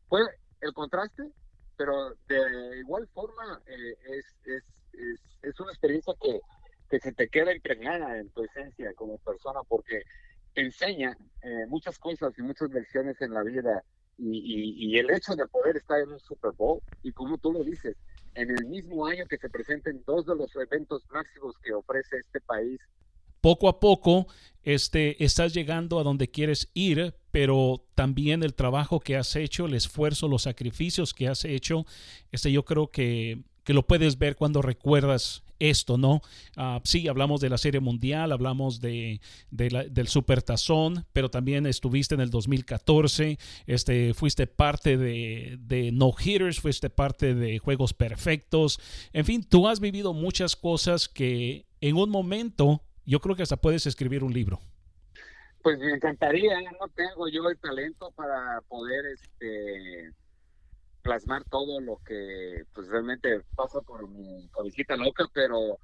fue 0.07 0.21
el 0.61 0.73
contraste, 0.73 1.31
pero 1.75 2.13
de 2.27 2.79
igual 2.79 3.07
forma 3.13 3.59
eh, 3.65 3.97
es, 4.05 4.25
es, 4.45 4.63
es, 5.41 5.59
una 5.59 5.71
experiencia 5.71 6.13
que, 6.21 6.39
que 6.91 6.99
se 6.99 7.13
te 7.13 7.29
queda 7.29 7.55
impregnada 7.55 8.19
en 8.19 8.29
tu 8.31 8.43
esencia 8.43 8.93
como 8.95 9.17
persona 9.19 9.61
porque 9.67 10.03
te 10.53 10.61
enseña 10.61 11.17
eh, 11.41 11.65
muchas 11.69 11.97
cosas 11.97 12.33
y 12.37 12.41
muchas 12.41 12.69
lecciones 12.71 13.19
en 13.21 13.33
la 13.33 13.43
vida 13.43 13.81
y, 14.17 14.75
y, 14.77 14.99
el 14.99 15.09
hecho 15.09 15.35
de 15.35 15.47
poder 15.47 15.77
estar 15.77 15.99
en 15.99 16.11
un 16.11 16.19
Super 16.19 16.51
Bowl 16.51 16.81
y 17.01 17.11
como 17.13 17.37
tú 17.39 17.53
lo 17.53 17.63
dices, 17.63 17.95
en 18.35 18.51
el 18.51 18.67
mismo 18.67 19.07
año 19.07 19.25
que 19.25 19.37
se 19.37 19.49
presenten 19.49 20.03
dos 20.05 20.25
de 20.25 20.35
los 20.35 20.53
eventos 20.55 21.01
máximos 21.11 21.55
que 21.63 21.73
ofrece 21.73 22.17
este 22.17 22.39
país. 22.41 22.79
Poco 23.39 23.67
a 23.67 23.79
poco 23.79 24.27
este, 24.61 25.23
estás 25.23 25.53
llegando 25.53 25.97
a 25.97 26.03
donde 26.03 26.29
quieres 26.29 26.69
ir, 26.75 27.15
pero 27.31 27.83
también 27.95 28.43
el 28.43 28.53
trabajo 28.53 28.99
que 28.99 29.15
has 29.15 29.35
hecho, 29.37 29.65
el 29.65 29.73
esfuerzo, 29.73 30.27
los 30.27 30.43
sacrificios 30.43 31.13
que 31.13 31.29
has 31.29 31.45
hecho, 31.45 31.85
este, 32.31 32.51
yo 32.51 32.63
creo 32.63 32.91
que, 32.91 33.41
que 33.63 33.73
lo 33.73 33.87
puedes 33.87 34.19
ver 34.19 34.35
cuando 34.35 34.61
recuerdas 34.61 35.43
esto, 35.61 35.97
¿no? 35.97 36.21
Uh, 36.57 36.79
sí, 36.83 37.07
hablamos 37.07 37.39
de 37.39 37.49
la 37.49 37.57
Serie 37.57 37.79
Mundial, 37.79 38.31
hablamos 38.31 38.81
de, 38.81 39.21
de 39.51 39.71
la, 39.71 39.83
del 39.83 40.07
Supertazón, 40.07 41.05
pero 41.13 41.29
también 41.29 41.65
estuviste 41.65 42.15
en 42.15 42.21
el 42.21 42.29
2014, 42.29 43.37
este, 43.67 44.13
fuiste 44.13 44.47
parte 44.47 44.97
de, 44.97 45.57
de 45.61 45.91
No 45.91 46.13
Hitters, 46.17 46.59
fuiste 46.59 46.89
parte 46.89 47.35
de 47.35 47.59
Juegos 47.59 47.93
Perfectos, 47.93 48.79
en 49.13 49.25
fin, 49.25 49.43
tú 49.47 49.67
has 49.67 49.79
vivido 49.79 50.13
muchas 50.13 50.55
cosas 50.55 51.07
que 51.07 51.65
en 51.79 51.95
un 51.95 52.09
momento 52.09 52.81
yo 53.05 53.19
creo 53.19 53.35
que 53.35 53.43
hasta 53.43 53.57
puedes 53.57 53.85
escribir 53.85 54.23
un 54.23 54.33
libro. 54.33 54.59
Pues 55.61 55.77
me 55.77 55.91
encantaría, 55.91 56.59
no 56.79 56.87
tengo 56.95 57.27
yo 57.29 57.47
el 57.49 57.57
talento 57.59 58.11
para 58.15 58.61
poder 58.67 59.05
este 59.05 60.11
plasmar 61.01 61.43
todo 61.45 61.79
lo 61.79 61.97
que 62.05 62.65
pues 62.73 62.87
realmente 62.87 63.41
pasa 63.55 63.81
por 63.81 64.07
mi 64.07 64.47
cabecita 64.49 64.95
loca, 64.95 65.25
pero 65.33 65.79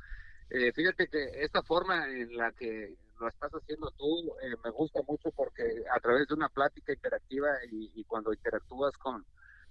eh, 0.50 0.72
fíjate 0.74 1.08
que 1.08 1.44
esta 1.44 1.62
forma 1.64 2.08
en 2.08 2.36
la 2.38 2.52
que 2.52 2.96
lo 3.20 3.28
estás 3.28 3.52
haciendo 3.52 3.92
tú 3.98 4.34
eh, 4.42 4.56
me 4.64 4.70
gusta 4.70 5.02
mucho 5.08 5.32
porque 5.32 5.64
a 5.96 6.00
través 6.00 6.28
de 6.28 6.36
una 6.36 6.50
plática 6.50 6.94
interactiva 6.94 7.50
y, 7.72 8.04
cuando 8.06 8.32
interactúas 8.32 8.96
con, 8.98 9.26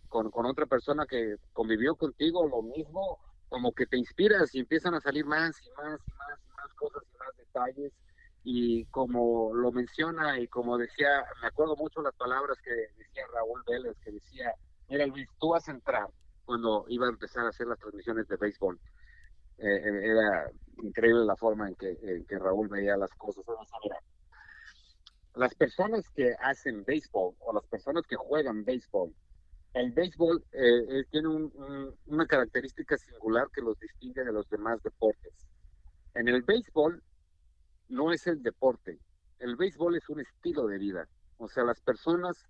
con, 0.09 0.31
con, 0.31 0.47
otra 0.47 0.67
persona 0.67 1.07
que 1.07 1.37
convivió 1.53 1.95
contigo 1.95 2.47
lo 2.47 2.63
mismo, 2.63 3.19
como 3.49 3.73
que 3.73 3.87
te 3.87 3.97
inspiras 3.97 4.55
y 4.55 4.61
empiezan 4.61 4.95
a 4.95 5.01
salir 5.01 5.25
más 5.25 5.57
y 5.63 5.71
más 5.71 6.01
y 6.07 6.13
más 6.13 6.39
y 6.41 6.57
más 6.57 6.75
cosas 6.75 7.03
y 7.13 7.19
más 7.19 7.37
detalles. 7.37 7.93
Y 8.45 8.85
como 8.87 9.53
lo 9.55 9.73
menciona 9.73 10.39
y 10.39 10.47
como 10.47 10.79
decía, 10.79 11.25
me 11.41 11.49
acuerdo 11.49 11.75
mucho 11.77 12.01
las 12.03 12.15
palabras 12.15 12.59
que 12.63 12.71
decía 12.71 13.25
Raúl 13.33 13.63
Vélez, 13.67 13.97
que 14.05 14.13
decía, 14.13 14.55
mira 14.89 15.07
Luis, 15.07 15.29
tú 15.39 15.51
vas 15.51 15.69
a 15.69 15.73
entrar 15.73 16.09
cuando 16.45 16.85
iba 16.89 17.07
a 17.07 17.11
empezar 17.11 17.45
a 17.45 17.49
hacer 17.49 17.67
las 17.67 17.79
transmisiones 17.79 18.29
de 18.29 18.37
béisbol. 18.37 18.79
Eh, 19.59 19.67
eh, 19.67 20.11
era 20.11 20.51
increíble 20.83 21.25
la 21.25 21.37
forma 21.37 21.69
en 21.69 21.75
que, 21.77 21.99
en 22.03 22.27
que 22.27 22.39
Raúl 22.39 22.69
veía 22.69 22.97
las 22.97 23.11
cosas. 23.15 23.45
las 25.35 25.55
personas 25.55 26.09
que 26.11 26.35
hacen 26.41 26.85
béisbol 26.85 27.35
o 27.39 27.53
las 27.53 27.67
personas 27.67 28.05
que 28.07 28.17
juegan 28.17 28.65
béisbol 28.65 29.15
el 29.77 29.93
béisbol 29.93 30.43
eh, 30.53 30.85
eh, 30.89 31.05
tiene 31.11 31.29
una 31.29 32.27
característica 32.27 32.97
singular 32.97 33.49
que 33.53 33.61
los 33.61 33.79
distingue 33.79 34.25
de 34.25 34.33
los 34.33 34.49
demás 34.49 34.83
deportes. 34.83 35.35
En 36.15 36.29
el 36.29 36.43
béisbol 36.43 37.03
no 37.89 38.11
es 38.11 38.27
el 38.27 38.43
deporte, 38.43 38.99
el 39.39 39.55
béisbol 39.55 39.97
es 39.97 40.09
un 40.09 40.21
estilo 40.21 40.67
de 40.67 40.79
vida. 40.79 41.07
O 41.37 41.47
sea, 41.47 41.63
las 41.65 41.79
personas, 41.83 42.47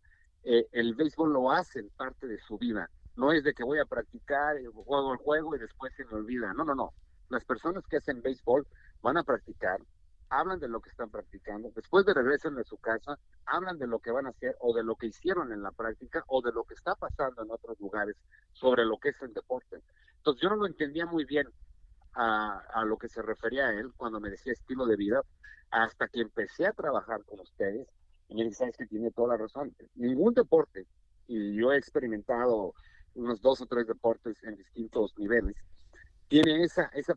eh, 0.49 0.69
el 0.71 0.95
béisbol 0.95 1.33
lo 1.33 1.51
hacen 1.51 1.91
parte 1.97 2.29
de 2.29 2.39
su 2.39 2.57
vida. 2.57 2.89
No 3.17 3.33
es 3.33 3.43
de 3.43 3.53
que 3.53 3.65
voy 3.65 3.81
a 3.81 3.85
practicar, 3.85 4.57
juego 4.73 5.13
el 5.13 5.19
juego 5.19 5.57
y 5.57 5.59
después 5.59 5.93
se 5.97 6.05
me 6.05 6.15
olvida. 6.15 6.53
No, 6.55 6.65
no, 6.65 6.77
no. 6.77 6.95
Las 7.31 7.45
personas 7.45 7.85
que 7.89 7.97
hacen 7.97 8.23
béisbol 8.23 8.65
van 9.03 9.17
a 9.17 9.25
practicar, 9.25 9.81
hablan 10.29 10.61
de 10.61 10.69
lo 10.69 10.81
que 10.81 10.91
están 10.91 11.11
practicando, 11.11 11.73
después 11.75 12.07
de 12.07 12.15
regresan 12.15 12.57
a 12.61 12.63
su 12.63 12.77
casa, 12.79 13.19
hablan 13.45 13.77
de 13.79 13.89
lo 13.89 13.99
que 13.99 14.13
van 14.13 14.27
a 14.27 14.31
hacer 14.31 14.57
o 14.61 14.73
de 14.73 14.85
lo 14.85 14.95
que 14.95 15.09
hicieron 15.09 15.53
en 15.53 15.63
la 15.63 15.73
práctica 15.73 16.23
o 16.29 16.41
de 16.41 16.53
lo 16.53 16.63
que 16.63 16.75
está 16.75 16.95
pasando 16.95 17.43
en 17.43 17.51
otros 17.51 17.81
lugares 17.81 18.15
sobre 18.53 18.85
lo 18.85 18.99
que 18.99 19.09
es 19.09 19.23
el 19.23 19.35
deporte. 19.35 19.83
Entonces 20.19 20.41
yo 20.41 20.49
no 20.51 20.57
lo 20.57 20.67
entendía 20.67 21.07
muy 21.07 21.25
bien 21.25 21.49
a, 22.13 22.61
a 22.73 22.85
lo 22.85 22.99
que 22.99 23.09
se 23.09 23.21
refería 23.21 23.67
a 23.67 23.73
él 23.73 23.93
cuando 23.97 24.21
me 24.21 24.31
decía 24.31 24.53
estilo 24.53 24.87
de 24.87 24.95
vida, 24.95 25.23
hasta 25.73 26.07
que 26.07 26.21
empecé 26.21 26.67
a 26.67 26.73
trabajar 26.73 27.25
con 27.25 27.41
ustedes 27.41 27.89
y 28.29 28.35
me 28.35 28.45
dice, 28.45 28.57
sabes 28.57 28.77
que 28.77 28.87
tiene 28.87 29.11
toda 29.11 29.37
la 29.37 29.43
razón. 29.43 29.75
Ningún 29.95 30.35
deporte, 30.35 30.87
y 31.27 31.55
yo 31.55 31.73
he 31.73 31.79
experimentado 31.79 32.75
unos 33.15 33.41
dos 33.41 33.61
o 33.61 33.67
tres 33.67 33.87
deportes 33.87 34.37
en 34.45 34.57
distintos 34.57 35.15
niveles, 35.17 35.57
tiene 36.29 36.65
esa, 36.65 36.87
esa 36.95 37.15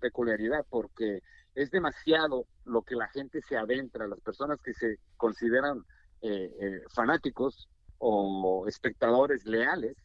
peculiaridad 0.00 0.64
porque 0.70 1.20
es 1.54 1.70
demasiado 1.70 2.46
lo 2.64 2.82
que 2.82 2.96
la 2.96 3.08
gente 3.08 3.40
se 3.42 3.56
adentra, 3.56 4.08
las 4.08 4.20
personas 4.20 4.60
que 4.62 4.72
se 4.72 4.98
consideran 5.16 5.84
eh, 6.22 6.50
eh, 6.58 6.80
fanáticos 6.94 7.68
o 7.98 8.66
espectadores 8.66 9.44
leales, 9.44 9.96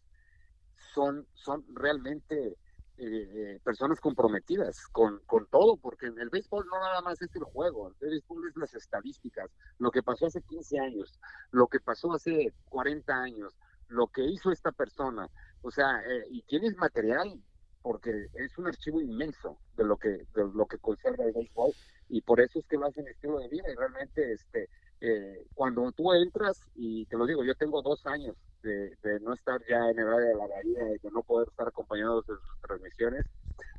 son, 0.93 1.25
son 1.33 1.63
realmente 1.73 2.55
eh, 2.99 3.59
personas 3.63 3.99
comprometidas 3.99 4.87
con, 4.91 5.19
con, 5.25 5.47
todo, 5.47 5.77
porque 5.77 6.07
en 6.07 6.19
el 6.19 6.29
béisbol 6.29 6.65
no 6.67 6.79
nada 6.79 7.01
más 7.01 7.21
es 7.21 7.35
el 7.35 7.43
juego, 7.43 7.89
el 7.89 8.09
béisbol 8.09 8.47
es 8.49 8.57
las 8.57 8.73
estadísticas, 8.73 9.49
lo 9.77 9.91
que 9.91 10.03
pasó 10.03 10.27
hace 10.27 10.41
15 10.41 10.79
años, 10.79 11.19
lo 11.51 11.67
que 11.67 11.79
pasó 11.79 12.13
hace 12.13 12.53
40 12.69 13.13
años, 13.13 13.55
lo 13.87 14.07
que 14.07 14.23
hizo 14.25 14.51
esta 14.51 14.71
persona, 14.71 15.29
o 15.61 15.71
sea, 15.71 16.01
y 16.29 16.41
tienes 16.43 16.75
material 16.77 17.41
porque 17.81 18.27
es 18.33 18.57
un 18.57 18.67
archivo 18.67 19.01
inmenso 19.01 19.57
de 19.77 19.85
lo 19.85 19.97
que 19.97 20.09
de 20.09 20.51
lo 20.53 20.65
que 20.65 20.77
conserva 20.77 21.23
el 21.23 21.33
béisbol 21.33 21.71
y 22.09 22.21
por 22.21 22.41
eso 22.41 22.59
es 22.59 22.65
que 22.67 22.77
lo 22.77 22.87
hacen 22.87 23.07
estilo 23.07 23.39
de 23.39 23.47
vida 23.47 23.71
y 23.71 23.75
realmente 23.75 24.33
este 24.33 24.69
eh, 25.01 25.45
cuando 25.53 25.91
tú 25.93 26.13
entras 26.13 26.61
y 26.75 27.05
te 27.05 27.17
lo 27.17 27.25
digo 27.25 27.43
yo 27.43 27.55
tengo 27.55 27.81
dos 27.81 28.05
años 28.05 28.35
de, 28.61 28.97
no 29.21 29.33
estar 29.33 29.61
ya 29.69 29.89
en 29.89 29.99
el 29.99 30.07
área 30.07 30.29
de 30.29 30.35
la 30.35 30.47
bahía 30.47 30.83
de 31.01 31.11
no 31.11 31.23
poder 31.23 31.47
estar 31.47 31.69
acompañados 31.69 32.27
de 32.27 32.33
sus 32.33 32.61
transmisiones 32.61 33.25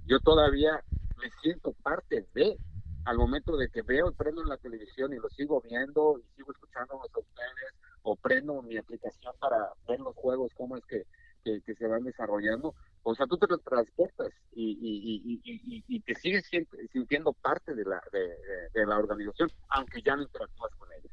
yo 0.07 0.19
todavía 0.21 0.83
me 1.19 1.31
siento 1.43 1.75
parte 1.83 2.27
de 2.35 2.57
al 3.05 3.19
momento 3.19 3.57
de 3.57 3.69
que 3.69 3.83
veo 3.83 4.11
y 4.11 4.15
prendo 4.15 4.43
en 4.43 4.49
la 4.49 4.57
televisión 4.57 5.13
y 5.13 5.17
lo 5.17 5.29
sigo 5.31 5.61
viendo 5.61 6.19
y 6.19 6.37
sigo 6.37 6.53
escuchando 6.53 6.95
a 6.95 7.05
ustedes 7.05 7.75
o 8.03 8.17
prendo 8.17 8.63
mi 8.63 8.79
aplicación 8.79 9.35
para 9.39 9.73
ver 9.89 10.01
los 10.01 10.15
juegos 10.15 10.53
cómo 10.57 10.77
es 10.77 10.85
que, 10.87 11.05
que 11.45 11.75
se 11.75 11.87
van 11.87 12.05
desarrollando 12.05 12.75
o 13.03 13.15
sea, 13.15 13.27
tú 13.27 13.39
te 13.39 13.47
transportas 13.65 14.29
y, 14.53 15.41
y, 15.89 16.01
te 16.01 16.15
sigues 16.17 16.45
sintiendo 16.93 17.33
parte 17.33 17.75
de 17.75 17.85
la, 17.85 18.01
de, 18.13 18.87
la 18.87 18.99
organización, 18.99 19.51
aunque 19.69 20.03
ya 20.03 20.17
no 20.17 20.23
interactúas 20.23 20.75
con 20.77 20.89
ella. 20.93 21.09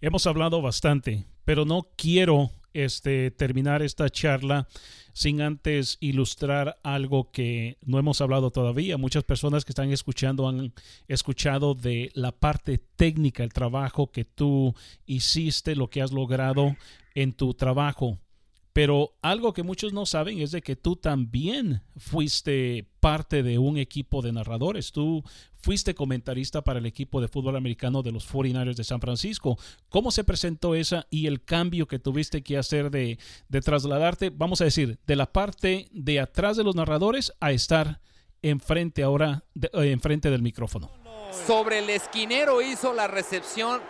Hemos 0.00 0.26
hablado 0.26 0.62
bastante, 0.62 1.26
pero 1.44 1.64
no 1.64 1.88
quiero 1.96 2.50
este, 2.72 3.30
terminar 3.30 3.82
esta 3.82 4.08
charla 4.10 4.68
sin 5.12 5.40
antes 5.40 5.96
ilustrar 6.00 6.78
algo 6.82 7.30
que 7.30 7.78
no 7.82 7.98
hemos 7.98 8.20
hablado 8.20 8.50
todavía. 8.50 8.98
Muchas 8.98 9.24
personas 9.24 9.64
que 9.64 9.70
están 9.70 9.90
escuchando 9.90 10.48
han 10.48 10.72
escuchado 11.08 11.74
de 11.74 12.10
la 12.14 12.32
parte 12.32 12.78
técnica, 12.78 13.44
el 13.44 13.52
trabajo 13.52 14.10
que 14.10 14.24
tú 14.24 14.74
hiciste, 15.06 15.76
lo 15.76 15.88
que 15.88 16.02
has 16.02 16.12
logrado 16.12 16.76
en 17.14 17.32
tu 17.32 17.54
trabajo. 17.54 18.18
Pero 18.74 19.14
algo 19.22 19.52
que 19.52 19.62
muchos 19.62 19.92
no 19.92 20.04
saben 20.04 20.40
es 20.40 20.50
de 20.50 20.60
que 20.60 20.74
tú 20.74 20.96
también 20.96 21.80
fuiste 21.96 22.90
parte 22.98 23.44
de 23.44 23.56
un 23.56 23.78
equipo 23.78 24.20
de 24.20 24.32
narradores. 24.32 24.90
Tú 24.90 25.22
fuiste 25.56 25.94
comentarista 25.94 26.62
para 26.62 26.80
el 26.80 26.86
equipo 26.86 27.20
de 27.20 27.28
fútbol 27.28 27.54
americano 27.54 28.02
de 28.02 28.10
los 28.10 28.28
49ers 28.28 28.74
de 28.74 28.82
San 28.82 29.00
Francisco. 29.00 29.56
¿Cómo 29.88 30.10
se 30.10 30.24
presentó 30.24 30.74
esa 30.74 31.06
y 31.08 31.28
el 31.28 31.44
cambio 31.44 31.86
que 31.86 32.00
tuviste 32.00 32.42
que 32.42 32.58
hacer 32.58 32.90
de, 32.90 33.16
trasladarte, 33.62 34.30
vamos 34.30 34.60
a 34.60 34.64
decir, 34.64 34.98
de 35.06 35.14
la 35.14 35.32
parte 35.32 35.86
de 35.92 36.18
atrás 36.18 36.56
de 36.56 36.64
los 36.64 36.74
narradores 36.74 37.32
a 37.38 37.52
estar 37.52 38.00
enfrente 38.42 39.04
ahora, 39.04 39.44
eh, 39.54 39.92
enfrente 39.92 40.30
del 40.30 40.42
micrófono? 40.42 40.90
Sobre 41.46 41.78
el 41.78 41.88
esquinero 41.90 42.60
hizo 42.60 42.92
la 42.92 43.06
recepción. 43.06 43.80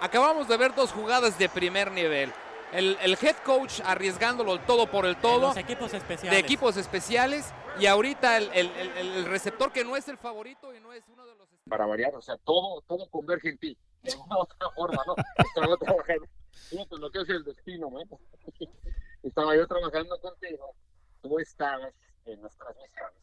Acabamos 0.00 0.46
de 0.46 0.56
ver 0.56 0.76
dos 0.76 0.92
jugadas 0.92 1.40
de 1.40 1.48
primer 1.48 1.90
nivel 1.90 2.30
el, 2.72 3.16
head 3.20 3.36
coach 3.44 3.80
arriesgándolo 3.84 4.60
todo 4.60 4.90
por 4.90 5.06
el 5.06 5.16
todo. 5.20 5.54
De 5.54 5.60
equipos 5.60 5.94
especiales. 5.94 6.30
De 6.30 6.38
equipos 6.38 6.76
especiales. 6.76 7.52
Y 7.78 7.86
ahorita 7.86 8.38
el, 8.38 9.24
receptor 9.26 9.72
que 9.72 9.84
no 9.84 9.96
es 9.96 10.08
el 10.08 10.18
favorito 10.18 10.74
y 10.74 10.80
no 10.80 10.92
es 10.92 11.04
uno 11.08 11.26
de 11.26 11.34
los... 11.34 11.48
Para 11.68 11.86
variar, 11.86 12.14
o 12.14 12.22
sea, 12.22 12.36
todo, 12.38 12.80
todo 12.82 13.08
converge 13.10 13.50
en 13.50 13.58
ti. 13.58 13.78
De 14.02 14.14
una 14.14 14.38
otra 14.38 14.70
forma, 14.70 15.02
¿no? 15.06 15.14
Estaba 15.38 15.76
trabajando. 15.76 16.26
Fíjate 16.70 16.98
lo 16.98 17.10
que 17.10 17.20
es 17.20 17.28
el 17.28 17.44
destino, 17.44 17.90
¿no? 17.90 18.00
Estaba 19.22 19.56
yo 19.56 19.66
trabajando 19.66 20.18
contigo. 20.20 20.74
Tú 21.22 21.38
estabas 21.38 21.92
en 22.24 22.42
las 22.42 22.56
transmisiones. 22.56 23.14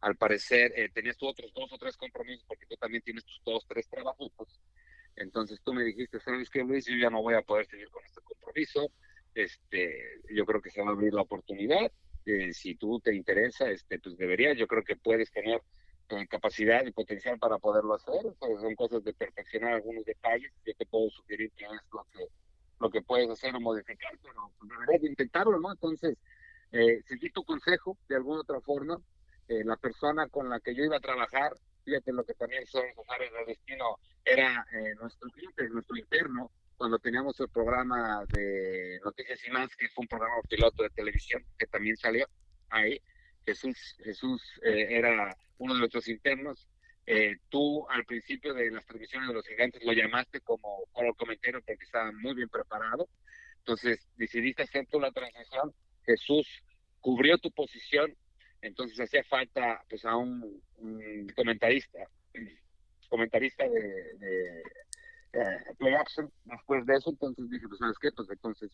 Al 0.00 0.16
parecer, 0.16 0.72
eh, 0.76 0.88
tenías 0.92 1.16
tú 1.16 1.28
otros 1.28 1.52
dos 1.54 1.72
o 1.72 1.78
tres 1.78 1.96
compromisos 1.96 2.44
porque 2.46 2.66
tú 2.66 2.76
también 2.76 3.02
tienes 3.02 3.24
tus 3.24 3.40
dos, 3.44 3.64
tres 3.68 3.88
trabajos 3.88 4.32
entonces 5.16 5.60
tú 5.62 5.72
me 5.72 5.84
dijiste, 5.84 6.20
¿sabes 6.20 6.50
qué, 6.50 6.62
Luis? 6.64 6.86
Yo 6.86 6.96
ya 6.96 7.10
no 7.10 7.22
voy 7.22 7.34
a 7.34 7.42
poder 7.42 7.66
seguir 7.66 7.88
con 7.90 8.04
este 8.04 8.20
compromiso. 8.22 8.90
Este, 9.34 10.20
yo 10.30 10.44
creo 10.44 10.60
que 10.60 10.70
se 10.70 10.82
va 10.82 10.88
a 10.88 10.92
abrir 10.92 11.14
la 11.14 11.22
oportunidad. 11.22 11.90
Eh, 12.24 12.52
si 12.52 12.74
tú 12.74 13.00
te 13.00 13.14
interesa, 13.14 13.70
este, 13.70 13.98
pues 13.98 14.16
deberías. 14.16 14.56
Yo 14.56 14.66
creo 14.66 14.84
que 14.84 14.96
puedes 14.96 15.30
tener 15.30 15.60
eh, 16.08 16.26
capacidad 16.28 16.84
y 16.84 16.92
potencial 16.92 17.38
para 17.38 17.58
poderlo 17.58 17.94
hacer. 17.94 18.20
son 18.38 18.74
cosas 18.74 19.02
de 19.04 19.14
perfeccionar 19.14 19.74
algunos 19.74 20.04
detalles. 20.04 20.52
Yo 20.64 20.74
te 20.74 20.86
puedo 20.86 21.10
sugerir 21.10 21.50
que 21.52 21.64
es 21.64 21.70
lo 21.92 22.06
que, 22.12 22.26
lo 22.80 22.90
que 22.90 23.02
puedes 23.02 23.30
hacer 23.30 23.54
o 23.54 23.60
modificar, 23.60 24.12
pero 24.22 24.52
pues, 24.58 24.70
deberías 24.70 25.04
intentarlo, 25.04 25.58
¿no? 25.58 25.72
Entonces, 25.72 26.18
eh, 26.72 27.02
seguí 27.06 27.30
tu 27.30 27.44
consejo 27.44 27.96
de 28.08 28.16
alguna 28.16 28.40
otra 28.40 28.60
forma. 28.60 29.00
Eh, 29.48 29.64
la 29.64 29.76
persona 29.76 30.28
con 30.28 30.48
la 30.48 30.60
que 30.60 30.74
yo 30.74 30.84
iba 30.84 30.96
a 30.96 31.00
trabajar 31.00 31.52
fíjate 31.84 32.12
lo 32.12 32.24
que 32.24 32.34
también 32.34 32.66
son 32.66 32.84
los 32.96 33.06
el 33.20 33.46
destino, 33.46 33.98
era 34.24 34.66
eh, 34.72 34.94
nuestro 35.00 35.28
cliente, 35.30 35.68
nuestro 35.68 35.96
interno, 35.96 36.50
cuando 36.76 36.98
teníamos 36.98 37.38
el 37.38 37.48
programa 37.48 38.24
de 38.32 38.98
Noticias 39.04 39.40
y 39.46 39.50
Más, 39.50 39.74
que 39.76 39.88
fue 39.88 40.02
un 40.02 40.08
programa 40.08 40.34
piloto 40.48 40.82
de 40.82 40.90
televisión 40.90 41.44
que 41.56 41.66
también 41.66 41.96
salió 41.96 42.26
ahí. 42.70 43.00
Jesús, 43.46 43.96
Jesús 44.02 44.42
eh, 44.64 44.88
era 44.90 45.36
uno 45.58 45.74
de 45.74 45.80
nuestros 45.80 46.08
internos. 46.08 46.68
Eh, 47.06 47.36
tú 47.48 47.88
al 47.88 48.04
principio 48.04 48.54
de 48.54 48.70
las 48.70 48.86
transmisiones 48.86 49.28
de 49.28 49.34
los 49.34 49.46
gigantes 49.46 49.84
lo 49.84 49.92
llamaste 49.92 50.40
como, 50.40 50.84
como 50.92 51.14
comentario 51.14 51.60
porque 51.64 51.84
estaba 51.84 52.10
muy 52.12 52.34
bien 52.34 52.48
preparado. 52.48 53.08
Entonces 53.58 54.08
decidiste 54.16 54.64
hacer 54.64 54.86
tú 54.90 54.98
la 54.98 55.12
transición. 55.12 55.72
Jesús 56.04 56.64
cubrió 57.00 57.38
tu 57.38 57.50
posición 57.52 58.16
entonces 58.62 58.98
hacía 59.00 59.24
falta 59.24 59.84
pues 59.88 60.04
a 60.04 60.16
un, 60.16 60.62
comentarista, 61.36 61.98
comentarista 63.08 63.68
de, 63.68 64.14
de 64.18 64.62
eh, 65.32 65.74
play 65.78 65.94
action 65.94 66.32
después 66.44 66.86
de 66.86 66.94
eso, 66.94 67.10
entonces 67.10 67.50
dije, 67.50 67.68
pues 67.68 67.78
sabes 67.78 67.98
qué, 67.98 68.10
pues 68.12 68.30
entonces, 68.30 68.70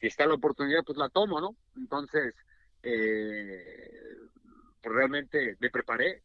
si 0.00 0.06
está 0.06 0.26
la 0.26 0.34
oportunidad, 0.34 0.82
pues 0.84 0.98
la 0.98 1.08
tomo, 1.10 1.40
¿no? 1.40 1.56
Entonces, 1.76 2.34
eh, 2.82 4.16
pues 4.82 4.94
realmente 4.94 5.56
me 5.60 5.70
preparé, 5.70 6.22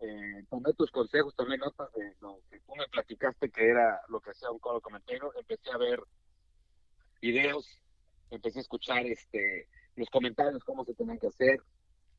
eh, 0.00 0.44
tomé 0.50 0.72
tus 0.74 0.90
consejos, 0.90 1.34
tomé 1.34 1.56
notas 1.56 1.92
de 1.94 2.14
lo 2.20 2.40
que 2.50 2.60
tú 2.60 2.74
me 2.76 2.86
platicaste 2.88 3.50
que 3.50 3.68
era 3.68 4.00
lo 4.08 4.20
que 4.20 4.30
hacía 4.30 4.50
un 4.50 4.58
coro 4.58 4.80
comentario, 4.80 5.32
empecé 5.36 5.70
a 5.70 5.78
ver 5.78 6.00
videos, 7.20 7.66
empecé 8.30 8.58
a 8.58 8.62
escuchar 8.62 9.06
este 9.06 9.68
los 9.96 10.10
comentarios, 10.10 10.62
cómo 10.62 10.84
se 10.84 10.94
tenían 10.94 11.18
que 11.18 11.26
hacer, 11.26 11.60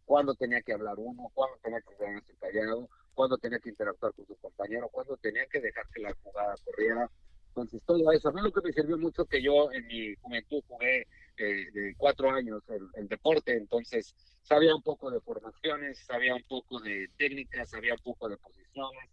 cuándo 0.10 0.34
tenía 0.34 0.60
que 0.64 0.74
hablar 0.74 0.96
uno, 0.98 1.30
cuándo 1.36 1.56
tenía 1.62 1.82
que 1.82 1.96
quedarse 1.96 2.34
callado, 2.40 2.90
cuándo 3.14 3.38
tenía 3.38 3.60
que 3.60 3.70
interactuar 3.70 4.12
con 4.16 4.26
su 4.26 4.36
compañero, 4.38 4.90
cuándo 4.90 5.16
tenía 5.18 5.46
que 5.46 5.62
dejar 5.62 5.86
que 5.94 6.02
la 6.02 6.16
jugada 6.24 6.56
corriera. 6.66 7.12
Entonces, 7.50 7.84
todo 7.86 8.12
eso. 8.12 8.30
A 8.30 8.32
mí 8.32 8.42
lo 8.42 8.52
que 8.52 8.62
me 8.64 8.74
sirvió 8.74 8.98
mucho 8.98 9.26
que 9.26 9.40
yo 9.40 9.72
en 9.72 9.86
mi 9.86 10.16
juventud 10.16 10.64
jugué 10.68 11.06
eh, 11.38 11.66
de 11.72 11.94
cuatro 11.96 12.32
años 12.32 12.64
el, 12.96 13.08
deporte, 13.08 13.56
entonces 13.56 14.16
sabía 14.42 14.76
un 14.76 14.82
poco 14.82 15.12
de 15.12 15.22
formaciones, 15.22 16.00
sabía 16.00 16.34
un 16.34 16.44
poco 16.44 16.80
de 16.80 17.08
técnicas, 17.16 17.70
sabía 17.70 17.94
un 17.94 18.02
poco 18.02 18.30
de 18.30 18.38
posiciones, 18.38 19.12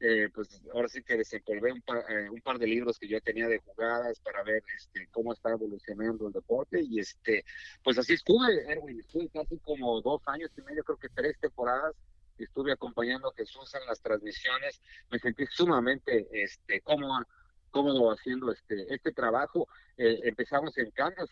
eh, 0.00 0.28
pues 0.34 0.60
ahora 0.74 0.88
sí 0.88 1.02
que 1.02 1.16
desempolvé 1.16 1.72
un 1.72 1.80
par, 1.80 2.04
eh, 2.10 2.28
un 2.28 2.40
par 2.42 2.58
de 2.58 2.66
libros 2.66 2.98
que 2.98 3.08
yo 3.08 3.20
tenía 3.20 3.48
de 3.48 3.60
jugadas 3.60 4.20
para 4.20 4.42
ver 4.42 4.62
este, 4.76 5.08
cómo 5.10 5.32
está 5.32 5.50
evolucionando 5.50 6.26
el 6.26 6.32
deporte 6.34 6.82
y 6.82 7.00
este 7.00 7.44
pues 7.82 7.96
así 7.98 8.12
estuve, 8.12 8.70
Erwin, 8.70 9.00
estuve 9.00 9.28
casi 9.30 9.58
como 9.58 10.00
dos 10.02 10.20
años 10.26 10.50
y 10.56 10.62
medio, 10.62 10.84
creo 10.84 10.98
que 10.98 11.08
tres 11.08 11.38
temporadas, 11.40 11.94
estuve 12.38 12.72
acompañando 12.72 13.28
a 13.28 13.34
Jesús 13.34 13.74
en 13.74 13.86
las 13.86 14.00
transmisiones, 14.00 14.80
me 15.10 15.18
sentí 15.18 15.46
sumamente 15.46 16.26
este, 16.30 16.80
cómodo, 16.82 17.24
cómodo 17.70 18.10
haciendo 18.10 18.52
este, 18.52 18.92
este 18.92 19.12
trabajo, 19.12 19.68
eh, 19.96 20.20
empezamos 20.24 20.76
en 20.78 20.90
Kansas 20.90 21.30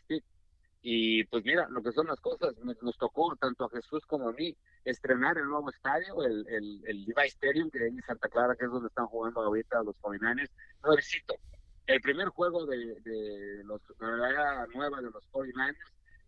y 0.87 1.25
pues 1.25 1.43
mira, 1.47 1.67
lo 1.71 1.83
que 1.83 1.93
son 1.93 2.09
las 2.09 2.21
cosas, 2.21 2.55
nos 2.59 2.99
tocó 2.99 3.35
tanto 3.37 3.65
a 3.65 3.71
Jesús 3.71 4.05
como 4.07 4.29
a 4.29 4.33
mí 4.35 4.55
estrenar 4.85 5.39
el 5.39 5.47
nuevo 5.47 5.71
estadio, 5.71 6.23
el, 6.23 6.47
el, 6.47 6.83
el 6.87 7.05
Levi 7.07 7.27
Stadium, 7.29 7.71
que 7.71 7.87
en 7.87 8.03
Santa 8.03 8.29
Clara, 8.29 8.55
que 8.55 8.67
es 8.67 8.71
donde 8.71 8.89
están 8.89 9.07
jugando 9.07 9.41
ahorita 9.41 9.83
los 9.83 9.97
49ers. 9.97 10.51
Nuevecito. 10.85 11.37
El 11.87 12.03
primer 12.03 12.29
juego 12.29 12.67
de, 12.67 13.01
de, 13.01 13.65
los, 13.65 13.81
la 13.99 14.29
era 14.29 14.67
nueva 14.75 15.01
de 15.01 15.11
los 15.11 15.25
49ers, 15.33 15.75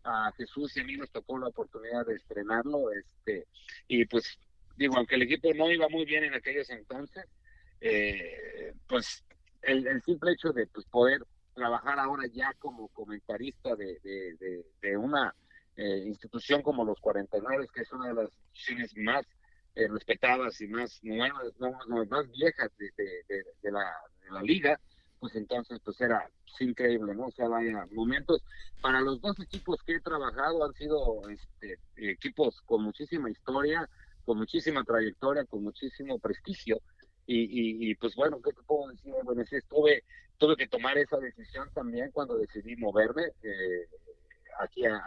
a 0.04 0.32
Jesús 0.38 0.74
y 0.78 0.80
a 0.80 0.84
mí 0.84 0.96
nos 0.96 1.10
tocó 1.10 1.38
la 1.38 1.48
oportunidad 1.48 2.06
de 2.06 2.14
estrenarlo. 2.14 2.90
este 2.92 3.46
Y 3.88 4.06
pues, 4.06 4.38
digo, 4.78 4.96
aunque 4.96 5.16
el 5.16 5.22
equipo 5.22 5.52
no 5.52 5.70
iba 5.70 5.86
muy 5.90 6.06
bien 6.06 6.24
en 6.24 6.32
aquellos 6.32 6.70
entonces, 6.70 7.26
eh, 7.82 8.72
pues 8.88 9.22
el, 9.60 9.86
el 9.86 10.00
simple 10.00 10.32
hecho 10.32 10.54
de 10.54 10.66
pues, 10.68 10.86
poder 10.86 11.20
trabajar 11.56 11.98
ahora 11.98 12.24
ya 12.32 12.52
como 12.58 12.88
comentarista 12.88 13.74
de, 13.74 13.98
de, 14.82 14.96
una 14.96 15.34
eh, 15.74 16.04
institución 16.06 16.62
como 16.62 16.84
los 16.84 17.00
49, 17.00 17.66
que 17.74 17.80
es 17.80 17.92
una 17.92 18.08
de 18.08 18.14
las 18.14 18.30
instituciones 18.30 18.96
más 18.98 19.26
eh, 19.74 19.88
respetadas 19.88 20.60
y 20.60 20.68
más 20.68 21.02
nuevas, 21.02 21.52
más 22.08 22.30
viejas 22.30 22.70
de, 22.78 22.92
de, 22.96 23.72
la, 23.72 23.92
de 24.22 24.30
la 24.30 24.42
liga, 24.42 24.78
pues 25.18 25.34
entonces 25.34 25.80
pues 25.82 26.00
era 26.00 26.30
increíble, 26.60 27.14
¿no? 27.14 27.26
O 27.26 27.30
sea, 27.30 27.48
vaya, 27.48 27.86
momentos 27.92 28.42
para 28.80 29.00
los 29.00 29.20
dos 29.20 29.38
equipos 29.40 29.82
que 29.82 29.94
he 29.96 30.00
trabajado 30.00 30.64
han 30.64 30.72
sido 30.74 31.22
este, 31.28 31.78
equipos 31.96 32.60
con 32.62 32.82
muchísima 32.82 33.30
historia, 33.30 33.88
con 34.24 34.38
muchísima 34.38 34.84
trayectoria, 34.84 35.44
con 35.44 35.62
muchísimo 35.62 36.18
prestigio. 36.18 36.80
Y, 37.26 37.90
y, 37.90 37.94
pues 37.96 38.14
bueno, 38.14 38.40
¿qué 38.40 38.52
te 38.52 38.62
puedo 38.62 38.88
decir? 38.90 39.12
Bueno, 39.24 39.44
sí, 39.44 39.56
estuve, 39.56 40.04
tuve 40.38 40.56
que 40.56 40.68
tomar 40.68 40.96
esa 40.96 41.18
decisión 41.18 41.68
también 41.74 42.10
cuando 42.12 42.36
decidí 42.36 42.76
moverme 42.76 43.24
eh, 43.42 43.88
aquí 44.60 44.86
a, 44.86 45.02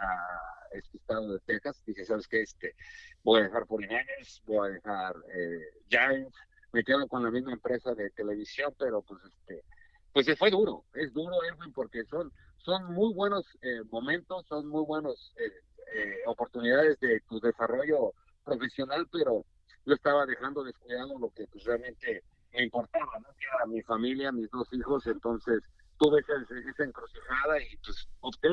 este 0.72 0.98
estado 0.98 1.32
de 1.32 1.38
Texas. 1.40 1.82
Dije, 1.86 2.04
¿sabes 2.04 2.28
qué? 2.28 2.42
Este, 2.42 2.74
voy 3.22 3.40
a 3.40 3.44
dejar 3.44 3.66
Polinares, 3.66 4.42
voy 4.44 4.68
a 4.68 4.72
dejar 4.72 5.16
eh, 5.34 5.60
Giants, 5.88 6.36
me 6.72 6.84
quedo 6.84 7.08
con 7.08 7.22
la 7.22 7.30
misma 7.30 7.52
empresa 7.52 7.94
de 7.94 8.10
televisión, 8.10 8.74
pero 8.78 9.02
pues 9.02 9.20
este, 9.24 9.64
pues 10.12 10.26
se 10.26 10.36
fue 10.36 10.50
duro, 10.50 10.84
es 10.94 11.12
duro, 11.12 11.36
Edwin, 11.44 11.72
porque 11.72 12.04
son, 12.04 12.32
son 12.58 12.92
muy 12.92 13.12
buenos 13.14 13.46
eh, 13.62 13.82
momentos, 13.90 14.46
son 14.46 14.68
muy 14.68 14.84
buenos 14.84 15.34
eh, 15.38 16.18
oportunidades 16.26 16.98
de 17.00 17.20
tu 17.28 17.40
desarrollo 17.40 18.12
profesional, 18.44 19.08
pero 19.10 19.44
yo 19.90 19.94
estaba 19.96 20.24
dejando 20.24 20.62
descuidado 20.62 21.18
lo 21.18 21.30
que 21.30 21.46
pues, 21.48 21.64
realmente 21.64 22.22
me 22.52 22.62
importaba, 22.62 23.18
¿no? 23.18 23.28
que 23.36 23.44
era 23.44 23.66
mi 23.66 23.82
familia, 23.82 24.30
mis 24.30 24.48
dos 24.50 24.68
hijos, 24.72 25.04
entonces 25.08 25.62
tuve 25.98 26.20
esa, 26.20 26.32
esa 26.70 26.84
encrucijada 26.84 27.60
y 27.60 27.76
pues 27.78 28.08
opté 28.20 28.48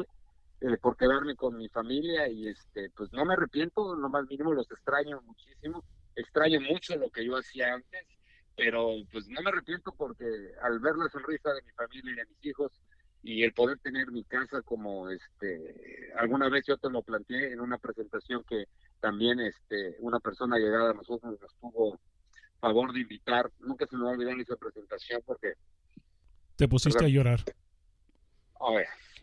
eh, 0.61 0.77
por 0.81 0.97
quedarme 0.97 1.35
con 1.35 1.55
mi 1.55 1.69
familia 1.69 2.27
y 2.27 2.47
este 2.47 2.89
pues 2.89 3.11
no 3.13 3.23
me 3.23 3.33
arrepiento, 3.33 3.95
lo 3.95 4.09
más 4.09 4.27
mínimo 4.27 4.51
los 4.51 4.69
extraño 4.71 5.21
muchísimo, 5.21 5.83
extraño 6.15 6.59
mucho 6.59 6.95
lo 6.95 7.11
que 7.11 7.23
yo 7.23 7.37
hacía 7.37 7.75
antes, 7.75 8.05
pero 8.55 8.95
pues 9.11 9.27
no 9.27 9.41
me 9.43 9.51
arrepiento 9.51 9.93
porque 9.95 10.25
al 10.63 10.79
ver 10.79 10.95
la 10.95 11.09
sonrisa 11.09 11.53
de 11.53 11.61
mi 11.61 11.71
familia 11.73 12.13
y 12.13 12.15
de 12.15 12.25
mis 12.25 12.45
hijos 12.45 12.71
y 13.21 13.43
el 13.43 13.53
poder 13.53 13.77
tener 13.79 14.11
mi 14.11 14.23
casa 14.23 14.63
como 14.63 15.09
este 15.09 16.11
alguna 16.17 16.49
vez 16.49 16.65
yo 16.65 16.77
te 16.77 16.89
lo 16.89 17.03
planteé 17.03 17.51
en 17.53 17.59
una 17.59 17.77
presentación 17.77 18.43
que 18.43 18.65
también 18.99 19.39
este 19.39 19.95
una 19.99 20.19
persona 20.19 20.57
llegada 20.57 20.91
a 20.91 20.93
nosotros 20.93 21.39
nos 21.39 21.55
tuvo 21.59 21.99
favor 22.59 22.93
de 22.93 23.01
invitar. 23.01 23.51
Nunca 23.59 23.85
se 23.87 23.95
me 23.95 24.03
va 24.03 24.09
a 24.09 24.13
olvidar 24.13 24.39
esa 24.39 24.55
presentación 24.55 25.21
porque... 25.25 25.53
Te 26.55 26.67
pusiste 26.67 27.05
a 27.05 27.07
llorar. 27.07 27.43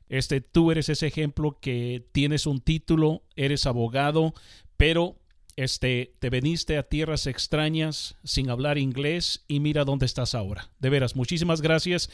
Este, 0.08 0.40
tú 0.40 0.70
eres 0.70 0.88
ese 0.88 1.06
ejemplo 1.06 1.58
que 1.60 2.06
tienes 2.12 2.46
un 2.46 2.60
título, 2.60 3.22
eres 3.34 3.66
abogado, 3.66 4.34
pero 4.76 5.16
este, 5.56 6.14
te 6.20 6.30
veniste 6.30 6.78
a 6.78 6.84
tierras 6.84 7.26
extrañas 7.26 8.16
sin 8.22 8.50
hablar 8.50 8.78
inglés 8.78 9.44
y 9.48 9.58
mira 9.58 9.84
dónde 9.84 10.06
estás 10.06 10.34
ahora. 10.34 10.70
De 10.78 10.90
veras, 10.90 11.16
muchísimas 11.16 11.60
gracias 11.60 12.10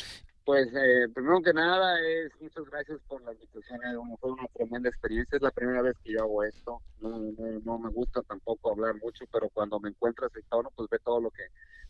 pues 0.50 0.68
eh, 0.74 1.06
primero 1.14 1.40
que 1.42 1.52
nada 1.52 2.00
es 2.00 2.32
muchas 2.40 2.64
gracias 2.64 2.98
por 3.06 3.22
la 3.22 3.32
invitación, 3.32 3.78
fue 4.18 4.32
una 4.32 4.48
tremenda 4.48 4.88
experiencia, 4.88 5.36
es 5.36 5.42
la 5.42 5.52
primera 5.52 5.80
vez 5.80 5.96
que 6.02 6.14
yo 6.14 6.22
hago 6.22 6.42
esto, 6.42 6.82
no, 7.00 7.20
no, 7.64 7.78
me 7.78 7.88
gusta 7.90 8.20
tampoco 8.22 8.72
hablar 8.72 8.96
mucho, 8.96 9.26
pero 9.32 9.48
cuando 9.50 9.78
me 9.78 9.90
encuentras 9.90 10.34
en 10.34 10.42
tono, 10.50 10.72
pues 10.74 10.90
ve 10.90 10.98
todo 11.04 11.20
lo 11.20 11.30
que 11.30 11.44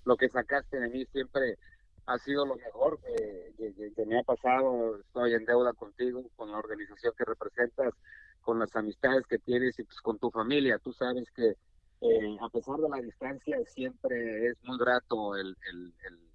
lo 0.04 0.14
que 0.18 0.28
sacaste 0.28 0.78
de 0.78 0.90
mí, 0.90 1.06
siempre 1.06 1.56
ha 2.04 2.18
sido 2.18 2.44
lo 2.44 2.56
mejor 2.56 3.00
que, 3.00 3.72
que, 3.96 4.04
me 4.04 4.18
ha 4.18 4.24
pasado, 4.24 4.98
estoy 4.98 5.32
en 5.32 5.46
deuda 5.46 5.72
contigo, 5.72 6.22
con 6.36 6.52
la 6.52 6.58
organización 6.58 7.14
que 7.16 7.24
representas, 7.24 7.94
con 8.42 8.58
las 8.58 8.76
amistades 8.76 9.26
que 9.26 9.38
tienes 9.38 9.78
y 9.78 9.84
pues 9.84 10.02
con 10.02 10.18
tu 10.18 10.30
familia, 10.30 10.78
tú 10.84 10.92
sabes 10.92 11.30
que 11.30 11.56
eh, 12.02 12.36
a 12.42 12.48
pesar 12.50 12.76
de 12.76 12.90
la 12.90 13.00
distancia 13.00 13.56
siempre 13.64 14.48
es 14.48 14.62
muy 14.64 14.76
grato 14.76 15.34
el, 15.34 15.56
el 15.72 15.94
el 16.04 16.30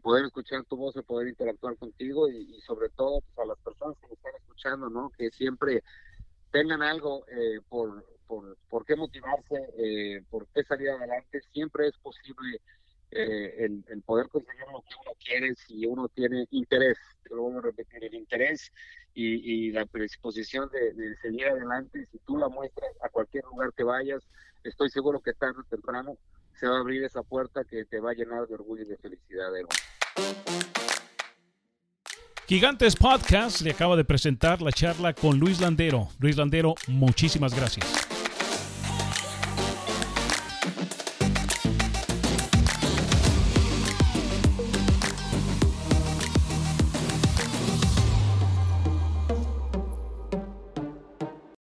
poder 0.00 0.26
escuchar 0.26 0.64
tu 0.64 0.76
voz, 0.76 0.96
el 0.96 1.04
poder 1.04 1.28
interactuar 1.28 1.76
contigo 1.76 2.28
y, 2.28 2.60
sobre 2.62 2.88
todo 2.90 3.20
pues, 3.20 3.44
a 3.44 3.48
las 3.48 3.58
personas 3.58 3.96
que 3.98 4.08
me 4.08 4.14
están 4.14 4.32
escuchando, 4.36 4.90
¿no? 4.90 5.10
Que 5.10 5.30
siempre 5.30 5.82
tengan 6.50 6.82
algo 6.82 7.24
eh, 7.28 7.60
por, 7.68 8.04
por, 8.26 8.56
por, 8.68 8.84
qué 8.84 8.96
motivarse, 8.96 9.56
eh, 9.78 10.22
por 10.30 10.46
qué 10.48 10.62
salir 10.64 10.90
adelante. 10.90 11.40
Siempre 11.52 11.88
es 11.88 11.96
posible 11.98 12.60
eh, 13.12 13.66
el, 13.88 14.02
poder 14.02 14.28
conseguir 14.28 14.64
lo 14.72 14.82
que 14.82 14.94
uno 15.04 15.12
quiere 15.18 15.54
si 15.56 15.84
uno 15.86 16.08
tiene 16.08 16.46
interés, 16.50 16.96
te 17.22 17.34
lo 17.34 17.42
voy 17.42 17.56
a 17.56 17.60
repetir, 17.60 18.04
el 18.04 18.14
interés 18.14 18.70
y, 19.14 19.66
y 19.66 19.72
la 19.72 19.84
predisposición 19.86 20.70
de, 20.70 20.92
de, 20.92 21.16
seguir 21.16 21.46
adelante. 21.46 22.06
Si 22.12 22.18
tú 22.18 22.38
la 22.38 22.48
muestras 22.48 22.90
a 23.02 23.08
cualquier 23.08 23.44
lugar 23.44 23.72
que 23.76 23.84
vayas, 23.84 24.22
estoy 24.62 24.90
seguro 24.90 25.20
que 25.20 25.32
tarde 25.32 25.60
o 25.60 25.64
temprano 25.64 26.16
se 26.60 26.68
va 26.68 26.76
a 26.76 26.80
abrir 26.80 27.02
esa 27.02 27.22
puerta 27.22 27.64
que 27.64 27.86
te 27.86 28.00
va 28.00 28.10
a 28.10 28.14
llenar 28.14 28.46
de 28.46 28.52
orgullo 28.52 28.82
y 28.82 28.86
de 28.86 28.98
felicidad, 28.98 29.48
Gigantes 32.46 32.96
Podcast 32.96 33.62
le 33.62 33.70
acaba 33.70 33.96
de 33.96 34.04
presentar 34.04 34.60
la 34.60 34.70
charla 34.70 35.14
con 35.14 35.38
Luis 35.38 35.60
Landero. 35.60 36.08
Luis 36.18 36.36
Landero, 36.36 36.74
muchísimas 36.88 37.54
gracias. 37.54 38.09